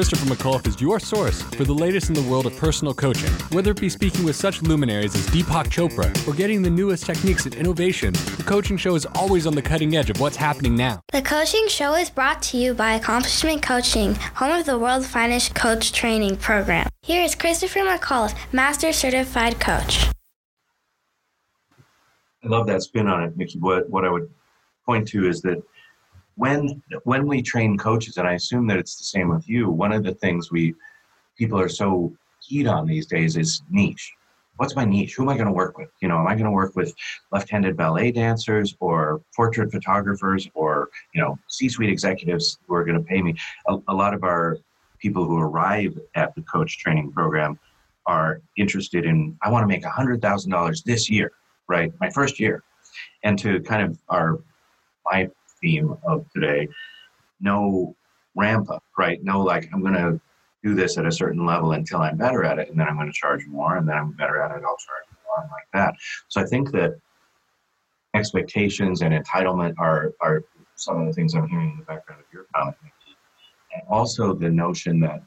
Christopher 0.00 0.34
McAuliffe 0.34 0.66
is 0.66 0.80
your 0.80 0.98
source 0.98 1.42
for 1.42 1.64
the 1.64 1.74
latest 1.74 2.08
in 2.08 2.14
the 2.14 2.22
world 2.22 2.46
of 2.46 2.56
personal 2.56 2.94
coaching. 2.94 3.28
Whether 3.52 3.72
it 3.72 3.80
be 3.82 3.90
speaking 3.90 4.24
with 4.24 4.34
such 4.34 4.62
luminaries 4.62 5.14
as 5.14 5.26
Deepak 5.26 5.66
Chopra 5.66 6.08
or 6.26 6.32
getting 6.32 6.62
the 6.62 6.70
newest 6.70 7.04
techniques 7.04 7.44
and 7.44 7.54
innovation, 7.54 8.14
the 8.14 8.44
coaching 8.46 8.78
show 8.78 8.94
is 8.94 9.04
always 9.14 9.46
on 9.46 9.54
the 9.54 9.60
cutting 9.60 9.94
edge 9.96 10.08
of 10.08 10.18
what's 10.18 10.36
happening 10.36 10.74
now. 10.74 11.02
The 11.12 11.20
coaching 11.20 11.68
show 11.68 11.96
is 11.96 12.08
brought 12.08 12.40
to 12.44 12.56
you 12.56 12.72
by 12.72 12.94
Accomplishment 12.94 13.60
Coaching, 13.60 14.14
home 14.14 14.58
of 14.58 14.64
the 14.64 14.78
world's 14.78 15.06
finest 15.06 15.54
coach 15.54 15.92
training 15.92 16.38
program. 16.38 16.88
Here 17.02 17.22
is 17.22 17.34
Christopher 17.34 17.80
McAuliffe, 17.80 18.34
Master 18.54 18.94
Certified 18.94 19.60
Coach. 19.60 20.06
I 22.42 22.48
love 22.48 22.66
that 22.68 22.82
spin 22.82 23.06
on 23.06 23.22
it, 23.24 23.36
Micki. 23.36 23.60
What, 23.60 23.90
what 23.90 24.06
I 24.06 24.10
would 24.10 24.30
point 24.86 25.08
to 25.08 25.28
is 25.28 25.42
that 25.42 25.62
when 26.40 26.82
when 27.04 27.26
we 27.26 27.42
train 27.42 27.76
coaches, 27.76 28.16
and 28.16 28.26
I 28.26 28.32
assume 28.32 28.66
that 28.68 28.78
it's 28.78 28.96
the 28.96 29.04
same 29.04 29.28
with 29.28 29.46
you, 29.46 29.68
one 29.68 29.92
of 29.92 30.02
the 30.02 30.14
things 30.14 30.50
we 30.50 30.74
people 31.36 31.60
are 31.60 31.68
so 31.68 32.12
keyed 32.40 32.66
on 32.66 32.86
these 32.86 33.06
days 33.06 33.36
is 33.36 33.62
niche. 33.70 34.14
What's 34.56 34.74
my 34.74 34.86
niche? 34.86 35.14
Who 35.14 35.22
am 35.22 35.28
I 35.28 35.34
going 35.34 35.48
to 35.48 35.52
work 35.52 35.76
with? 35.76 35.90
You 36.00 36.08
know, 36.08 36.18
am 36.18 36.26
I 36.26 36.34
going 36.34 36.46
to 36.46 36.50
work 36.50 36.74
with 36.76 36.94
left-handed 37.30 37.76
ballet 37.76 38.10
dancers 38.10 38.74
or 38.80 39.20
portrait 39.36 39.70
photographers 39.70 40.48
or 40.54 40.88
you 41.14 41.20
know 41.20 41.38
C-suite 41.48 41.90
executives 41.90 42.58
who 42.66 42.74
are 42.74 42.84
going 42.84 42.98
to 42.98 43.04
pay 43.04 43.20
me? 43.20 43.34
A, 43.68 43.76
a 43.88 43.94
lot 43.94 44.14
of 44.14 44.24
our 44.24 44.56
people 44.98 45.24
who 45.26 45.38
arrive 45.38 45.98
at 46.14 46.34
the 46.34 46.42
coach 46.42 46.78
training 46.78 47.12
program 47.12 47.58
are 48.06 48.40
interested 48.56 49.04
in 49.04 49.36
I 49.42 49.50
want 49.50 49.62
to 49.62 49.68
make 49.68 49.84
a 49.84 49.90
hundred 49.90 50.22
thousand 50.22 50.52
dollars 50.52 50.82
this 50.84 51.10
year, 51.10 51.32
right? 51.68 51.92
My 52.00 52.08
first 52.08 52.40
year, 52.40 52.62
and 53.24 53.38
to 53.40 53.60
kind 53.60 53.82
of 53.82 53.98
our 54.08 54.38
my 55.04 55.28
theme 55.60 55.96
of 56.04 56.26
today. 56.32 56.68
No 57.40 57.96
ramp 58.34 58.70
up, 58.70 58.84
right? 58.98 59.22
No, 59.22 59.40
like 59.40 59.68
I'm 59.72 59.80
going 59.80 59.94
to 59.94 60.20
do 60.62 60.74
this 60.74 60.98
at 60.98 61.06
a 61.06 61.12
certain 61.12 61.46
level 61.46 61.72
until 61.72 62.00
I'm 62.00 62.16
better 62.16 62.44
at 62.44 62.58
it, 62.58 62.68
and 62.68 62.78
then 62.78 62.86
I'm 62.86 62.96
going 62.96 63.06
to 63.06 63.12
charge 63.12 63.46
more, 63.46 63.76
and 63.76 63.88
then 63.88 63.96
I'm 63.96 64.12
better 64.12 64.42
at 64.42 64.50
it, 64.50 64.62
I'll 64.64 64.76
charge 64.76 65.06
more, 65.24 65.48
like 65.50 65.68
that. 65.72 65.94
So 66.28 66.40
I 66.40 66.44
think 66.44 66.70
that 66.72 66.98
expectations 68.14 69.02
and 69.02 69.14
entitlement 69.14 69.74
are 69.78 70.12
are 70.20 70.44
some 70.74 71.00
of 71.00 71.06
the 71.06 71.12
things 71.12 71.34
I'm 71.34 71.48
hearing 71.48 71.70
in 71.70 71.78
the 71.78 71.84
background 71.84 72.20
of 72.20 72.32
your 72.32 72.46
comment, 72.54 72.76
and 73.74 73.82
also 73.88 74.34
the 74.34 74.50
notion 74.50 75.00
that 75.00 75.22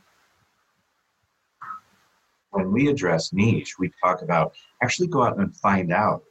when 2.51 2.71
we 2.71 2.87
address 2.89 3.33
niche, 3.33 3.79
we 3.79 3.91
talk 4.03 4.21
about 4.21 4.53
actually 4.83 5.07
go 5.07 5.23
out 5.23 5.39
and 5.39 5.55
find 5.57 5.91
out 5.91 6.23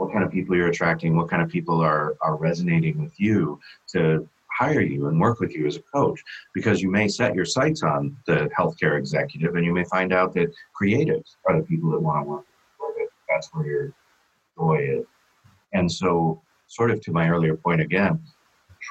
what 0.00 0.10
kind 0.10 0.24
of 0.24 0.32
people 0.32 0.56
you're 0.56 0.68
attracting, 0.68 1.14
what 1.14 1.28
kind 1.28 1.42
of 1.42 1.50
people 1.50 1.78
are, 1.78 2.16
are 2.22 2.36
resonating 2.36 3.02
with 3.02 3.12
you 3.20 3.60
to 3.86 4.26
hire 4.50 4.80
you 4.80 5.08
and 5.08 5.20
work 5.20 5.40
with 5.40 5.54
you 5.54 5.66
as 5.66 5.76
a 5.76 5.82
coach. 5.94 6.18
Because 6.54 6.80
you 6.80 6.90
may 6.90 7.06
set 7.06 7.34
your 7.34 7.44
sights 7.44 7.82
on 7.82 8.16
the 8.26 8.48
healthcare 8.58 8.98
executive 8.98 9.56
and 9.56 9.64
you 9.64 9.74
may 9.74 9.84
find 9.84 10.14
out 10.14 10.32
that 10.34 10.54
creatives 10.80 11.36
are 11.46 11.58
the 11.58 11.66
people 11.66 11.90
that 11.90 12.00
want 12.00 12.24
to 12.24 12.30
work 12.30 12.44
with 12.96 13.10
That's 13.28 13.50
where 13.52 13.66
your 13.66 13.92
joy 14.56 14.78
is. 15.00 15.06
And 15.74 15.92
so, 15.92 16.40
sort 16.66 16.90
of 16.90 17.02
to 17.02 17.12
my 17.12 17.28
earlier 17.28 17.54
point 17.54 17.82
again, 17.82 18.20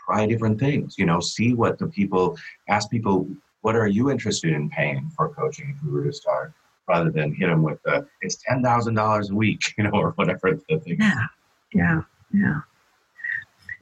try 0.05 0.27
different 0.27 0.59
things, 0.59 0.95
you 0.99 1.07
know, 1.07 1.19
see 1.19 1.55
what 1.55 1.79
the 1.79 1.87
people, 1.87 2.37
ask 2.67 2.87
people 2.91 3.27
what 3.61 3.75
are 3.75 3.87
you 3.87 4.11
interested 4.11 4.53
in 4.53 4.69
paying 4.69 5.09
for 5.15 5.29
coaching 5.29 5.73
if 5.75 5.83
we 5.83 5.91
were 5.91 6.05
to 6.05 6.13
start, 6.13 6.53
rather 6.89 7.11
than 7.11 7.33
hit 7.33 7.47
them 7.47 7.63
with 7.63 7.79
it's 8.21 8.37
ten 8.47 8.61
thousand 8.63 8.95
dollars 8.95 9.29
a 9.29 9.35
week, 9.35 9.61
you 9.77 9.83
know, 9.83 9.91
or 9.91 10.11
whatever 10.11 10.59
the 10.69 10.79
thing. 10.79 10.97
Yeah, 10.99 11.25
yeah, 11.73 12.01
yeah. 12.33 12.59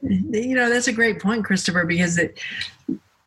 You 0.00 0.54
know, 0.54 0.70
that's 0.70 0.86
a 0.86 0.92
great 0.92 1.20
point, 1.20 1.44
Christopher, 1.44 1.84
because 1.84 2.18
it, 2.18 2.38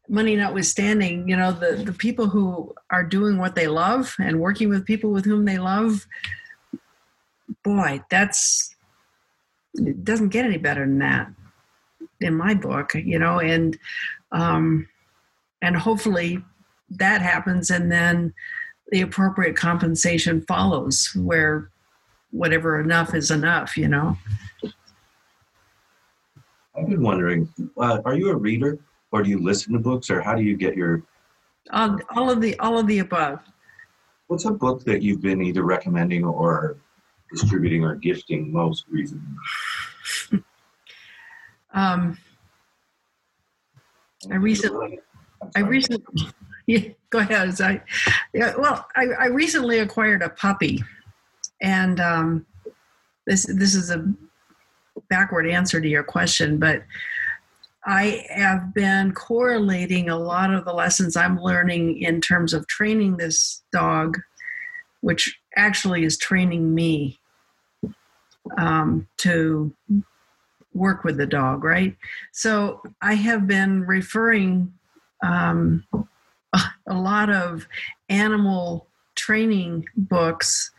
money 0.08 0.36
notwithstanding, 0.36 1.28
you 1.28 1.36
know, 1.36 1.52
the, 1.52 1.84
the 1.84 1.92
people 1.92 2.28
who 2.28 2.74
are 2.92 3.04
doing 3.04 3.38
what 3.38 3.56
they 3.56 3.68
love 3.68 4.16
and 4.20 4.40
working 4.40 4.70
with 4.70 4.86
people 4.86 5.10
with 5.12 5.26
whom 5.26 5.44
they 5.44 5.58
love, 5.58 6.06
boy, 7.64 8.02
that's, 8.10 8.74
it 9.74 10.06
doesn't 10.06 10.30
get 10.30 10.46
any 10.46 10.58
better 10.58 10.86
than 10.86 11.00
that 11.00 11.28
in 12.22 12.36
my 12.36 12.54
book, 12.54 12.94
you 12.94 13.20
know, 13.20 13.40
and, 13.40 13.78
um, 14.32 14.88
and 15.62 15.76
hopefully 15.76 16.42
that 16.90 17.22
happens 17.22 17.70
and 17.70 17.92
then 17.92 18.34
the 18.92 19.02
appropriate 19.02 19.56
compensation 19.56 20.42
follows 20.42 21.12
where 21.16 21.72
whatever 22.32 22.80
enough 22.80 23.16
is 23.16 23.32
enough, 23.32 23.78
you 23.78 23.88
know. 23.88 24.18
I've 26.76 26.88
been 26.88 27.02
wondering, 27.02 27.50
uh, 27.78 28.02
are 28.06 28.16
you 28.16 28.30
a 28.30 28.36
reader, 28.36 28.80
or 29.12 29.24
do 29.24 29.30
you 29.30 29.40
listen 29.40 29.74
to 29.74 29.80
books, 29.80 30.10
or 30.10 30.22
how 30.22 30.36
do 30.36 30.44
you 30.44 30.56
get 30.56 30.76
your? 30.76 31.04
All, 31.72 32.00
all 32.16 32.30
of 32.30 32.42
the 32.42 32.58
all 32.60 32.78
of 32.78 32.88
the 32.88 33.00
above. 33.00 33.40
What's 34.28 34.46
a 34.46 34.52
book 34.52 34.84
that 34.86 35.02
you've 35.02 35.22
been 35.22 35.42
either 35.42 35.64
recommending 35.64 36.24
or 36.24 36.78
distributing 37.30 37.84
or 37.84 37.96
gifting 37.96 38.52
most 38.52 38.86
recently? 38.90 39.36
um, 41.74 42.18
I 44.30 44.36
recently, 44.36 45.00
I 45.56 45.60
recently, 45.60 46.32
yeah, 46.84 46.90
go 47.10 47.20
ahead. 47.20 47.60
I, 47.60 47.82
yeah, 48.34 48.54
well, 48.58 48.88
I, 48.96 49.08
I 49.20 49.26
recently 49.26 49.80
acquired 49.80 50.22
a 50.22 50.30
puppy, 50.30 50.82
and 51.62 52.00
um, 52.00 52.46
this 53.28 53.46
this 53.46 53.76
is 53.76 53.90
a 53.92 54.10
backward 55.10 55.50
answer 55.50 55.82
to 55.82 55.88
your 55.88 56.04
question, 56.04 56.58
but 56.58 56.84
I 57.86 58.26
have 58.30 58.74
been 58.74 59.12
correlating 59.12 60.08
a 60.10 60.18
lot 60.18 60.54
of 60.54 60.64
the 60.64 60.74
lessons 60.74 61.18
I'm 61.18 61.42
learning 61.42 62.02
in 62.02 62.22
terms 62.22 62.54
of 62.54 62.68
training 62.68 63.18
this 63.18 63.64
dog, 63.74 64.18
which 65.02 65.38
actually 65.58 66.06
is 66.06 66.18
training 66.18 66.74
me 66.74 67.20
um, 68.58 69.08
to 69.18 69.74
work 70.74 71.04
with 71.04 71.18
the 71.18 71.26
dog, 71.26 71.66
right? 71.66 71.98
So 72.32 72.82
I 73.02 73.16
have 73.16 73.46
been 73.46 73.86
referring 73.86 74.74
um, 75.22 75.84
a 76.88 76.94
lot 76.94 77.30
of 77.30 77.68
animal 78.10 78.88
training 79.16 79.86
books 79.96 80.72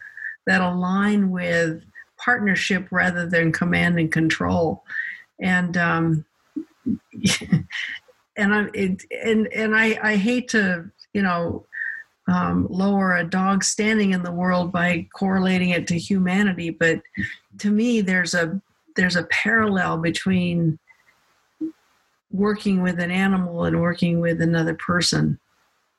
that 0.47 0.61
align 0.61 1.31
with 1.31 1.83
partnership 2.19 2.87
rather 2.91 3.27
than 3.27 3.53
command 3.53 3.99
and 3.99 4.13
control. 4.13 4.85
And 5.41 5.77
um, 5.77 6.25
and 8.37 8.55
I 8.55 8.69
it, 8.75 9.03
and 9.25 9.47
and 9.49 9.77
I 9.77 9.99
I 10.03 10.17
hate 10.17 10.49
to 10.49 10.91
you 11.13 11.23
know 11.23 11.67
um, 12.29 12.67
lower 12.71 13.17
a 13.17 13.25
dog 13.25 13.65
standing 13.65 14.13
in 14.13 14.23
the 14.23 14.33
world 14.33 14.73
by 14.73 15.09
correlating 15.15 15.71
it 15.71 15.87
to 15.89 15.99
humanity, 15.99 16.71
but 16.71 17.01
to 17.59 17.71
me 17.71 18.01
there's 18.01 18.35
a 18.35 18.61
there's 18.97 19.17
a 19.17 19.25
parallel 19.25 19.99
between 19.99 20.79
working 22.31 22.83
with 22.83 22.99
an 22.99 23.11
animal 23.11 23.65
and 23.65 23.81
working 23.81 24.21
with 24.21 24.41
another 24.41 24.75
person, 24.75 25.39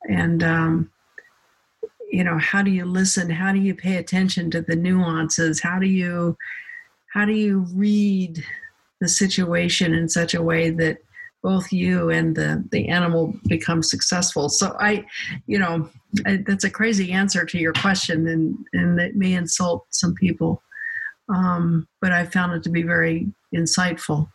and 0.09 0.43
um, 0.43 0.91
you 2.11 2.23
know 2.23 2.37
how 2.37 2.61
do 2.61 2.71
you 2.71 2.85
listen? 2.85 3.29
How 3.29 3.51
do 3.51 3.59
you 3.59 3.75
pay 3.75 3.97
attention 3.97 4.51
to 4.51 4.61
the 4.61 4.75
nuances? 4.75 5.61
How 5.61 5.79
do 5.79 5.87
you 5.87 6.37
how 7.13 7.25
do 7.25 7.33
you 7.33 7.65
read 7.73 8.43
the 9.01 9.07
situation 9.07 9.93
in 9.93 10.09
such 10.09 10.33
a 10.33 10.41
way 10.41 10.69
that 10.69 10.97
both 11.41 11.71
you 11.71 12.09
and 12.09 12.35
the 12.35 12.63
the 12.71 12.87
animal 12.89 13.33
become 13.47 13.81
successful? 13.81 14.49
So 14.49 14.75
i 14.79 15.05
you 15.47 15.59
know 15.59 15.89
I, 16.25 16.43
that's 16.45 16.63
a 16.63 16.69
crazy 16.69 17.11
answer 17.11 17.45
to 17.45 17.57
your 17.57 17.73
question 17.73 18.27
and 18.27 18.57
and 18.73 18.99
it 18.99 19.15
may 19.15 19.33
insult 19.33 19.85
some 19.89 20.13
people. 20.13 20.61
Um, 21.33 21.87
but 22.01 22.11
i 22.11 22.25
found 22.25 22.53
it 22.53 22.63
to 22.63 22.69
be 22.69 22.83
very 22.83 23.27
insightful 23.55 24.27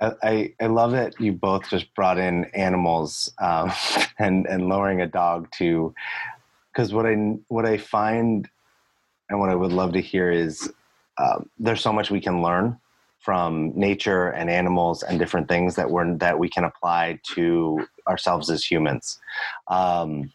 I, 0.00 0.52
I 0.60 0.66
love 0.66 0.92
that 0.92 1.18
you 1.20 1.32
both 1.32 1.68
just 1.70 1.94
brought 1.94 2.18
in 2.18 2.44
animals 2.46 3.32
um, 3.38 3.72
and 4.18 4.46
and 4.46 4.68
lowering 4.68 5.00
a 5.00 5.06
dog 5.06 5.50
to 5.58 5.94
because 6.72 6.92
what 6.92 7.06
I 7.06 7.14
what 7.48 7.64
I 7.64 7.78
find 7.78 8.48
and 9.28 9.40
what 9.40 9.50
I 9.50 9.54
would 9.54 9.72
love 9.72 9.92
to 9.92 10.00
hear 10.00 10.30
is 10.30 10.70
um, 11.18 11.48
there's 11.58 11.80
so 11.80 11.92
much 11.92 12.10
we 12.10 12.20
can 12.20 12.42
learn 12.42 12.78
from 13.20 13.72
nature 13.74 14.28
and 14.28 14.50
animals 14.50 15.02
and 15.02 15.18
different 15.18 15.48
things 15.48 15.76
that 15.76 15.90
we're 15.90 16.16
that 16.18 16.38
we 16.38 16.48
can 16.48 16.64
apply 16.64 17.18
to 17.34 17.86
ourselves 18.06 18.50
as 18.50 18.64
humans. 18.64 19.18
Um, 19.68 20.32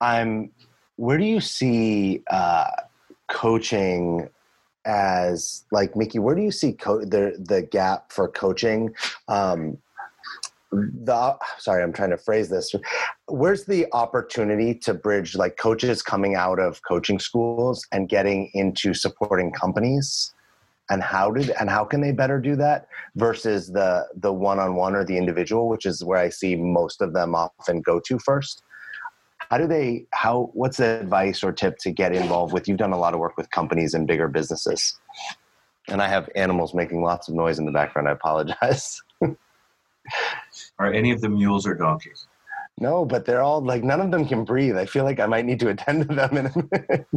I'm 0.00 0.52
where 0.96 1.18
do 1.18 1.24
you 1.24 1.40
see 1.40 2.22
uh, 2.30 2.70
coaching 3.28 4.28
as 4.84 5.64
like 5.72 5.94
Micki, 5.94 6.18
where 6.18 6.34
do 6.34 6.42
you 6.42 6.50
see 6.50 6.72
co- 6.72 7.04
the 7.04 7.36
the 7.38 7.62
gap 7.62 8.12
for 8.12 8.28
coaching? 8.28 8.94
Um, 9.28 9.78
the 10.72 11.36
sorry, 11.58 11.82
I'm 11.82 11.92
trying 11.92 12.10
to 12.10 12.18
phrase 12.18 12.48
this. 12.48 12.74
Where's 13.28 13.64
the 13.64 13.86
opportunity 13.92 14.74
to 14.76 14.94
bridge 14.94 15.36
like 15.36 15.56
coaches 15.56 16.02
coming 16.02 16.34
out 16.34 16.58
of 16.58 16.80
coaching 16.86 17.18
schools 17.18 17.86
and 17.92 18.08
getting 18.08 18.50
into 18.54 18.94
supporting 18.94 19.52
companies? 19.52 20.34
And 20.90 21.02
how 21.02 21.30
did 21.30 21.50
and 21.58 21.70
how 21.70 21.84
can 21.84 22.02
they 22.02 22.12
better 22.12 22.38
do 22.38 22.56
that 22.56 22.88
versus 23.16 23.68
the 23.68 24.06
the 24.16 24.32
one 24.32 24.58
on 24.58 24.74
one 24.74 24.94
or 24.94 25.04
the 25.04 25.16
individual, 25.16 25.68
which 25.68 25.86
is 25.86 26.04
where 26.04 26.18
I 26.18 26.28
see 26.28 26.56
most 26.56 27.00
of 27.00 27.14
them 27.14 27.34
often 27.34 27.80
go 27.80 28.00
to 28.00 28.18
first 28.18 28.62
how 29.54 29.58
do 29.58 29.68
they 29.68 30.04
how 30.10 30.50
what's 30.52 30.78
the 30.78 30.98
advice 30.98 31.44
or 31.44 31.52
tip 31.52 31.78
to 31.78 31.92
get 31.92 32.12
involved 32.12 32.52
with 32.52 32.66
you've 32.66 32.76
done 32.76 32.92
a 32.92 32.98
lot 32.98 33.14
of 33.14 33.20
work 33.20 33.36
with 33.36 33.48
companies 33.50 33.94
and 33.94 34.04
bigger 34.04 34.26
businesses. 34.26 34.98
And 35.86 36.02
i 36.02 36.08
have 36.08 36.28
animals 36.34 36.74
making 36.74 37.04
lots 37.04 37.28
of 37.28 37.36
noise 37.36 37.60
in 37.60 37.64
the 37.64 37.70
background 37.70 38.08
i 38.08 38.10
apologize. 38.10 39.00
Are 40.80 40.92
any 40.92 41.12
of 41.12 41.20
the 41.20 41.28
mules 41.28 41.68
or 41.68 41.74
donkeys? 41.76 42.26
No 42.80 43.04
but 43.04 43.26
they're 43.26 43.42
all 43.42 43.60
like 43.60 43.84
none 43.84 44.00
of 44.00 44.10
them 44.10 44.26
can 44.26 44.44
breathe. 44.44 44.76
I 44.76 44.86
feel 44.86 45.04
like 45.04 45.20
i 45.20 45.26
might 45.26 45.44
need 45.44 45.60
to 45.60 45.68
attend 45.68 46.08
to 46.08 46.14
them 46.16 46.36
in 46.36 46.46
a 46.46 46.52
minute. 46.72 47.06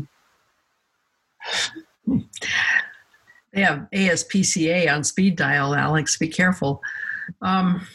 They 3.53 3.63
have 3.63 3.87
aspca 3.91 4.93
on 4.93 5.03
speed 5.03 5.35
dial 5.35 5.73
alex. 5.73 6.15
Be 6.17 6.27
careful. 6.27 6.83
Um, 7.41 7.87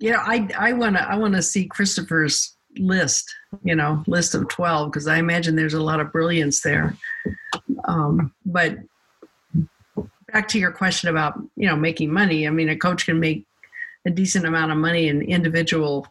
you 0.00 0.10
know 0.10 0.18
i 0.20 0.48
i 0.58 0.72
want 0.72 0.96
to 0.96 1.02
i 1.08 1.14
want 1.14 1.34
to 1.34 1.42
see 1.42 1.66
christopher's 1.66 2.56
list, 2.78 3.34
you 3.64 3.74
know, 3.74 4.02
list 4.06 4.34
of 4.34 4.48
12, 4.48 4.90
because 4.90 5.08
I 5.08 5.18
imagine 5.18 5.56
there's 5.56 5.74
a 5.74 5.82
lot 5.82 6.00
of 6.00 6.12
brilliance 6.12 6.60
there. 6.60 6.96
Um, 7.84 8.32
but 8.46 8.78
back 10.32 10.48
to 10.48 10.58
your 10.58 10.72
question 10.72 11.08
about, 11.08 11.40
you 11.56 11.66
know, 11.66 11.76
making 11.76 12.12
money, 12.12 12.46
I 12.46 12.50
mean, 12.50 12.68
a 12.68 12.76
coach 12.76 13.06
can 13.06 13.18
make 13.18 13.44
a 14.06 14.10
decent 14.10 14.46
amount 14.46 14.72
of 14.72 14.78
money 14.78 15.08
in 15.08 15.22
individual, 15.22 16.06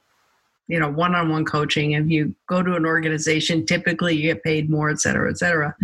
you 0.67 0.79
know, 0.79 0.89
one 0.89 1.15
on 1.15 1.29
one 1.29 1.45
coaching. 1.45 1.93
If 1.93 2.07
you 2.07 2.35
go 2.47 2.61
to 2.61 2.75
an 2.75 2.85
organization, 2.85 3.65
typically 3.65 4.15
you 4.15 4.33
get 4.33 4.43
paid 4.43 4.69
more, 4.69 4.89
et 4.89 4.99
cetera, 4.99 5.29
et 5.29 5.37
cetera. 5.37 5.75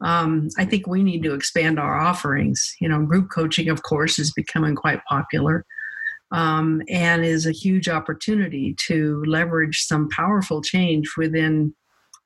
Um, 0.00 0.48
I 0.58 0.64
think 0.64 0.86
we 0.86 1.02
need 1.02 1.22
to 1.24 1.34
expand 1.34 1.80
our 1.80 1.98
offerings. 1.98 2.76
You 2.80 2.88
know, 2.88 3.04
group 3.04 3.30
coaching, 3.30 3.68
of 3.68 3.82
course, 3.82 4.18
is 4.18 4.32
becoming 4.32 4.76
quite 4.76 5.04
popular 5.06 5.64
um, 6.32 6.82
and 6.88 7.24
is 7.24 7.46
a 7.46 7.52
huge 7.52 7.88
opportunity 7.88 8.74
to 8.86 9.22
leverage 9.26 9.82
some 9.82 10.08
powerful 10.10 10.62
change 10.62 11.14
within 11.16 11.74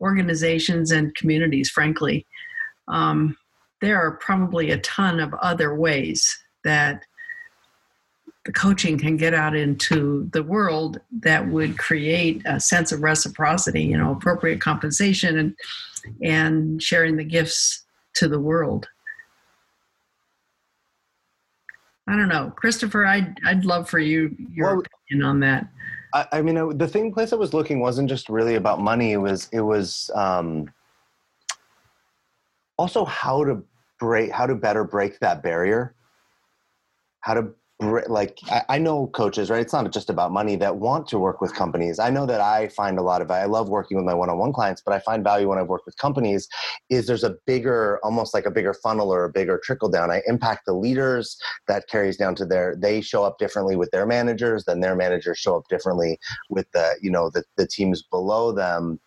organizations 0.01 0.91
and 0.91 1.15
communities, 1.15 1.71
frankly. 1.71 2.27
Um, 2.89 3.37
there 3.81 3.99
are 3.99 4.13
probably 4.13 4.71
a 4.71 4.79
ton 4.79 5.21
of 5.21 5.33
other 5.35 5.75
ways 5.75 6.27
that 6.65 7.05
the 8.45 8.53
coaching 8.53 8.99
can 8.99 9.17
get 9.17 9.33
out 9.33 9.57
into 9.57 10.29
the 10.33 10.43
world 10.43 11.01
that 11.21 11.49
would 11.49 11.79
create 11.79 12.43
a 12.45 12.61
sense 12.61 12.93
of 12.93 13.03
reciprocity, 13.03 13.83
you 13.83 13.97
know, 13.97 14.13
appropriate 14.13 14.61
compensation 14.61 15.39
and 15.39 15.55
and 16.23 16.83
sharing 16.83 17.17
the 17.17 17.25
gifts 17.25 17.85
to 18.15 18.29
the 18.29 18.41
world. 18.41 18.87
I 22.09 22.17
don't 22.17 22.29
know, 22.29 22.53
Christopher. 22.57 23.07
I'd 23.07 23.37
I'd 23.47 23.65
love 23.65 23.89
for 23.89 23.99
you 23.99 24.37
your 24.51 24.77
well, 24.77 24.83
opinion 25.09 25.27
on 25.27 25.41
that. 25.41 25.69
I, 26.13 26.27
I 26.33 26.43
mean, 26.43 26.77
the 26.77 26.89
thing 26.89 27.13
place 27.13 27.33
I 27.33 27.37
was 27.37 27.55
looking 27.55 27.81
wasn't 27.81 28.09
just 28.09 28.29
really 28.29 28.57
about 28.57 28.81
money. 28.81 29.13
It 29.13 29.19
was 29.19 29.49
it 29.53 29.63
was 29.63 30.11
um, 30.15 30.71
also 32.77 33.05
how 33.05 33.45
to 33.45 33.63
break 33.99 34.31
how 34.31 34.47
to 34.47 34.55
better 34.55 34.85
break 34.85 35.19
that 35.21 35.43
barrier 35.43 35.95
how 37.25 37.33
to 37.33 37.49
like 37.81 38.39
I, 38.69 38.79
know 38.79 39.09
coaches 39.09 39.51
right? 39.51 39.61
It's 39.61 39.73
not 39.73 39.91
just 39.93 40.09
about 40.09 40.31
money 40.31 40.55
that 40.57 40.77
want 40.77 41.09
to 41.09 41.19
work 41.19 41.41
with 41.41 41.55
companies. 41.55 41.99
I 41.99 42.09
know 42.09 42.25
that 42.27 42.41
i 42.41 42.69
find 42.69 42.99
a 42.99 43.03
lot 43.03 43.21
of 43.21 43.31
i 43.31 43.45
love 43.45 43.69
working 43.69 43.97
with 43.97 44.07
my 44.07 44.15
one-on-one 44.15 44.53
clients 44.53 44.81
but 44.85 44.95
i 44.95 45.01
find 45.01 45.25
value 45.25 45.49
when 45.49 45.59
i 45.59 45.63
work 45.63 45.85
with 45.85 45.97
companies 45.97 46.49
is 46.89 47.07
there's 47.07 47.25
a 47.25 47.35
bigger 47.47 47.99
almost 48.05 48.33
like 48.33 48.47
a 48.47 48.51
bigger 48.51 48.75
funnel 48.75 49.13
or 49.13 49.25
a 49.25 49.31
bigger 49.31 49.61
trickle 49.63 49.89
down. 49.89 50.11
I 50.11 50.23
impact 50.27 50.67
the 50.67 50.73
leaders 50.73 51.37
that 51.67 51.89
carries 51.89 52.17
down 52.17 52.37
to 52.37 52.47
their 52.47 52.77
they 52.77 53.01
show 53.01 53.25
up 53.25 53.39
differently 53.39 53.77
with 53.77 53.91
their 53.91 54.07
managers 54.07 54.65
then 54.65 54.81
their 54.81 54.95
managers 54.95 55.39
show 55.39 55.57
up 55.57 55.69
differently 55.69 56.19
with 56.49 56.71
the 56.73 56.95
you 57.03 57.11
know 57.11 57.31
the, 57.31 57.43
the 57.57 57.67
teams 57.67 58.03
below 58.03 58.53
them 58.53 59.01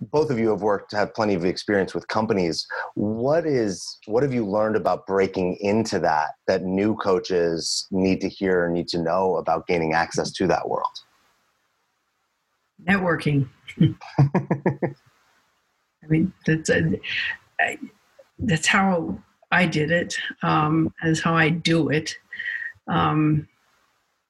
both 0.00 0.30
of 0.30 0.38
you 0.38 0.48
have 0.48 0.62
worked 0.62 0.92
have 0.92 1.14
plenty 1.14 1.34
of 1.34 1.44
experience 1.44 1.94
with 1.94 2.08
companies. 2.08 2.66
What 2.94 3.46
is 3.46 3.98
what 4.06 4.22
have 4.22 4.32
you 4.32 4.46
learned 4.46 4.76
about 4.76 5.06
breaking 5.06 5.56
into 5.60 5.98
that 6.00 6.30
that 6.46 6.62
new 6.62 6.96
coaches 6.96 7.86
need 7.90 8.20
to 8.22 8.28
hear 8.28 8.68
need 8.70 8.88
to 8.88 9.02
know 9.02 9.36
about 9.36 9.66
gaining 9.66 9.92
access 9.92 10.32
to 10.32 10.46
that 10.46 10.68
world? 10.68 10.86
Networking. 12.88 13.48
I 14.18 16.06
mean 16.08 16.32
that's 16.46 16.70
a, 16.70 16.98
I, 17.60 17.78
that's 18.38 18.66
how 18.66 19.18
i 19.52 19.66
did 19.66 19.90
it 19.90 20.16
um, 20.42 20.92
that's 21.02 21.20
how 21.20 21.34
i 21.34 21.50
do 21.50 21.90
it. 21.90 22.14
Um, 22.88 23.46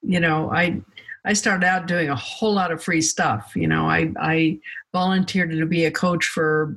you 0.03 0.19
know 0.19 0.51
i 0.51 0.81
I 1.25 1.35
started 1.35 1.67
out 1.67 1.87
doing 1.87 2.09
a 2.09 2.17
whole 2.17 2.55
lot 2.55 2.73
of 2.73 2.83
free 2.83 3.03
stuff. 3.03 3.53
You 3.55 3.67
know, 3.67 3.89
I, 3.89 4.13
I 4.21 4.59
volunteered 4.93 5.51
to 5.51 5.67
be 5.67 5.85
a 5.85 5.91
coach 5.91 6.27
for 6.27 6.75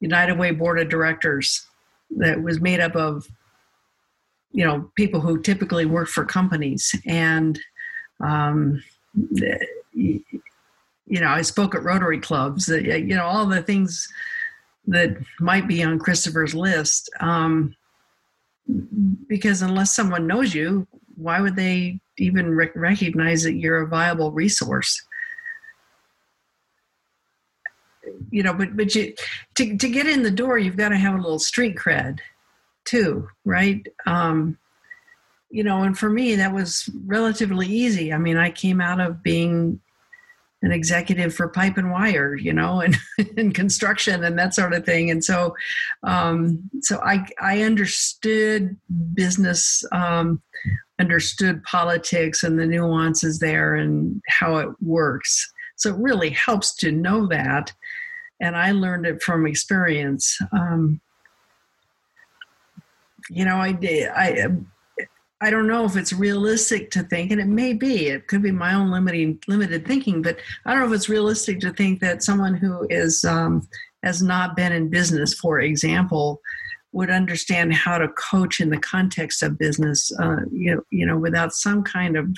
United 0.00 0.38
Way 0.38 0.50
Board 0.50 0.78
of 0.78 0.88
Directors 0.88 1.66
that 2.16 2.42
was 2.42 2.60
made 2.60 2.80
up 2.80 2.94
of, 2.94 3.26
you 4.52 4.64
know, 4.64 4.90
people 4.96 5.20
who 5.20 5.40
typically 5.40 5.86
work 5.86 6.08
for 6.08 6.24
companies. 6.24 6.94
And, 7.06 7.58
um, 8.20 8.82
you 9.94 10.22
know, 11.08 11.28
I 11.28 11.42
spoke 11.42 11.74
at 11.74 11.82
Rotary 11.82 12.20
clubs, 12.20 12.68
you 12.68 13.14
know, 13.14 13.24
all 13.24 13.46
the 13.46 13.62
things 13.62 14.08
that 14.86 15.16
might 15.40 15.66
be 15.66 15.82
on 15.82 15.98
Christopher's 15.98 16.54
list. 16.54 17.10
Um, 17.20 17.74
because 19.26 19.62
unless 19.62 19.94
someone 19.94 20.26
knows 20.26 20.54
you, 20.54 20.86
why 21.16 21.40
would 21.40 21.56
they 21.56 22.00
even 22.18 22.54
recognize 22.54 23.42
that 23.42 23.54
you're 23.54 23.82
a 23.82 23.86
viable 23.86 24.32
resource? 24.32 25.04
You 28.30 28.42
know, 28.42 28.54
but 28.54 28.76
but 28.76 28.94
you 28.94 29.14
to 29.56 29.76
to 29.76 29.88
get 29.88 30.06
in 30.06 30.22
the 30.22 30.30
door, 30.30 30.58
you've 30.58 30.76
got 30.76 30.90
to 30.90 30.96
have 30.96 31.14
a 31.14 31.20
little 31.20 31.38
street 31.38 31.76
cred, 31.76 32.20
too, 32.84 33.28
right? 33.44 33.86
Um, 34.06 34.58
you 35.50 35.64
know, 35.64 35.82
and 35.82 35.96
for 35.96 36.10
me, 36.10 36.36
that 36.36 36.52
was 36.52 36.88
relatively 37.04 37.66
easy. 37.66 38.12
I 38.12 38.18
mean, 38.18 38.36
I 38.36 38.50
came 38.50 38.80
out 38.80 39.00
of 39.00 39.22
being 39.22 39.80
an 40.62 40.72
executive 40.72 41.34
for 41.34 41.48
pipe 41.48 41.76
and 41.76 41.90
wire, 41.90 42.34
you 42.34 42.52
know, 42.52 42.80
and, 42.80 42.96
and 43.36 43.54
construction 43.54 44.24
and 44.24 44.38
that 44.38 44.54
sort 44.54 44.72
of 44.72 44.84
thing. 44.84 45.10
And 45.10 45.22
so, 45.22 45.54
um, 46.02 46.70
so 46.80 47.00
I 47.00 47.24
I 47.40 47.62
understood 47.62 48.76
business, 49.14 49.84
um, 49.92 50.42
understood 50.98 51.62
politics 51.64 52.42
and 52.42 52.58
the 52.58 52.66
nuances 52.66 53.38
there 53.38 53.74
and 53.74 54.20
how 54.28 54.56
it 54.56 54.70
works. 54.80 55.52
So 55.76 55.90
it 55.90 56.00
really 56.00 56.30
helps 56.30 56.74
to 56.76 56.90
know 56.90 57.26
that, 57.28 57.72
and 58.40 58.56
I 58.56 58.72
learned 58.72 59.06
it 59.06 59.22
from 59.22 59.46
experience. 59.46 60.38
Um, 60.52 61.00
you 63.28 63.44
know, 63.44 63.56
I 63.56 63.72
did, 63.72 64.08
I 64.08 64.48
I 65.42 65.50
don't 65.50 65.66
know 65.66 65.84
if 65.84 65.96
it's 65.96 66.14
realistic 66.14 66.90
to 66.92 67.02
think, 67.02 67.30
and 67.30 67.40
it 67.40 67.46
may 67.46 67.74
be, 67.74 68.06
it 68.08 68.26
could 68.26 68.42
be 68.42 68.52
my 68.52 68.72
own 68.74 68.90
limiting 68.90 69.38
limited 69.46 69.86
thinking, 69.86 70.22
but 70.22 70.38
I 70.64 70.72
don't 70.72 70.80
know 70.80 70.88
if 70.88 70.94
it's 70.94 71.10
realistic 71.10 71.60
to 71.60 71.72
think 71.72 72.00
that 72.00 72.22
someone 72.22 72.54
who 72.54 72.86
is 72.88 73.22
um, 73.24 73.68
has 74.02 74.22
not 74.22 74.56
been 74.56 74.72
in 74.72 74.88
business, 74.88 75.34
for 75.34 75.60
example, 75.60 76.40
would 76.92 77.10
understand 77.10 77.74
how 77.74 77.98
to 77.98 78.08
coach 78.08 78.60
in 78.60 78.70
the 78.70 78.78
context 78.78 79.42
of 79.42 79.58
business, 79.58 80.10
uh, 80.18 80.38
you 80.50 80.74
know, 80.74 80.82
you 80.90 81.04
know, 81.04 81.18
without 81.18 81.52
some 81.52 81.82
kind 81.82 82.16
of 82.16 82.34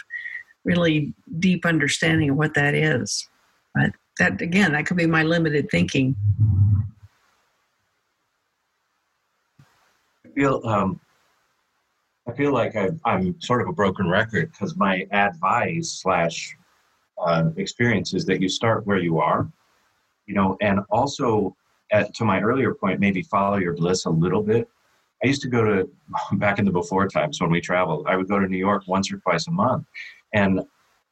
really 0.64 1.14
deep 1.38 1.64
understanding 1.64 2.30
of 2.30 2.36
what 2.36 2.54
that 2.54 2.74
is. 2.74 3.28
But 3.76 3.92
that 4.18 4.40
again, 4.40 4.72
that 4.72 4.86
could 4.86 4.96
be 4.96 5.06
my 5.06 5.22
limited 5.22 5.70
thinking. 5.70 6.16
I 10.26 10.30
feel 10.34 10.60
um, 10.64 11.00
I 12.28 12.32
feel 12.32 12.52
like 12.52 12.76
i 12.76 12.90
am 13.06 13.40
sort 13.40 13.62
of 13.62 13.68
a 13.68 13.72
broken 13.72 14.06
record 14.06 14.52
because 14.52 14.76
my 14.76 15.06
advice 15.12 16.00
slash 16.02 16.54
uh, 17.18 17.50
experience 17.56 18.12
is 18.12 18.26
that 18.26 18.42
you 18.42 18.50
start 18.50 18.86
where 18.86 18.98
you 18.98 19.18
are, 19.18 19.50
you 20.26 20.34
know, 20.34 20.56
and 20.60 20.80
also 20.90 21.56
at, 21.90 22.14
to 22.14 22.24
my 22.24 22.40
earlier 22.40 22.74
point, 22.74 23.00
maybe 23.00 23.22
follow 23.22 23.56
your 23.56 23.74
bliss 23.74 24.04
a 24.04 24.10
little 24.10 24.42
bit. 24.42 24.68
I 25.24 25.26
used 25.26 25.40
to 25.42 25.48
go 25.48 25.64
to 25.64 25.90
back 26.36 26.58
in 26.58 26.66
the 26.66 26.70
before 26.70 27.08
times 27.08 27.40
when 27.40 27.50
we 27.50 27.62
traveled. 27.62 28.06
I 28.06 28.16
would 28.16 28.28
go 28.28 28.38
to 28.38 28.46
New 28.46 28.58
York 28.58 28.84
once 28.86 29.10
or 29.10 29.16
twice 29.16 29.48
a 29.48 29.50
month, 29.50 29.86
and 30.34 30.60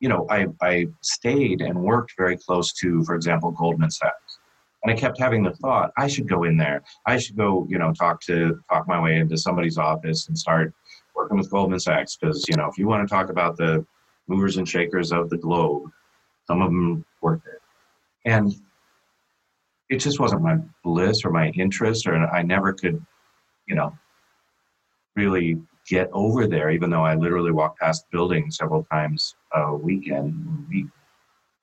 you 0.00 0.10
know, 0.10 0.26
I 0.28 0.46
I 0.60 0.86
stayed 1.00 1.62
and 1.62 1.82
worked 1.82 2.12
very 2.18 2.36
close 2.36 2.74
to, 2.74 3.02
for 3.04 3.14
example, 3.14 3.50
Goldman 3.52 3.90
Sachs. 3.90 4.38
And 4.82 4.92
I 4.92 5.00
kept 5.00 5.18
having 5.18 5.42
the 5.42 5.54
thought, 5.54 5.90
I 5.96 6.06
should 6.06 6.28
go 6.28 6.44
in 6.44 6.56
there. 6.56 6.82
I 7.06 7.16
should 7.16 7.36
go, 7.36 7.66
you 7.68 7.78
know, 7.78 7.92
talk 7.92 8.20
to 8.22 8.60
talk 8.70 8.86
my 8.86 9.00
way 9.00 9.16
into 9.16 9.38
somebody's 9.38 9.78
office 9.78 10.28
and 10.28 10.38
start 10.38 10.72
working 11.16 11.38
with 11.38 11.50
Goldman 11.50 11.80
Sachs 11.80 12.16
because 12.16 12.44
you 12.48 12.56
know 12.56 12.66
if 12.66 12.78
you 12.78 12.86
want 12.86 13.06
to 13.06 13.12
talk 13.12 13.30
about 13.30 13.56
the 13.56 13.84
movers 14.28 14.56
and 14.56 14.68
shakers 14.68 15.12
of 15.12 15.30
the 15.30 15.38
globe, 15.38 15.90
some 16.46 16.62
of 16.62 16.70
them 16.70 17.04
work 17.22 17.40
there, 17.44 17.60
and 18.24 18.54
it 19.88 19.98
just 19.98 20.20
wasn't 20.20 20.42
my 20.42 20.58
bliss 20.82 21.24
or 21.24 21.30
my 21.30 21.48
interest, 21.50 22.06
or 22.06 22.14
I 22.16 22.42
never 22.42 22.72
could, 22.72 23.04
you 23.66 23.74
know, 23.74 23.96
really 25.14 25.60
get 25.88 26.10
over 26.12 26.46
there. 26.46 26.70
Even 26.70 26.90
though 26.90 27.04
I 27.04 27.14
literally 27.14 27.52
walked 27.52 27.80
past 27.80 28.04
the 28.04 28.16
building 28.16 28.50
several 28.50 28.84
times 28.90 29.36
a 29.54 29.74
weekend, 29.74 30.66
week. 30.68 30.86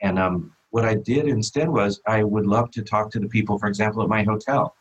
and 0.01 0.18
um, 0.18 0.54
what 0.72 0.86
I 0.86 0.95
did 0.95 1.28
instead 1.28 1.70
was 1.70 2.01
I 2.08 2.24
would 2.24 2.47
love 2.47 2.72
to 2.72 2.82
talk 2.82 3.12
to 3.12 3.20
the 3.20 3.28
people, 3.28 3.60
for 3.60 3.68
example, 3.68 4.01
at 4.01 4.10
my 4.10 4.24
hotel, 4.24 4.76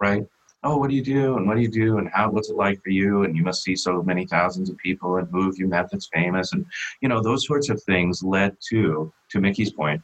right? 0.00 0.24
Oh, 0.64 0.78
what 0.78 0.88
do 0.88 0.96
you 0.96 1.02
do? 1.02 1.36
And 1.36 1.46
what 1.46 1.56
do 1.56 1.60
you 1.60 1.68
do? 1.68 1.98
And 1.98 2.08
how, 2.14 2.30
what's 2.30 2.48
it 2.48 2.56
like 2.56 2.82
for 2.82 2.88
you? 2.88 3.24
And 3.24 3.36
you 3.36 3.42
must 3.42 3.62
see 3.62 3.76
so 3.76 4.02
many 4.02 4.26
thousands 4.26 4.70
of 4.70 4.78
people 4.78 5.16
and 5.16 5.28
who 5.30 5.44
have 5.44 5.58
you 5.58 5.68
met 5.68 5.90
that's 5.90 6.08
famous. 6.12 6.54
And, 6.54 6.64
you 7.02 7.08
know, 7.08 7.20
those 7.20 7.46
sorts 7.46 7.68
of 7.68 7.82
things 7.82 8.22
led 8.22 8.56
to, 8.70 9.12
to 9.30 9.38
Micki's 9.38 9.72
point, 9.72 10.00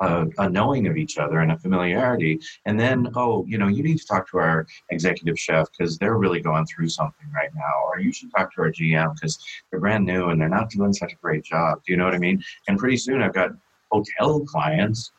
a, 0.00 0.26
a, 0.38 0.48
knowing 0.48 0.86
of 0.86 0.96
each 0.96 1.18
other 1.18 1.40
and 1.40 1.50
a 1.50 1.58
familiarity. 1.58 2.38
And 2.64 2.78
then, 2.78 3.08
oh, 3.16 3.44
you 3.48 3.58
know, 3.58 3.66
you 3.66 3.82
need 3.82 3.98
to 3.98 4.06
talk 4.06 4.30
to 4.30 4.38
our 4.38 4.68
executive 4.90 5.36
chef 5.36 5.66
because 5.76 5.98
they're 5.98 6.16
really 6.16 6.40
going 6.40 6.64
through 6.66 6.88
something 6.88 7.26
right 7.34 7.50
now. 7.52 7.84
Or 7.86 7.98
you 7.98 8.12
should 8.12 8.30
talk 8.30 8.54
to 8.54 8.62
our 8.62 8.70
GM 8.70 9.14
because 9.14 9.36
they're 9.70 9.80
brand 9.80 10.06
new 10.06 10.28
and 10.28 10.40
they're 10.40 10.48
not 10.48 10.70
doing 10.70 10.92
such 10.92 11.12
a 11.12 11.16
great 11.16 11.42
job. 11.42 11.80
Do 11.84 11.92
you 11.92 11.98
know 11.98 12.04
what 12.04 12.14
I 12.14 12.18
mean? 12.18 12.40
And 12.68 12.78
pretty 12.78 12.98
soon 12.98 13.20
I've 13.20 13.34
got 13.34 13.50
hotel 13.90 14.40
clients, 14.40 15.10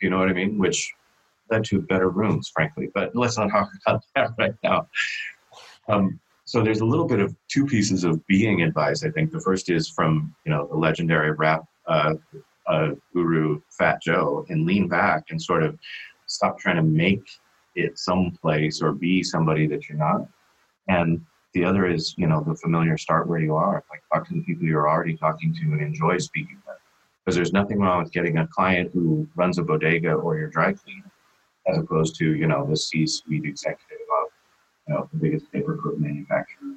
do 0.00 0.06
you 0.06 0.10
know 0.10 0.18
what 0.18 0.28
I 0.28 0.32
mean? 0.32 0.58
Which 0.58 0.92
led 1.50 1.64
to 1.64 1.80
better 1.80 2.10
rooms, 2.10 2.50
frankly. 2.54 2.90
But 2.94 3.14
let's 3.14 3.38
not 3.38 3.50
talk 3.50 3.70
about 3.86 4.02
that 4.14 4.30
right 4.38 4.54
now. 4.62 4.88
Um, 5.88 6.20
so 6.48 6.62
there's 6.62 6.80
a 6.80 6.84
little 6.84 7.06
bit 7.06 7.20
of 7.20 7.36
two 7.48 7.66
pieces 7.66 8.04
of 8.04 8.26
being 8.26 8.62
advice. 8.62 9.04
I 9.04 9.10
think 9.10 9.32
the 9.32 9.40
first 9.40 9.68
is 9.68 9.86
from 9.88 10.34
you 10.46 10.52
know 10.52 10.66
the 10.66 10.76
legendary 10.76 11.32
rap 11.32 11.64
uh, 11.86 12.14
uh, 12.66 12.90
guru 13.12 13.60
Fat 13.70 14.00
Joe, 14.02 14.46
and 14.48 14.64
lean 14.64 14.88
back 14.88 15.24
and 15.28 15.40
sort 15.40 15.62
of 15.62 15.78
stop 16.26 16.58
trying 16.58 16.76
to 16.76 16.82
make 16.82 17.22
it 17.74 17.98
someplace 17.98 18.80
or 18.80 18.92
be 18.92 19.22
somebody 19.22 19.66
that 19.66 19.88
you're 19.88 19.98
not. 19.98 20.26
And 20.88 21.20
the 21.52 21.64
other 21.64 21.86
is 21.86 22.14
you 22.16 22.26
know 22.26 22.42
the 22.42 22.54
familiar 22.54 22.96
start 22.96 23.28
where 23.28 23.40
you 23.40 23.54
are. 23.54 23.84
Like 23.90 24.02
talk 24.10 24.26
to 24.28 24.34
the 24.34 24.42
people 24.42 24.66
you're 24.66 24.88
already 24.88 25.18
talking 25.18 25.52
to 25.54 25.60
and 25.60 25.82
enjoy 25.82 26.16
speaking 26.16 26.62
with. 26.66 26.76
Because 27.24 27.36
there's 27.36 27.52
nothing 27.52 27.78
wrong 27.78 28.02
with 28.02 28.12
getting 28.12 28.38
a 28.38 28.46
client 28.46 28.90
who 28.94 29.28
runs 29.36 29.58
a 29.58 29.62
bodega 29.62 30.14
or 30.14 30.38
your 30.38 30.48
dry 30.48 30.72
cleaner 30.72 31.07
as 31.68 31.78
opposed 31.78 32.16
to 32.16 32.34
you 32.34 32.46
know 32.46 32.66
the 32.66 32.76
C-suite 32.76 33.44
executive 33.44 34.06
of 34.22 34.28
you 34.88 34.94
know 34.94 35.08
the 35.12 35.18
biggest 35.18 35.52
paperclip 35.52 35.98
manufacturer. 35.98 36.76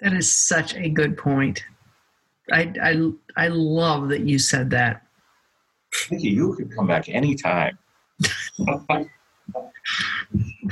That 0.00 0.12
is 0.12 0.34
such 0.34 0.74
a 0.74 0.88
good 0.88 1.16
point. 1.16 1.64
I 2.52 2.72
I 2.82 3.10
I 3.36 3.48
love 3.48 4.08
that 4.10 4.20
you 4.22 4.38
said 4.38 4.70
that. 4.70 5.02
Micki, 6.10 6.32
you 6.32 6.54
could 6.54 6.74
come 6.74 6.86
back 6.86 7.08
anytime. 7.08 7.78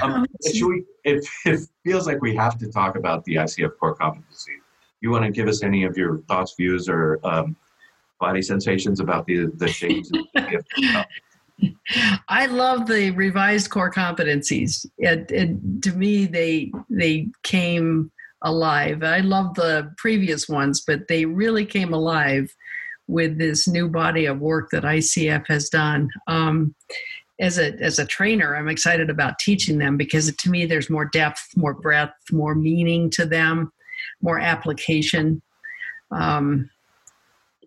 um, 0.01 0.27
we, 0.45 0.85
it, 1.05 1.25
it 1.45 1.61
feels 1.85 2.07
like 2.07 2.21
we 2.21 2.35
have 2.35 2.59
to 2.59 2.71
talk 2.71 2.97
about 2.97 3.25
the 3.25 3.37
ICF 3.37 3.79
core 3.79 3.95
competency. 3.95 4.53
You 5.01 5.11
want 5.11 5.25
to 5.25 5.31
give 5.31 5.49
us 5.49 5.63
any 5.63 5.85
of 5.85 5.97
your 5.97 6.19
thoughts, 6.29 6.55
views, 6.57 6.89
or 6.89 7.21
um, 7.25 7.57
body 8.23 8.41
sensations 8.41 9.01
about 9.01 9.27
the 9.27 9.51
the 9.57 9.69
shades? 9.69 10.11
I 12.29 12.47
love 12.47 12.87
the 12.87 13.11
revised 13.11 13.71
core 13.71 13.91
competencies. 13.91 14.87
It, 14.99 15.31
it, 15.31 15.83
to 15.83 15.93
me, 15.93 16.27
they 16.27 16.73
they 16.89 17.29
came 17.43 18.11
alive. 18.43 19.03
I 19.03 19.21
love 19.21 19.55
the 19.55 19.93
previous 19.99 20.49
ones, 20.49 20.83
but 20.87 21.09
they 21.09 21.25
really 21.25 21.67
came 21.67 21.93
alive 21.93 22.55
with 23.09 23.39
this 23.39 23.69
new 23.69 23.89
body 23.89 24.27
of 24.27 24.39
work 24.39 24.71
that 24.71 24.85
ICF 24.85 25.47
has 25.49 25.69
done. 25.69 26.09
Um, 26.29 26.75
as 27.41 27.59
a 27.59 27.73
as 27.81 27.99
a 27.99 28.07
trainer, 28.07 28.55
I'm 28.55 28.69
excited 28.69 29.11
about 29.11 29.41
teaching 29.41 29.79
them 29.79 29.97
because 29.97 30.35
to 30.35 30.51
me, 30.51 30.65
there's 30.65 30.91
more 30.91 31.07
depth, 31.07 31.43
more 31.57 31.75
breadth, 31.75 32.15
more 32.31 32.55
meaning 32.55 33.11
to 33.11 33.27
them, 33.27 33.73
more 34.21 34.39
application, 34.39 35.43
um, 36.13 36.71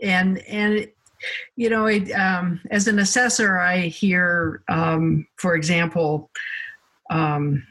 and 0.01 0.39
and 0.39 0.87
you 1.55 1.69
know, 1.69 1.85
it, 1.87 2.11
um, 2.11 2.59
as 2.71 2.87
an 2.87 2.99
assessor, 2.99 3.57
I 3.57 3.81
hear, 3.87 4.61
um, 4.67 5.27
for 5.37 5.55
example, 5.55 6.29
um, 7.09 7.65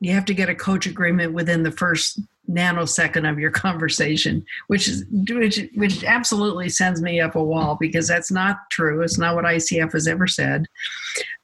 you 0.00 0.12
have 0.12 0.24
to 0.26 0.34
get 0.34 0.48
a 0.48 0.54
coach 0.54 0.86
agreement 0.86 1.32
within 1.32 1.62
the 1.62 1.70
first 1.70 2.20
nanosecond 2.50 3.28
of 3.28 3.38
your 3.38 3.50
conversation, 3.66 4.44
which 4.68 4.88
is 4.88 5.04
which 5.10 5.60
which 5.74 6.04
absolutely 6.04 6.68
sends 6.68 7.02
me 7.02 7.20
up 7.20 7.34
a 7.34 7.42
wall 7.42 7.76
because 7.80 8.06
that's 8.08 8.30
not 8.30 8.58
true. 8.70 9.02
It's 9.02 9.18
not 9.18 9.34
what 9.34 9.44
ICF 9.44 9.92
has 9.92 10.06
ever 10.06 10.26
said, 10.26 10.66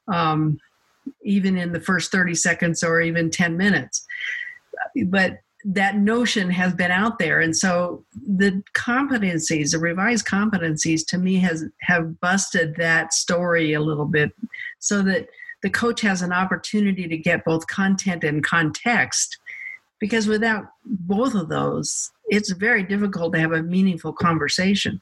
um, 0.09 0.59
even 1.23 1.57
in 1.57 1.73
the 1.73 1.81
first 1.81 2.11
thirty 2.11 2.35
seconds 2.35 2.83
or 2.83 3.01
even 3.01 3.31
ten 3.31 3.57
minutes. 3.57 4.07
But 5.07 5.39
that 5.65 5.97
notion 5.97 6.51
has 6.51 6.73
been 6.75 6.91
out 6.91 7.19
there. 7.19 7.41
And 7.41 7.57
so 7.57 8.05
the 8.27 8.63
competencies 8.75 9.73
the 9.73 9.79
revised 9.79 10.27
competencies 10.27 11.07
to 11.09 11.19
me 11.19 11.37
has 11.41 11.65
have 11.83 12.21
busted 12.21 12.77
that 12.77 13.13
story 13.13 13.75
a 13.75 13.81
little 13.81 14.07
bit 14.07 14.33
so 14.79 15.03
that 15.03 15.29
the 15.63 15.71
coach 15.71 16.01
has 16.01 16.23
an 16.23 16.33
opportunity 16.33 17.07
to 17.07 17.17
get 17.19 17.45
both 17.45 17.67
content 17.67 18.25
and 18.25 18.43
context. 18.43 19.39
Because 19.99 20.27
without 20.27 20.65
both 20.85 21.35
of 21.35 21.49
those 21.49 22.11
it's 22.29 22.53
very 22.53 22.83
difficult 22.83 23.35
to 23.35 23.41
have 23.41 23.53
a 23.53 23.63
meaningful 23.63 24.13
conversation. 24.13 25.01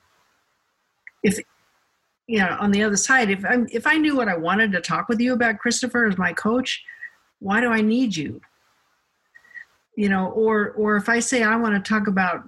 If 1.22 1.38
you 2.28 2.38
know 2.38 2.56
on 2.60 2.70
the 2.70 2.82
other 2.82 2.96
side 2.96 3.30
if 3.30 3.44
i 3.44 3.56
if 3.70 3.86
i 3.86 3.96
knew 3.96 4.14
what 4.14 4.28
i 4.28 4.36
wanted 4.36 4.70
to 4.70 4.80
talk 4.80 5.08
with 5.08 5.18
you 5.18 5.32
about 5.32 5.58
christopher 5.58 6.06
as 6.06 6.18
my 6.18 6.32
coach 6.32 6.84
why 7.40 7.58
do 7.60 7.68
i 7.68 7.80
need 7.80 8.14
you 8.14 8.40
you 9.98 10.08
know 10.08 10.28
or 10.30 10.70
or 10.72 10.96
if 10.96 11.08
i 11.08 11.18
say 11.18 11.42
i 11.42 11.56
want 11.56 11.74
to 11.74 11.88
talk 11.88 12.06
about 12.06 12.44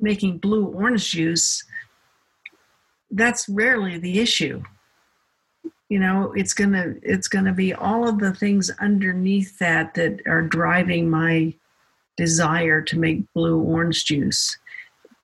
making 0.00 0.38
blue 0.38 0.66
orange 0.66 1.10
juice 1.10 1.64
that's 3.10 3.48
rarely 3.48 3.98
the 3.98 4.20
issue. 4.20 4.62
You 5.88 5.98
know 6.00 6.32
it's 6.36 6.52
gonna 6.52 6.94
it's 7.02 7.28
gonna 7.28 7.54
be 7.54 7.72
all 7.72 8.06
of 8.06 8.18
the 8.18 8.34
things 8.34 8.70
underneath 8.78 9.58
that 9.58 9.94
that 9.94 10.20
are 10.26 10.42
driving 10.42 11.08
my 11.08 11.54
desire 12.18 12.82
to 12.82 12.98
make 12.98 13.32
blue 13.32 13.58
orange 13.58 14.04
juice. 14.04 14.58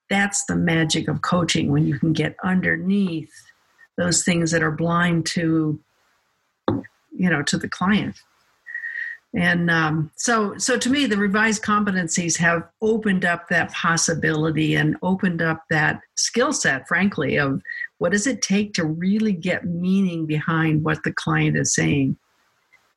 That's 0.08 0.46
the 0.46 0.56
magic 0.56 1.08
of 1.08 1.20
coaching 1.20 1.70
when 1.70 1.86
you 1.86 1.98
can 1.98 2.14
get 2.14 2.36
underneath 2.42 3.32
those 3.98 4.24
things 4.24 4.50
that 4.52 4.62
are 4.62 4.70
blind 4.70 5.26
to 5.26 5.78
you 7.12 7.30
know 7.30 7.42
to 7.42 7.58
the 7.58 7.68
client 7.68 8.16
and 9.36 9.70
um, 9.70 10.10
so 10.16 10.56
so 10.58 10.78
to 10.78 10.90
me 10.90 11.06
the 11.06 11.16
revised 11.16 11.62
competencies 11.62 12.36
have 12.36 12.68
opened 12.82 13.24
up 13.24 13.48
that 13.48 13.72
possibility 13.72 14.74
and 14.76 14.96
opened 15.02 15.42
up 15.42 15.64
that 15.70 16.00
skill 16.14 16.52
set 16.52 16.86
frankly 16.86 17.36
of 17.38 17.60
what 17.98 18.12
does 18.12 18.26
it 18.26 18.42
take 18.42 18.74
to 18.74 18.84
really 18.84 19.32
get 19.32 19.64
meaning 19.64 20.26
behind 20.26 20.84
what 20.84 21.02
the 21.04 21.12
client 21.12 21.56
is 21.56 21.74
saying? 21.74 22.16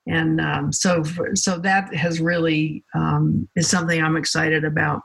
And 0.05 0.41
um, 0.41 0.73
so, 0.73 1.01
so 1.33 1.59
that 1.59 1.93
has 1.93 2.19
really 2.19 2.83
um, 2.93 3.47
is 3.55 3.69
something 3.69 4.03
I'm 4.03 4.17
excited 4.17 4.65
about. 4.65 5.03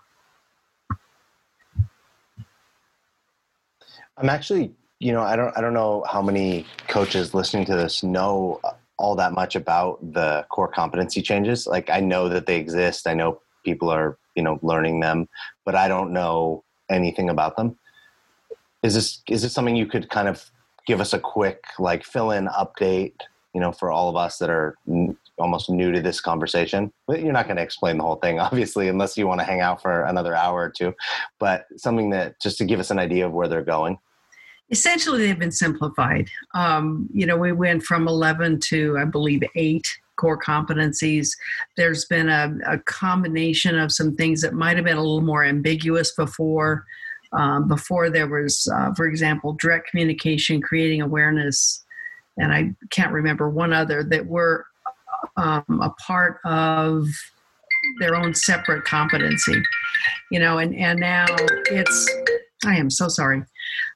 I'm 4.16 4.28
actually, 4.28 4.72
you 4.99 5.12
know, 5.12 5.22
I 5.22 5.37
don't, 5.37 5.57
I 5.57 5.61
don't 5.61 5.74
know 5.74 6.05
how 6.11 6.20
many 6.20 6.66
coaches 6.89 7.33
listening 7.35 7.64
to 7.66 7.76
this 7.76 8.03
know 8.03 8.61
all 9.03 9.17
that 9.17 9.33
much 9.33 9.57
about 9.57 9.99
the 10.13 10.47
core 10.49 10.69
competency 10.69 11.21
changes. 11.21 11.67
Like, 11.67 11.91
I 11.91 12.01
know 12.01 12.29
that 12.29 12.47
they 12.47 12.57
exist. 12.57 13.07
I 13.07 13.15
know 13.15 13.41
people 13.65 13.91
are, 13.91 14.17
you 14.35 14.43
know, 14.43 14.59
learning 14.63 15.01
them, 15.01 15.29
but 15.65 15.75
I 15.75 15.89
don't 15.89 16.13
know 16.13 16.65
anything 16.89 17.29
about 17.29 17.57
them 17.57 17.77
is 18.83 18.95
this 18.95 19.23
is 19.29 19.43
this 19.43 19.53
something 19.53 19.77
you 19.77 19.87
could 19.87 20.11
kind 20.11 20.29
of 20.29 20.51
give 20.87 21.01
us 21.01 21.13
a 21.13 21.19
quick 21.19 21.65
like 21.79 22.05
fill 22.05 22.31
in 22.31 22.47
update 22.49 23.15
you 23.55 23.61
know 23.61 23.73
for 23.73 23.91
all 23.91 24.09
of 24.09 24.17
us 24.17 24.39
that 24.39 24.51
are 24.51 24.77
almost 25.39 25.71
new 25.71 25.93
to 25.93 26.01
this 26.01 26.21
conversation 26.21 26.93
you're 27.09 27.33
not 27.33 27.47
going 27.47 27.57
to 27.57 27.63
explain 27.63 27.97
the 27.97 28.03
whole 28.03 28.17
thing 28.17 28.39
obviously 28.41 28.89
unless 28.89 29.17
you 29.17 29.27
want 29.27 29.41
to 29.41 29.45
hang 29.45 29.61
out 29.61 29.81
for 29.81 30.05
another 30.05 30.35
hour 30.35 30.61
or 30.61 30.71
two 30.71 30.95
but 31.39 31.67
something 31.77 32.11
that 32.11 32.41
just 32.41 32.59
to 32.59 32.65
give 32.65 32.81
us 32.81 32.91
an 32.91 32.99
idea 32.99 33.27
of 33.27 33.33
where 33.33 33.49
they're 33.49 33.63
going 33.63 33.99
essentially 34.73 35.27
they've 35.27 35.39
been 35.39 35.53
simplified 35.53 36.29
um, 36.55 37.09
you 37.12 37.27
know 37.27 37.37
we 37.37 37.53
went 37.53 37.83
from 37.83 38.09
11 38.09 38.59
to 38.59 38.97
i 38.99 39.05
believe 39.05 39.43
8 39.55 39.87
core 40.16 40.39
competencies 40.39 41.31
there's 41.77 42.05
been 42.07 42.29
a, 42.29 42.53
a 42.66 42.79
combination 42.79 43.79
of 43.79 43.93
some 43.93 44.16
things 44.16 44.41
that 44.43 44.55
might 44.55 44.77
have 44.77 44.85
been 44.85 44.97
a 44.97 45.01
little 45.01 45.20
more 45.20 45.45
ambiguous 45.45 46.14
before 46.14 46.85
um, 47.33 47.66
before 47.66 48.11
there 48.11 48.27
was, 48.27 48.68
uh, 48.75 48.93
for 48.95 49.07
example, 49.07 49.55
direct 49.55 49.89
communication, 49.89 50.61
creating 50.61 51.01
awareness, 51.01 51.85
and 52.39 52.53
I 52.53 52.75
can't 52.91 53.12
remember 53.12 53.49
one 53.49 53.73
other 53.73 54.03
that 54.05 54.27
were 54.27 54.66
um, 55.37 55.81
a 55.83 55.91
part 56.07 56.39
of 56.45 57.07
their 58.01 58.14
own 58.14 58.35
separate 58.35 58.85
competency. 58.85 59.62
You 60.31 60.41
know, 60.41 60.59
and 60.59 60.75
and 60.75 61.01
now 61.01 61.27
it's. 61.70 62.11
I 62.64 62.77
am 62.77 62.91
so 62.91 63.09
sorry. 63.09 63.43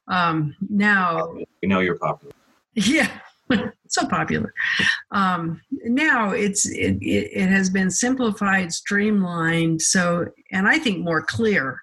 Um, 0.09 0.55
now 0.69 1.37
you 1.63 1.69
know 1.69 1.81
you're 1.81 1.99
popular. 1.99 2.35
Yeah. 2.75 3.09
so 3.89 4.07
popular. 4.07 4.53
Um, 5.13 5.63
now 5.85 6.31
it's 6.31 6.69
it, 6.69 6.99
it, 7.01 7.31
it, 7.33 7.49
has 7.49 7.71
been 7.71 7.91
simplified, 7.91 8.73
streamlined, 8.73 9.81
so 9.81 10.27
and 10.51 10.69
I 10.69 10.79
think 10.79 10.99
more 10.99 11.23
clear. 11.23 11.81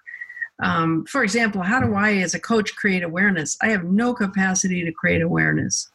Um, 0.62 1.04
for 1.06 1.24
example, 1.24 1.62
how 1.62 1.80
do 1.80 1.94
I, 1.94 2.18
as 2.18 2.34
a 2.34 2.40
coach, 2.40 2.76
create 2.76 3.02
awareness? 3.02 3.56
I 3.60 3.70
have 3.70 3.84
no 3.84 4.14
capacity 4.14 4.84
to 4.84 4.92
create 4.92 5.22
awareness. 5.22 5.90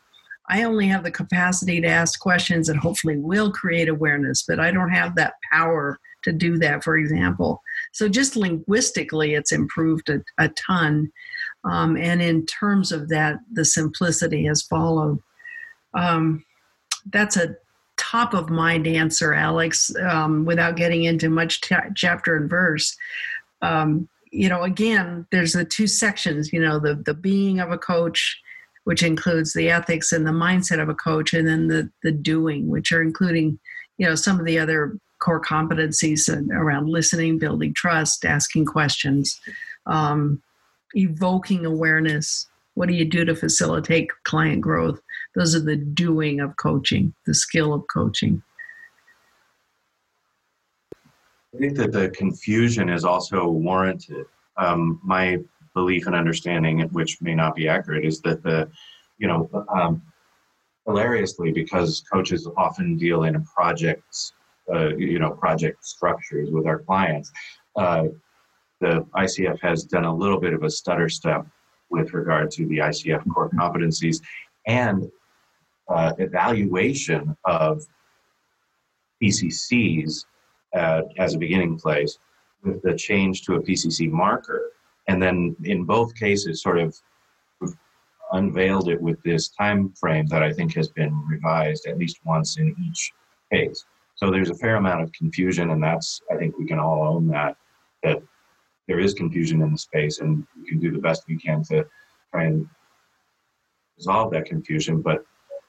I 0.50 0.64
only 0.64 0.88
have 0.88 1.04
the 1.04 1.12
capacity 1.12 1.80
to 1.80 1.88
ask 1.88 2.20
questions 2.20 2.68
that 2.68 2.76
hopefully 2.76 3.18
will 3.18 3.52
create 3.52 3.88
awareness, 3.88 4.44
but 4.48 4.60
I 4.60 4.72
don't 4.72 4.90
have 4.90 5.16
that 5.16 5.36
power 5.52 6.00
to 6.24 6.34
do 6.34 6.58
that, 6.58 6.84
for 6.84 6.98
example. 6.98 7.62
So, 7.94 8.10
just 8.10 8.36
linguistically, 8.36 9.36
it's 9.36 9.52
improved 9.52 10.10
a, 10.10 10.22
a 10.40 10.50
ton. 10.50 11.12
Um, 11.70 11.98
and 11.98 12.22
in 12.22 12.46
terms 12.46 12.92
of 12.92 13.10
that, 13.10 13.40
the 13.52 13.64
simplicity 13.64 14.46
has 14.46 14.62
followed. 14.64 15.20
Um, 15.94 16.44
that's 17.12 17.38
a 17.38 17.56
top 17.98 18.34
of 18.34 18.50
mind 18.50 18.88
answer, 18.88 19.34
Alex, 19.34 19.94
um, 19.98 20.46
without 20.46 20.78
getting 20.78 21.04
into 21.04 21.30
much 21.30 21.62
t- 21.62 21.76
chapter 21.96 22.36
and 22.36 22.50
verse. 22.50 22.98
Um, 23.62 24.10
you 24.32 24.50
know, 24.50 24.64
again, 24.64 25.28
there's 25.32 25.54
the 25.54 25.66
two 25.66 25.88
sections, 25.88 26.52
you 26.54 26.60
know, 26.60 26.80
the, 26.80 26.96
the 26.96 27.14
being 27.14 27.60
of 27.60 27.72
a 27.72 27.78
coach, 27.78 28.42
which 28.86 29.04
includes 29.04 29.54
the 29.54 29.70
ethics 29.70 30.12
and 30.12 30.26
the 30.26 30.32
mindset 30.32 30.82
of 30.82 30.90
a 30.90 30.96
coach, 30.96 31.34
and 31.34 31.48
then 31.48 31.68
the, 31.68 31.90
the 32.04 32.12
doing, 32.12 32.70
which 32.70 32.92
are 32.92 33.02
including, 33.02 33.60
you 33.98 34.08
know, 34.08 34.16
some 34.16 34.40
of 34.40 34.46
the 34.46 34.58
other 34.58 34.98
core 35.20 35.42
competencies 35.42 36.30
around 36.52 36.88
listening, 36.88 37.38
building 37.38 37.74
trust, 37.74 38.26
asking 38.26 38.66
questions, 38.66 39.40
um, 39.86 40.42
evoking 40.96 41.66
awareness. 41.66 42.48
What 42.76 42.88
do 42.88 42.96
you 42.96 43.06
do 43.06 43.26
to 43.26 43.36
facilitate 43.36 44.10
client 44.24 44.62
growth? 44.62 45.02
Those 45.36 45.56
are 45.56 45.60
the 45.60 45.76
doing 45.76 46.40
of 46.40 46.56
coaching, 46.58 47.14
the 47.26 47.34
skill 47.34 47.74
of 47.74 47.84
coaching. 47.94 48.42
I 51.54 51.58
think 51.58 51.76
that 51.78 51.92
the 51.92 52.10
confusion 52.10 52.90
is 52.90 53.04
also 53.04 53.48
warranted. 53.48 54.26
Um, 54.58 55.00
my 55.04 55.40
belief 55.74 56.08
and 56.08 56.16
understanding, 56.16 56.82
which 56.90 57.22
may 57.22 57.34
not 57.34 57.56
be 57.56 57.68
accurate, 57.68 58.06
is 58.06 58.22
that 58.22 58.44
the, 58.44 58.70
you 59.18 59.28
know, 59.28 59.50
um, 59.76 60.02
hilariously, 60.86 61.52
because 61.52 62.04
coaches 62.12 62.48
often 62.58 62.98
deal 62.98 63.24
in 63.24 63.44
projects, 63.46 64.34
uh, 64.74 64.96
you 64.96 65.20
know, 65.20 65.32
project 65.32 65.84
structures 65.86 66.50
with 66.52 66.66
our 66.66 66.80
clients, 66.80 67.32
uh, 67.76 68.06
the 68.80 69.06
ICF 69.16 69.60
has 69.62 69.84
done 69.84 70.06
a 70.06 70.14
little 70.14 70.40
bit 70.40 70.54
of 70.54 70.64
a 70.64 70.70
stutter 70.70 71.10
step 71.10 71.46
with 71.90 72.14
regard 72.14 72.52
to 72.52 72.66
the 72.68 72.78
ICF 72.78 73.24
core 73.34 73.50
competencies 73.50 74.22
and 74.68 75.10
uh, 75.90 76.14
evaluation 76.20 77.36
of 77.46 77.84
PCCs 79.22 80.26
uh, 80.76 81.02
as 81.18 81.34
a 81.34 81.38
beginning 81.38 81.78
place 81.78 82.20
with 82.64 82.82
the 82.84 82.96
change 82.96 83.42
to 83.44 83.56
a 83.56 83.62
PCC 83.62 84.10
marker. 84.10 84.72
And 85.08 85.22
then 85.22 85.56
in 85.64 85.84
both 85.86 86.14
cases, 86.16 86.62
sort 86.62 86.80
of 86.80 86.96
unveiled 88.32 88.90
it 88.90 89.02
with 89.02 89.22
this 89.24 89.50
time 89.50 89.92
frame 89.94 90.28
that 90.28 90.44
I 90.44 90.54
think 90.54 90.76
has 90.76 90.88
been 90.88 91.26
revised 91.28 91.88
at 91.88 91.98
least 91.98 92.20
once 92.26 92.58
in 92.58 92.76
each 92.88 93.12
case. 93.52 93.86
So 94.16 94.30
there's 94.30 94.50
a 94.50 94.56
fair 94.56 94.76
amount 94.76 95.02
of 95.02 95.12
confusion, 95.14 95.72
and 95.72 95.82
that's 95.82 96.22
I 96.32 96.36
think 96.36 96.58
we 96.58 96.68
can 96.68 96.78
all 96.78 97.04
own 97.04 97.28
that 97.30 97.56
that 98.04 98.22
there 98.90 99.00
is 99.00 99.14
confusion 99.14 99.62
in 99.62 99.72
the 99.72 99.78
space, 99.78 100.20
and 100.20 100.46
can 100.68 100.80
do 100.80 100.92
the 100.92 100.98
best 100.98 101.24
we 101.30 101.38
can 101.38 101.64
to 101.66 101.86
try 102.32 102.46
and 102.46 102.68
resolve 103.98 104.32
that 104.32 104.46
confusion. 104.46 105.00
But 105.00 105.24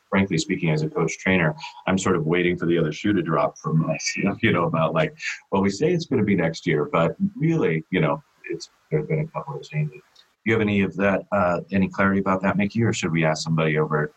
frankly 0.08 0.38
speaking, 0.38 0.70
as 0.70 0.82
a 0.82 0.88
coach 0.88 1.18
trainer, 1.18 1.54
I'm 1.86 1.98
sort 1.98 2.16
of 2.16 2.24
waiting 2.24 2.56
for 2.56 2.64
the 2.64 2.78
other 2.78 2.92
shoe 2.92 3.12
to 3.12 3.22
drop 3.22 3.58
from 3.58 3.86
myself, 3.86 4.38
you 4.42 4.52
know, 4.52 4.64
about 4.64 4.94
like, 4.94 5.14
well, 5.52 5.62
we 5.62 5.68
say 5.68 5.92
it's 5.92 6.06
going 6.06 6.18
to 6.18 6.24
be 6.24 6.34
next 6.34 6.66
year, 6.66 6.88
but 6.90 7.14
really, 7.36 7.84
you 7.90 8.00
know, 8.00 8.22
it's 8.50 8.70
there's 8.90 9.06
been 9.06 9.20
a 9.20 9.26
couple 9.28 9.54
of 9.54 9.62
changes. 9.62 10.00
Do 10.16 10.46
you 10.46 10.52
have 10.54 10.62
any 10.62 10.80
of 10.80 10.96
that, 10.96 11.20
uh, 11.30 11.60
any 11.70 11.88
clarity 11.88 12.20
about 12.20 12.40
that, 12.40 12.56
Micki, 12.56 12.82
or 12.82 12.94
should 12.94 13.12
we 13.12 13.26
ask 13.26 13.44
somebody 13.44 13.78
over 13.78 14.12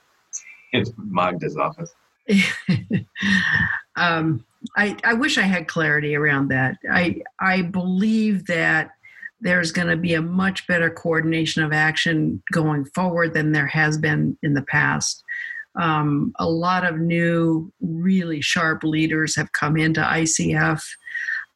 in 0.72 0.86
Magda's 0.98 1.58
office? 1.58 1.94
um, 3.98 4.46
I, 4.78 4.98
I 5.04 5.14
wish 5.14 5.38
I 5.38 5.44
had 5.44 5.68
clarity 5.68 6.16
around 6.16 6.50
that. 6.50 6.78
I 6.90 7.22
I 7.40 7.62
believe 7.62 8.46
that 8.48 8.92
there's 9.44 9.74
going 9.74 9.90
to 9.90 9.98
be 9.98 10.14
a 10.14 10.22
much 10.22 10.66
better 10.68 10.90
coordination 10.90 11.64
of 11.64 11.74
action 11.74 12.42
going 12.54 12.86
forward 12.86 13.34
than 13.34 13.52
there 13.52 13.68
has 13.68 13.98
been 13.98 14.38
in 14.42 14.54
the 14.54 14.62
past. 14.64 15.22
Um, 15.76 16.32
a 16.40 16.48
lot 16.48 16.86
of 16.86 17.00
new, 17.00 17.72
really 17.82 18.40
sharp 18.40 18.84
leaders 18.84 19.36
have 19.36 19.52
come 19.52 19.76
into 19.76 20.02
ICF. 20.02 20.82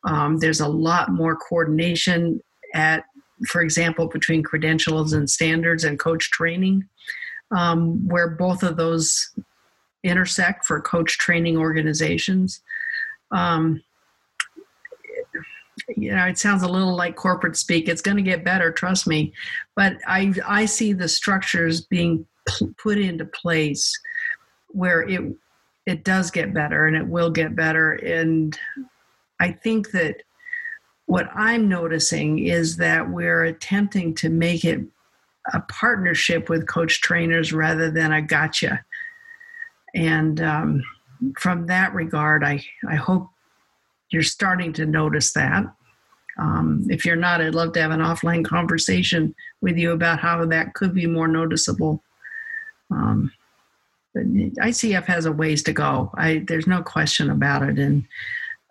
Um, 0.03 0.39
there's 0.39 0.60
a 0.60 0.68
lot 0.68 1.12
more 1.12 1.38
coordination 1.38 2.41
at, 2.74 3.05
for 3.47 3.62
example, 3.62 4.08
between 4.08 4.43
credentials 4.43 5.14
and 5.14 5.30
standards 5.30 5.86
and 5.86 5.97
coach 5.97 6.30
training, 6.32 6.84
um, 7.51 8.05
where 8.08 8.28
both 8.28 8.64
of 8.64 8.76
those 8.76 9.30
intersect 10.03 10.66
for 10.66 10.82
coach 10.82 11.18
training 11.18 11.58
organizations. 11.58 12.62
Um, 13.32 13.82
you 15.95 16.13
know, 16.13 16.25
it 16.25 16.38
sounds 16.38 16.63
a 16.63 16.67
little 16.67 16.95
like 16.95 17.15
corporate 17.15 17.55
speak. 17.55 17.88
It's 17.88 18.01
going 18.01 18.17
to 18.17 18.23
get 18.23 18.43
better, 18.43 18.71
trust 18.71 19.07
me. 19.07 19.34
But 19.75 19.97
I 20.07 20.34
I 20.45 20.65
see 20.65 20.93
the 20.93 21.07
structures 21.07 21.82
being 21.82 22.25
put 22.78 22.97
into 22.97 23.25
place 23.25 23.97
where 24.69 25.01
it 25.01 25.21
it 25.86 26.03
does 26.03 26.32
get 26.32 26.53
better 26.53 26.88
and 26.88 26.97
it 26.97 27.07
will 27.07 27.30
get 27.30 27.55
better. 27.55 27.93
And 27.93 28.57
I 29.39 29.51
think 29.51 29.91
that 29.91 30.23
what 31.05 31.30
I'm 31.34 31.69
noticing 31.69 32.39
is 32.39 32.75
that 32.78 33.09
we're 33.09 33.45
attempting 33.45 34.13
to 34.15 34.30
make 34.30 34.65
it 34.65 34.82
a 35.53 35.61
partnership 35.61 36.49
with 36.49 36.67
coach 36.67 36.99
trainers 36.99 37.53
rather 37.53 37.89
than 37.89 38.11
a 38.11 38.21
gotcha. 38.21 38.84
And 39.95 40.41
um, 40.41 40.84
from 41.38 41.68
that 41.68 41.93
regard, 41.93 42.43
I, 42.43 42.63
I 42.88 42.95
hope 42.95 43.30
you're 44.09 44.24
starting 44.24 44.74
to 44.74 44.86
notice 44.86 45.34
that. 45.34 45.65
Um, 46.38 46.86
if 46.89 47.05
you're 47.05 47.15
not, 47.15 47.41
I'd 47.41 47.55
love 47.55 47.74
to 47.74 47.82
have 47.82 47.91
an 47.91 47.99
offline 47.99 48.45
conversation 48.45 49.34
with 49.61 49.78
you 49.78 49.91
about 49.91 50.20
how 50.20 50.45
that 50.45 50.74
could 50.76 50.93
be 50.93 51.07
more 51.07 51.28
noticeable. 51.28 52.03
Um, 52.91 53.32
ICF 54.15 55.05
has 55.05 55.26
a 55.26 55.32
ways 55.32 55.63
to 55.63 55.74
go. 55.74 56.11
I, 56.15 56.43
there's 56.47 56.68
no 56.68 56.82
question 56.82 57.30
about 57.30 57.63
it. 57.63 57.80
And 57.80 58.05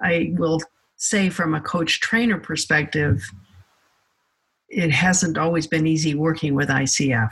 I 0.01 0.33
will 0.37 0.61
say, 0.97 1.29
from 1.29 1.55
a 1.55 1.61
coach 1.61 2.01
trainer 2.01 2.39
perspective, 2.39 3.23
it 4.69 4.91
hasn't 4.91 5.39
always 5.39 5.67
been 5.67 5.87
easy 5.87 6.15
working 6.15 6.55
with 6.55 6.69
ICF. 6.69 7.31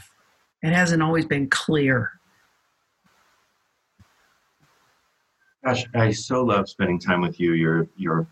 It 0.63 0.73
hasn't 0.73 1.03
always 1.03 1.27
been 1.27 1.49
clear. 1.49 2.13
Gosh, 5.65 5.85
I 5.95 6.11
so 6.11 6.45
love 6.45 6.69
spending 6.69 6.99
time 6.99 7.23
with 7.23 7.41
you. 7.41 7.53
You're 7.53 7.89
you're 7.97 8.27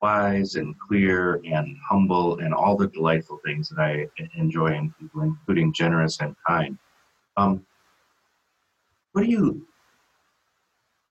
wise 0.00 0.54
and 0.54 0.78
clear 0.78 1.40
and 1.44 1.76
humble 1.88 2.38
and 2.38 2.54
all 2.54 2.76
the 2.76 2.86
delightful 2.86 3.40
things 3.44 3.70
that 3.70 3.80
I 3.80 4.06
enjoy 4.36 4.74
in 4.74 4.94
people, 5.00 5.22
including 5.22 5.72
generous 5.72 6.20
and 6.20 6.36
kind. 6.46 6.78
Um, 7.36 7.66
what 9.12 9.24
do 9.24 9.30
you? 9.30 9.66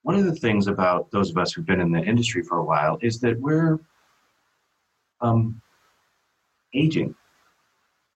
One 0.04 0.16
of 0.16 0.24
the 0.24 0.36
things 0.36 0.68
about 0.68 1.12
those 1.12 1.30
of 1.30 1.38
us 1.38 1.52
who've 1.52 1.66
been 1.66 1.82
in 1.82 1.92
the 1.92 2.04
industry 2.04 2.42
for 2.44 2.60
a 2.60 2.64
while 2.64 2.98
is 3.02 3.20
that 3.20 3.38
we're 3.40 3.80
um, 5.20 5.62
aging, 6.74 7.16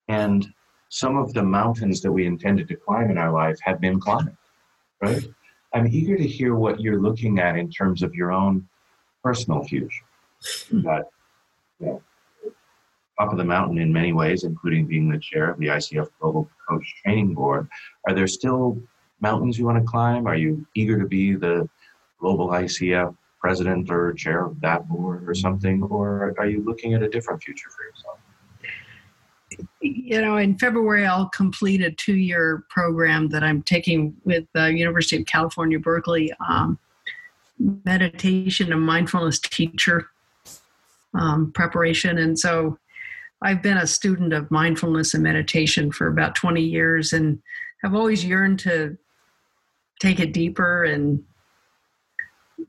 and 0.08 0.48
some 0.88 1.18
of 1.18 1.34
the 1.34 1.44
mountains 1.44 2.00
that 2.02 2.12
we 2.12 2.26
intended 2.26 2.70
to 2.70 2.76
climb 2.76 3.12
in 3.12 3.18
our 3.18 3.34
life 3.34 3.58
have 3.64 3.82
been 3.82 4.00
climbed. 4.00 4.38
Right? 5.02 5.28
I'm 5.74 5.88
eager 5.88 6.18
to 6.18 6.28
hear 6.28 6.56
what 6.56 6.80
you're 6.80 7.02
looking 7.02 7.40
at 7.40 7.58
in 7.58 7.70
terms 7.70 8.02
of 8.02 8.14
your 8.16 8.32
own 8.32 8.68
personal 9.24 9.64
future. 9.64 10.06
Hmm. 10.70 10.82
That 10.82 11.10
you 11.80 11.86
know, 11.88 12.02
top 13.20 13.32
of 13.32 13.38
the 13.38 13.44
mountain 13.44 13.78
in 13.80 13.92
many 13.92 14.14
ways, 14.14 14.44
including 14.44 14.88
being 14.88 15.10
the 15.10 15.20
chair 15.20 15.50
of 15.50 15.60
the 15.60 15.68
ICF 15.68 16.08
Global 16.20 16.50
Coach 16.68 16.96
Training 17.04 17.34
Board. 17.34 17.68
Are 18.08 18.14
there 18.14 18.28
still 18.28 18.82
mountains 19.20 19.58
you 19.58 19.66
want 19.66 19.80
to 19.80 19.84
climb? 19.84 20.28
Are 20.28 20.36
you 20.36 20.66
eager 20.76 21.00
to 21.00 21.08
be 21.08 21.36
the 21.36 21.68
global 22.20 22.50
ICF 22.50 23.16
president 23.40 23.90
or 23.90 24.14
chair 24.14 24.46
of 24.46 24.60
that 24.62 24.88
board 24.88 25.28
or 25.28 25.34
something? 25.34 25.84
Or 25.84 26.36
are 26.38 26.48
you 26.48 26.64
looking 26.64 26.94
at 26.94 27.04
a 27.04 27.10
different 27.10 27.42
future 27.42 27.70
for 27.70 27.84
yourself? 27.84 28.20
You 29.82 30.22
know, 30.22 30.38
in 30.38 30.58
February, 30.58 31.06
I'll 31.06 31.30
complete 31.30 31.82
a 31.82 31.92
two 31.92 32.16
year 32.16 32.64
program 32.70 33.30
that 33.30 33.44
I'm 33.44 33.62
taking 33.62 34.16
with 34.24 34.46
the 34.54 34.72
University 34.74 35.18
of 35.18 35.26
California, 35.26 35.80
Berkeley, 35.80 36.34
um, 36.48 36.80
meditation 37.60 38.72
and 38.72 38.82
mindfulness 38.82 39.40
teacher 39.40 40.10
um, 41.14 41.52
preparation. 41.54 42.18
And 42.18 42.38
so 42.38 42.78
I've 43.42 43.62
been 43.62 43.78
a 43.78 43.88
student 43.88 44.34
of 44.34 44.50
mindfulness 44.52 45.14
and 45.14 45.24
meditation 45.24 45.92
for 45.92 46.08
about 46.08 46.36
20 46.36 46.62
years 46.62 47.14
and 47.14 47.42
have 47.84 47.94
always 47.94 48.24
yearned 48.26 48.60
to 48.60 48.98
take 50.00 50.20
it 50.20 50.34
deeper 50.34 50.84
and 50.84 51.24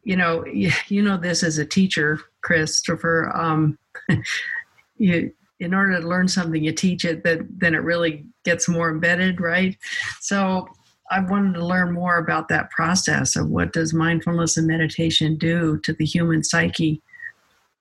you 0.04 0.16
know 0.16 0.44
you, 0.46 0.70
you 0.88 1.02
know 1.02 1.16
this 1.16 1.42
as 1.42 1.58
a 1.58 1.66
teacher 1.66 2.20
christopher 2.40 3.30
um, 3.34 3.78
you 4.98 5.32
in 5.60 5.74
order 5.74 6.00
to 6.00 6.06
learn 6.06 6.28
something, 6.28 6.62
you 6.62 6.72
teach 6.72 7.04
it, 7.04 7.24
that 7.24 7.40
then 7.50 7.74
it 7.74 7.82
really 7.82 8.24
gets 8.44 8.68
more 8.68 8.90
embedded, 8.90 9.40
right? 9.40 9.76
So 10.20 10.68
I 11.10 11.20
wanted 11.20 11.54
to 11.54 11.64
learn 11.64 11.92
more 11.92 12.18
about 12.18 12.48
that 12.48 12.70
process 12.70 13.34
of 13.34 13.48
what 13.48 13.72
does 13.72 13.94
mindfulness 13.94 14.56
and 14.56 14.66
meditation 14.66 15.36
do 15.36 15.78
to 15.80 15.92
the 15.92 16.04
human 16.04 16.44
psyche, 16.44 17.02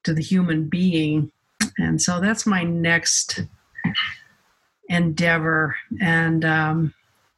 to 0.04 0.14
the 0.14 0.24
human 0.24 0.70
being. 0.70 1.32
And 1.78 2.02
so 2.02 2.20
that's 2.20 2.46
my 2.46 2.64
next 2.64 3.42
endeavor. 4.90 5.76
And 6.02 6.46
um, 6.46 6.94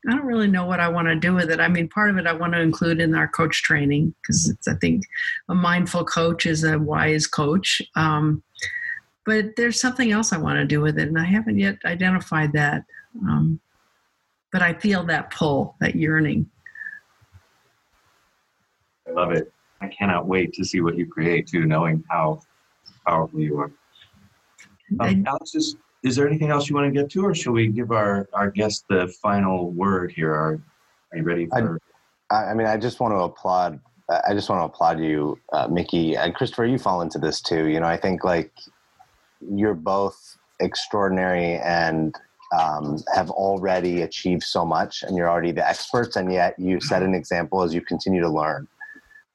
I 0.07 0.11
don't 0.11 0.25
really 0.25 0.47
know 0.47 0.65
what 0.65 0.79
I 0.79 0.87
want 0.87 1.07
to 1.07 1.15
do 1.15 1.33
with 1.33 1.51
it. 1.51 1.59
I 1.59 1.67
mean, 1.67 1.89
part 1.89 2.09
of 2.09 2.17
it 2.17 2.27
I 2.27 2.33
want 2.33 2.53
to 2.53 2.61
include 2.61 3.01
in 3.01 3.15
our 3.15 3.27
coach 3.27 3.63
training 3.63 4.13
because 4.21 4.55
I 4.67 4.75
think 4.75 5.03
a 5.49 5.55
mindful 5.55 6.05
coach 6.05 6.45
is 6.45 6.63
a 6.63 6.79
wise 6.79 7.27
coach. 7.27 7.81
Um, 7.95 8.43
but 9.25 9.55
there's 9.55 9.79
something 9.79 10.11
else 10.11 10.33
I 10.33 10.37
want 10.37 10.57
to 10.57 10.65
do 10.65 10.81
with 10.81 10.97
it, 10.97 11.07
and 11.07 11.19
I 11.19 11.25
haven't 11.25 11.59
yet 11.59 11.77
identified 11.85 12.53
that. 12.53 12.83
Um, 13.21 13.59
but 14.51 14.61
I 14.61 14.73
feel 14.73 15.03
that 15.05 15.31
pull, 15.31 15.75
that 15.79 15.95
yearning. 15.95 16.49
I 19.07 19.11
love 19.11 19.31
it. 19.31 19.51
I 19.81 19.87
cannot 19.87 20.25
wait 20.25 20.53
to 20.53 20.63
see 20.63 20.81
what 20.81 20.97
you 20.97 21.05
create 21.05 21.47
too, 21.47 21.65
knowing 21.65 22.03
how 22.09 22.41
powerful 23.07 23.39
you 23.39 23.59
are. 23.59 23.71
Um, 24.99 25.23
Alex, 25.27 25.55
is, 25.55 25.77
is 26.03 26.15
there 26.15 26.27
anything 26.27 26.49
else 26.49 26.69
you 26.69 26.75
want 26.75 26.93
to 26.93 27.01
get 27.01 27.09
to, 27.11 27.25
or 27.25 27.35
should 27.35 27.51
we 27.51 27.67
give 27.67 27.91
our, 27.91 28.27
our 28.33 28.49
guest 28.49 28.85
the 28.89 29.07
final 29.21 29.71
word 29.71 30.11
here? 30.11 30.33
Are, 30.33 30.61
are 31.11 31.17
you 31.17 31.23
ready 31.23 31.45
for? 31.45 31.79
I, 32.31 32.35
I 32.35 32.53
mean, 32.53 32.67
I 32.67 32.77
just 32.77 32.99
want 32.99 33.13
to 33.13 33.17
applaud. 33.17 33.79
I 34.27 34.33
just 34.33 34.49
want 34.49 34.59
to 34.61 34.65
applaud 34.65 34.99
you, 34.99 35.37
uh, 35.53 35.67
Micki 35.67 36.17
and 36.17 36.33
Christopher. 36.33 36.65
You 36.65 36.79
fall 36.79 37.01
into 37.01 37.19
this 37.19 37.41
too. 37.41 37.67
You 37.67 37.79
know, 37.79 37.85
I 37.85 37.95
think 37.95 38.23
like 38.23 38.51
you're 39.41 39.73
both 39.73 40.37
extraordinary 40.59 41.55
and 41.55 42.15
um, 42.57 42.97
have 43.13 43.29
already 43.29 44.01
achieved 44.01 44.43
so 44.43 44.65
much 44.65 45.03
and 45.03 45.15
you're 45.15 45.29
already 45.29 45.51
the 45.51 45.67
experts 45.67 46.15
and 46.15 46.31
yet 46.31 46.57
you 46.57 46.79
set 46.81 47.03
an 47.03 47.13
example 47.13 47.61
as 47.61 47.73
you 47.73 47.81
continue 47.81 48.21
to 48.21 48.29
learn. 48.29 48.67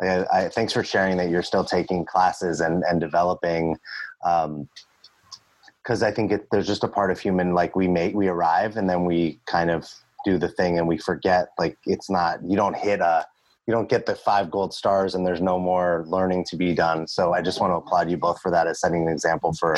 I, 0.00 0.24
I, 0.32 0.48
thanks 0.48 0.72
for 0.72 0.82
sharing 0.82 1.16
that 1.18 1.30
you're 1.30 1.42
still 1.42 1.64
taking 1.64 2.04
classes 2.04 2.60
and, 2.60 2.82
and 2.88 3.00
developing 3.00 3.78
because 4.20 6.02
um, 6.02 6.02
i 6.02 6.10
think 6.10 6.32
it, 6.32 6.48
there's 6.50 6.66
just 6.66 6.82
a 6.82 6.88
part 6.88 7.10
of 7.12 7.20
human 7.20 7.54
like 7.54 7.76
we 7.76 7.86
make 7.86 8.14
we 8.14 8.26
arrive 8.26 8.76
and 8.76 8.90
then 8.90 9.04
we 9.04 9.38
kind 9.46 9.70
of 9.70 9.88
do 10.24 10.36
the 10.36 10.48
thing 10.48 10.78
and 10.78 10.88
we 10.88 10.98
forget 10.98 11.48
like 11.58 11.78
it's 11.86 12.10
not 12.10 12.40
you 12.42 12.56
don't 12.56 12.76
hit 12.76 13.00
a 13.00 13.24
you 13.66 13.72
don't 13.72 13.88
get 13.88 14.06
the 14.06 14.14
five 14.14 14.50
gold 14.50 14.74
stars 14.74 15.14
and 15.14 15.26
there's 15.26 15.40
no 15.40 15.58
more 15.58 16.04
learning 16.06 16.44
to 16.50 16.56
be 16.56 16.74
done. 16.74 17.06
So 17.06 17.32
I 17.32 17.40
just 17.42 17.60
want 17.60 17.70
to 17.72 17.76
applaud 17.76 18.10
you 18.10 18.16
both 18.16 18.40
for 18.40 18.50
that 18.50 18.66
as 18.66 18.80
setting 18.80 19.02
an 19.02 19.08
example 19.08 19.52
for 19.54 19.76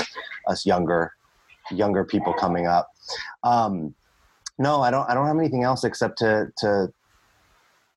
us 0.48 0.66
younger 0.66 1.12
younger 1.70 2.04
people 2.04 2.32
coming 2.32 2.66
up. 2.66 2.88
Um, 3.42 3.94
No, 4.58 4.80
I 4.80 4.90
don't. 4.90 5.08
I 5.08 5.14
don't 5.14 5.26
have 5.26 5.36
anything 5.38 5.64
else 5.64 5.84
except 5.84 6.18
to 6.18 6.48
to 6.58 6.88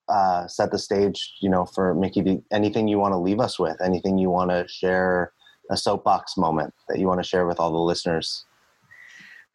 uh, 0.09 0.47
set 0.47 0.71
the 0.71 0.79
stage. 0.79 1.33
You 1.41 1.49
know, 1.49 1.65
for 1.65 1.95
Micki, 1.95 2.43
anything 2.51 2.87
you 2.87 2.99
want 2.99 3.13
to 3.13 3.17
leave 3.17 3.39
us 3.39 3.57
with, 3.57 3.79
anything 3.81 4.17
you 4.17 4.29
want 4.29 4.51
to 4.51 4.67
share, 4.67 5.31
a 5.69 5.77
soapbox 5.77 6.35
moment 6.37 6.73
that 6.89 6.99
you 6.99 7.07
want 7.07 7.21
to 7.21 7.27
share 7.27 7.47
with 7.47 7.59
all 7.59 7.71
the 7.71 7.77
listeners. 7.77 8.45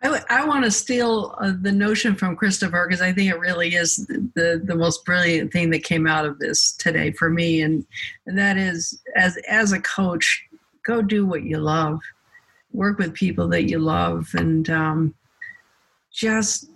I, 0.04 0.22
I 0.28 0.44
want 0.44 0.64
to 0.64 0.70
steal 0.70 1.34
uh, 1.38 1.54
the 1.60 1.72
notion 1.72 2.14
from 2.14 2.36
Christopher 2.36 2.86
because 2.86 3.00
I 3.00 3.12
think 3.12 3.30
it 3.30 3.38
really 3.38 3.74
is 3.74 4.06
the, 4.06 4.28
the, 4.34 4.62
the 4.62 4.74
most 4.74 5.04
brilliant 5.04 5.50
thing 5.50 5.70
that 5.70 5.82
came 5.82 6.06
out 6.06 6.26
of 6.26 6.38
this 6.38 6.72
today 6.72 7.10
for 7.12 7.30
me, 7.30 7.62
and, 7.62 7.86
and 8.26 8.38
that 8.38 8.58
is 8.58 9.00
as 9.16 9.36
as 9.48 9.72
a 9.72 9.80
coach, 9.80 10.44
go 10.84 11.00
do 11.00 11.26
what 11.26 11.44
you 11.44 11.58
love, 11.58 12.00
work 12.72 12.98
with 12.98 13.14
people 13.14 13.48
that 13.48 13.64
you 13.64 13.78
love, 13.78 14.28
and 14.34 14.68
um, 14.68 15.14
just 16.12 16.68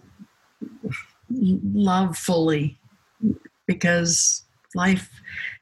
love 1.30 2.16
fully. 2.16 2.78
Because 3.66 4.44
life, 4.74 5.10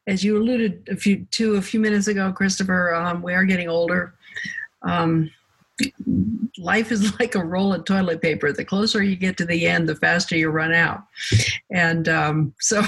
as 0.06 0.22
you 0.22 0.38
alluded 0.38 0.88
a 0.88 0.96
few 0.96 1.26
to 1.32 1.56
a 1.56 1.62
few 1.62 1.80
minutes 1.80 2.06
ago, 2.06 2.30
Christopher, 2.30 2.94
um, 2.94 3.22
we 3.22 3.34
are 3.34 3.44
getting 3.44 3.68
older. 3.68 4.14
Um, 4.82 5.32
life 6.58 6.90
is 6.92 7.12
like 7.20 7.34
a 7.34 7.44
roll 7.44 7.72
of 7.72 7.84
toilet 7.84 8.22
paper. 8.22 8.52
The 8.52 8.64
closer 8.64 9.02
you 9.02 9.16
get 9.16 9.36
to 9.38 9.44
the 9.44 9.66
end, 9.66 9.88
the 9.88 9.96
faster 9.96 10.36
you 10.36 10.50
run 10.50 10.72
out. 10.72 11.02
And 11.70 12.08
um, 12.08 12.54
so 12.60 12.82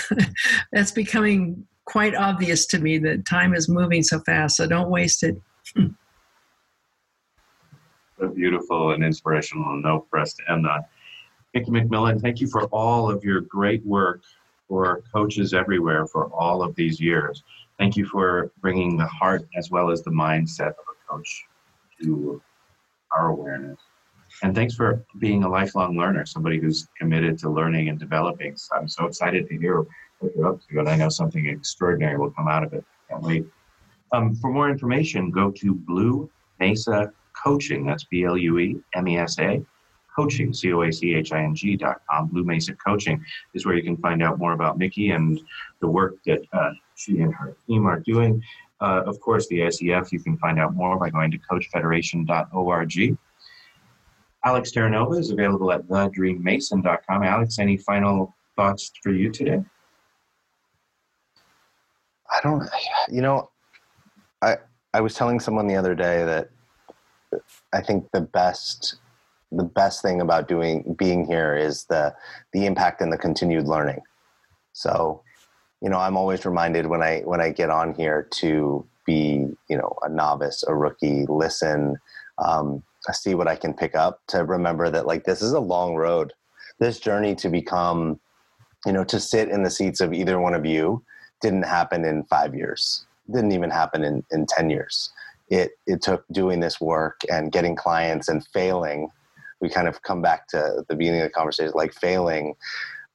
that's 0.72 0.92
becoming 0.92 1.66
quite 1.84 2.14
obvious 2.14 2.66
to 2.66 2.78
me 2.78 2.98
that 2.98 3.26
time 3.26 3.54
is 3.54 3.68
moving 3.68 4.02
so 4.02 4.20
fast. 4.20 4.56
So 4.56 4.66
don't 4.66 4.90
waste 4.90 5.22
it. 5.22 5.40
so 5.74 5.94
beautiful 8.34 8.92
and 8.92 9.04
inspirational 9.04 9.80
note 9.80 10.06
for 10.10 10.18
us 10.18 10.34
to 10.34 10.42
end 10.50 10.66
on. 10.66 10.82
Micki 11.56 11.68
McMillan, 11.68 12.20
thank 12.20 12.40
you 12.40 12.46
for 12.46 12.64
all 12.64 13.10
of 13.10 13.24
your 13.24 13.40
great 13.40 13.84
work 13.86 14.22
for 14.68 15.02
coaches 15.14 15.54
everywhere 15.54 16.06
for 16.06 16.26
all 16.26 16.62
of 16.62 16.74
these 16.76 17.00
years. 17.00 17.42
Thank 17.78 17.96
you 17.96 18.04
for 18.06 18.52
bringing 18.60 18.98
the 18.98 19.06
heart 19.06 19.46
as 19.56 19.70
well 19.70 19.90
as 19.90 20.02
the 20.02 20.10
mindset 20.10 20.68
of 20.70 20.84
a 20.90 21.10
coach 21.10 21.47
to 22.02 22.42
our 23.16 23.28
awareness. 23.28 23.78
And 24.42 24.54
thanks 24.54 24.74
for 24.74 25.04
being 25.18 25.44
a 25.44 25.48
lifelong 25.48 25.96
learner, 25.96 26.26
somebody 26.26 26.58
who's 26.60 26.88
committed 26.98 27.38
to 27.38 27.50
learning 27.50 27.88
and 27.88 27.98
developing. 27.98 28.56
So 28.56 28.76
I'm 28.76 28.88
so 28.88 29.06
excited 29.06 29.48
to 29.48 29.58
hear 29.58 29.86
what 30.20 30.32
you're 30.36 30.48
up 30.48 30.60
to, 30.68 30.78
and 30.78 30.88
I 30.88 30.96
know 30.96 31.08
something 31.08 31.46
extraordinary 31.46 32.18
will 32.18 32.30
come 32.30 32.48
out 32.48 32.64
of 32.64 32.72
it. 32.72 32.84
Can't 33.08 33.22
wait. 33.22 33.46
Um, 34.12 34.34
for 34.36 34.50
more 34.50 34.68
information, 34.70 35.30
go 35.30 35.50
to 35.50 35.74
Blue 35.74 36.30
Mesa 36.60 37.12
Coaching. 37.34 37.86
That's 37.86 38.04
B 38.04 38.24
L 38.24 38.36
U 38.36 38.58
E 38.58 38.76
M 38.94 39.08
E 39.08 39.18
S 39.18 39.38
A 39.38 39.64
coaching, 40.14 40.52
C 40.52 40.72
O 40.72 40.82
A 40.82 40.92
C 40.92 41.14
H 41.14 41.32
I 41.32 41.42
N 41.42 41.54
G 41.54 41.76
dot 41.76 42.00
com. 42.10 42.26
Blue 42.26 42.44
Mesa 42.44 42.74
Coaching 42.74 43.24
is 43.54 43.64
where 43.64 43.76
you 43.76 43.82
can 43.82 43.96
find 43.96 44.22
out 44.22 44.38
more 44.38 44.52
about 44.52 44.78
Micki 44.78 45.14
and 45.14 45.40
the 45.80 45.86
work 45.86 46.16
that 46.26 46.40
uh, 46.52 46.70
she 46.96 47.20
and 47.20 47.32
her 47.34 47.56
team 47.66 47.86
are 47.86 48.00
doing. 48.00 48.42
Uh, 48.80 49.02
of 49.06 49.20
course, 49.20 49.48
the 49.48 49.58
ICF, 49.60 50.12
you 50.12 50.20
can 50.20 50.36
find 50.38 50.58
out 50.58 50.74
more 50.74 50.98
by 50.98 51.10
going 51.10 51.30
to 51.30 51.38
coachfederation.org. 51.38 53.18
Alex 54.44 54.70
Terranova 54.70 55.18
is 55.18 55.30
available 55.30 55.72
at 55.72 55.86
thedreammason.com. 55.88 57.22
Alex, 57.24 57.58
any 57.58 57.76
final 57.76 58.34
thoughts 58.56 58.92
for 59.02 59.10
you 59.10 59.30
today? 59.30 59.62
I 62.30 62.40
don't, 62.42 62.68
you 63.10 63.20
know, 63.20 63.50
I 64.42 64.56
I 64.94 65.00
was 65.00 65.14
telling 65.14 65.40
someone 65.40 65.66
the 65.66 65.76
other 65.76 65.94
day 65.94 66.24
that 66.24 66.50
I 67.72 67.80
think 67.80 68.08
the 68.12 68.20
best 68.20 68.96
the 69.50 69.64
best 69.64 70.02
thing 70.02 70.20
about 70.20 70.46
doing 70.46 70.94
being 70.98 71.24
here 71.24 71.56
is 71.56 71.84
the 71.84 72.14
the 72.52 72.66
impact 72.66 73.00
and 73.00 73.12
the 73.12 73.18
continued 73.18 73.66
learning. 73.66 74.00
So, 74.72 75.22
you 75.80 75.88
know, 75.88 75.98
I'm 75.98 76.16
always 76.16 76.44
reminded 76.44 76.86
when 76.86 77.02
I 77.02 77.20
when 77.20 77.40
I 77.40 77.50
get 77.50 77.70
on 77.70 77.94
here 77.94 78.28
to 78.32 78.84
be, 79.06 79.46
you 79.68 79.76
know, 79.76 79.94
a 80.02 80.08
novice, 80.08 80.64
a 80.66 80.74
rookie, 80.74 81.24
listen, 81.26 81.96
um, 82.38 82.82
see 83.12 83.34
what 83.34 83.48
I 83.48 83.56
can 83.56 83.72
pick 83.72 83.94
up 83.94 84.20
to 84.28 84.44
remember 84.44 84.90
that 84.90 85.06
like 85.06 85.24
this 85.24 85.40
is 85.40 85.52
a 85.52 85.60
long 85.60 85.94
road. 85.94 86.32
This 86.78 87.00
journey 87.00 87.34
to 87.36 87.48
become, 87.48 88.20
you 88.86 88.92
know, 88.92 89.04
to 89.04 89.18
sit 89.18 89.48
in 89.48 89.62
the 89.62 89.70
seats 89.70 90.00
of 90.00 90.12
either 90.12 90.38
one 90.38 90.54
of 90.54 90.66
you 90.66 91.02
didn't 91.40 91.64
happen 91.64 92.04
in 92.04 92.24
five 92.24 92.54
years. 92.54 93.06
Didn't 93.32 93.52
even 93.52 93.70
happen 93.70 94.04
in, 94.04 94.24
in 94.30 94.46
10 94.46 94.70
years. 94.70 95.10
It 95.48 95.72
it 95.86 96.02
took 96.02 96.24
doing 96.30 96.60
this 96.60 96.80
work 96.80 97.22
and 97.30 97.52
getting 97.52 97.76
clients 97.76 98.28
and 98.28 98.46
failing 98.48 99.10
we 99.60 99.68
kind 99.68 99.88
of 99.88 100.02
come 100.02 100.22
back 100.22 100.46
to 100.48 100.84
the 100.88 100.94
beginning 100.94 101.20
of 101.20 101.26
the 101.26 101.32
conversation, 101.32 101.72
like 101.74 101.92
failing 101.92 102.54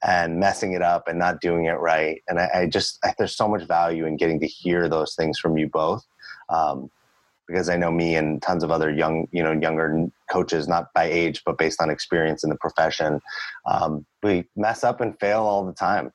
and 0.04 0.38
messing 0.38 0.72
it 0.72 0.82
up 0.82 1.08
and 1.08 1.18
not 1.18 1.40
doing 1.40 1.64
it 1.64 1.78
right. 1.80 2.22
And 2.28 2.38
I, 2.38 2.50
I 2.54 2.66
just, 2.66 2.98
I, 3.04 3.14
there's 3.16 3.36
so 3.36 3.48
much 3.48 3.64
value 3.64 4.06
in 4.06 4.16
getting 4.16 4.38
to 4.40 4.46
hear 4.46 4.88
those 4.88 5.14
things 5.14 5.38
from 5.38 5.56
you 5.56 5.68
both. 5.68 6.04
Um, 6.48 6.90
because 7.46 7.68
I 7.68 7.76
know 7.76 7.90
me 7.90 8.14
and 8.14 8.40
tons 8.40 8.64
of 8.64 8.70
other 8.70 8.90
young, 8.90 9.28
you 9.30 9.42
know, 9.42 9.52
younger 9.52 10.06
coaches, 10.30 10.66
not 10.66 10.94
by 10.94 11.04
age, 11.04 11.42
but 11.44 11.58
based 11.58 11.80
on 11.80 11.90
experience 11.90 12.42
in 12.42 12.48
the 12.48 12.56
profession, 12.56 13.20
um, 13.66 14.06
we 14.22 14.44
mess 14.56 14.82
up 14.82 15.02
and 15.02 15.18
fail 15.20 15.42
all 15.42 15.66
the 15.66 15.74
time. 15.74 16.10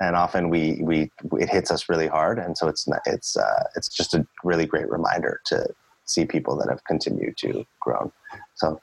And 0.00 0.16
often 0.16 0.50
we, 0.50 0.80
we, 0.82 1.12
it 1.38 1.48
hits 1.48 1.70
us 1.70 1.88
really 1.88 2.08
hard. 2.08 2.40
And 2.40 2.58
so 2.58 2.66
it's, 2.66 2.88
it's, 3.06 3.36
uh, 3.36 3.64
it's 3.76 3.88
just 3.88 4.12
a 4.12 4.26
really 4.42 4.66
great 4.66 4.90
reminder 4.90 5.40
to 5.46 5.68
see 6.04 6.24
people 6.24 6.56
that 6.56 6.68
have 6.68 6.82
continued 6.82 7.36
to 7.38 7.64
grow. 7.80 8.12
So 8.54 8.80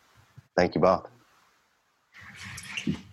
Thank 0.58 0.74
you 0.74 0.82
both. 0.82 1.17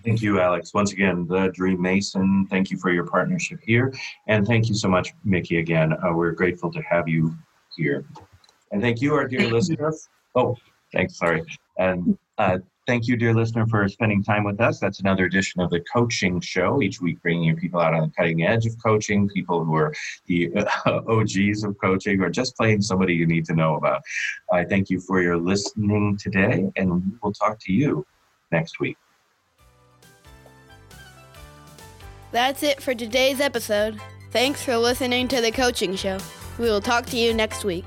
Thank 0.04 0.22
you, 0.22 0.40
Alex. 0.40 0.74
Once 0.74 0.92
again, 0.92 1.26
the 1.26 1.50
Dream 1.54 1.80
Mason, 1.80 2.46
thank 2.50 2.70
you 2.70 2.78
for 2.78 2.90
your 2.92 3.06
partnership 3.06 3.60
here. 3.64 3.92
And 4.26 4.46
thank 4.46 4.68
you 4.68 4.74
so 4.74 4.88
much, 4.88 5.12
Micki, 5.26 5.58
again. 5.58 5.92
Uh, 5.92 6.12
we're 6.12 6.32
grateful 6.32 6.70
to 6.72 6.80
have 6.82 7.08
you 7.08 7.34
here. 7.76 8.04
And 8.70 8.80
thank 8.82 9.00
you, 9.00 9.14
our 9.14 9.26
dear 9.26 9.48
listeners. 9.50 10.08
Oh, 10.34 10.56
thanks, 10.92 11.18
sorry. 11.18 11.44
And 11.78 12.18
uh, 12.38 12.58
Thank 12.86 13.08
you, 13.08 13.16
dear 13.16 13.32
listener, 13.32 13.66
for 13.66 13.88
spending 13.88 14.22
time 14.22 14.44
with 14.44 14.60
us. 14.60 14.78
That's 14.78 15.00
another 15.00 15.24
edition 15.24 15.62
of 15.62 15.70
the 15.70 15.80
Coaching 15.80 16.38
Show. 16.38 16.82
Each 16.82 17.00
week, 17.00 17.22
bringing 17.22 17.44
you 17.44 17.56
people 17.56 17.80
out 17.80 17.94
on 17.94 18.02
the 18.02 18.12
cutting 18.14 18.42
edge 18.42 18.66
of 18.66 18.74
coaching, 18.82 19.26
people 19.26 19.64
who 19.64 19.74
are 19.74 19.94
the 20.26 20.52
uh, 20.54 21.00
OGs 21.08 21.64
of 21.64 21.78
coaching, 21.78 22.20
or 22.20 22.28
just 22.28 22.54
plain 22.58 22.82
somebody 22.82 23.14
you 23.14 23.26
need 23.26 23.46
to 23.46 23.54
know 23.54 23.76
about. 23.76 24.02
I 24.52 24.64
thank 24.64 24.90
you 24.90 25.00
for 25.00 25.22
your 25.22 25.38
listening 25.38 26.18
today, 26.18 26.70
and 26.76 27.18
we'll 27.22 27.32
talk 27.32 27.58
to 27.60 27.72
you 27.72 28.06
next 28.52 28.78
week. 28.80 28.98
That's 32.35 32.64
it 32.64 32.82
for 32.82 32.97
today's 32.97 33.39
episode. 33.39 34.01
Thanks 34.32 34.61
for 34.61 34.76
listening 34.76 35.28
to 35.28 35.41
the 35.41 35.53
Coaching 35.53 35.95
Show. 35.95 36.18
We 36.59 36.64
will 36.64 36.80
talk 36.80 37.07
to 37.07 37.16
you 37.16 37.32
next 37.32 37.64
week. 37.64 37.85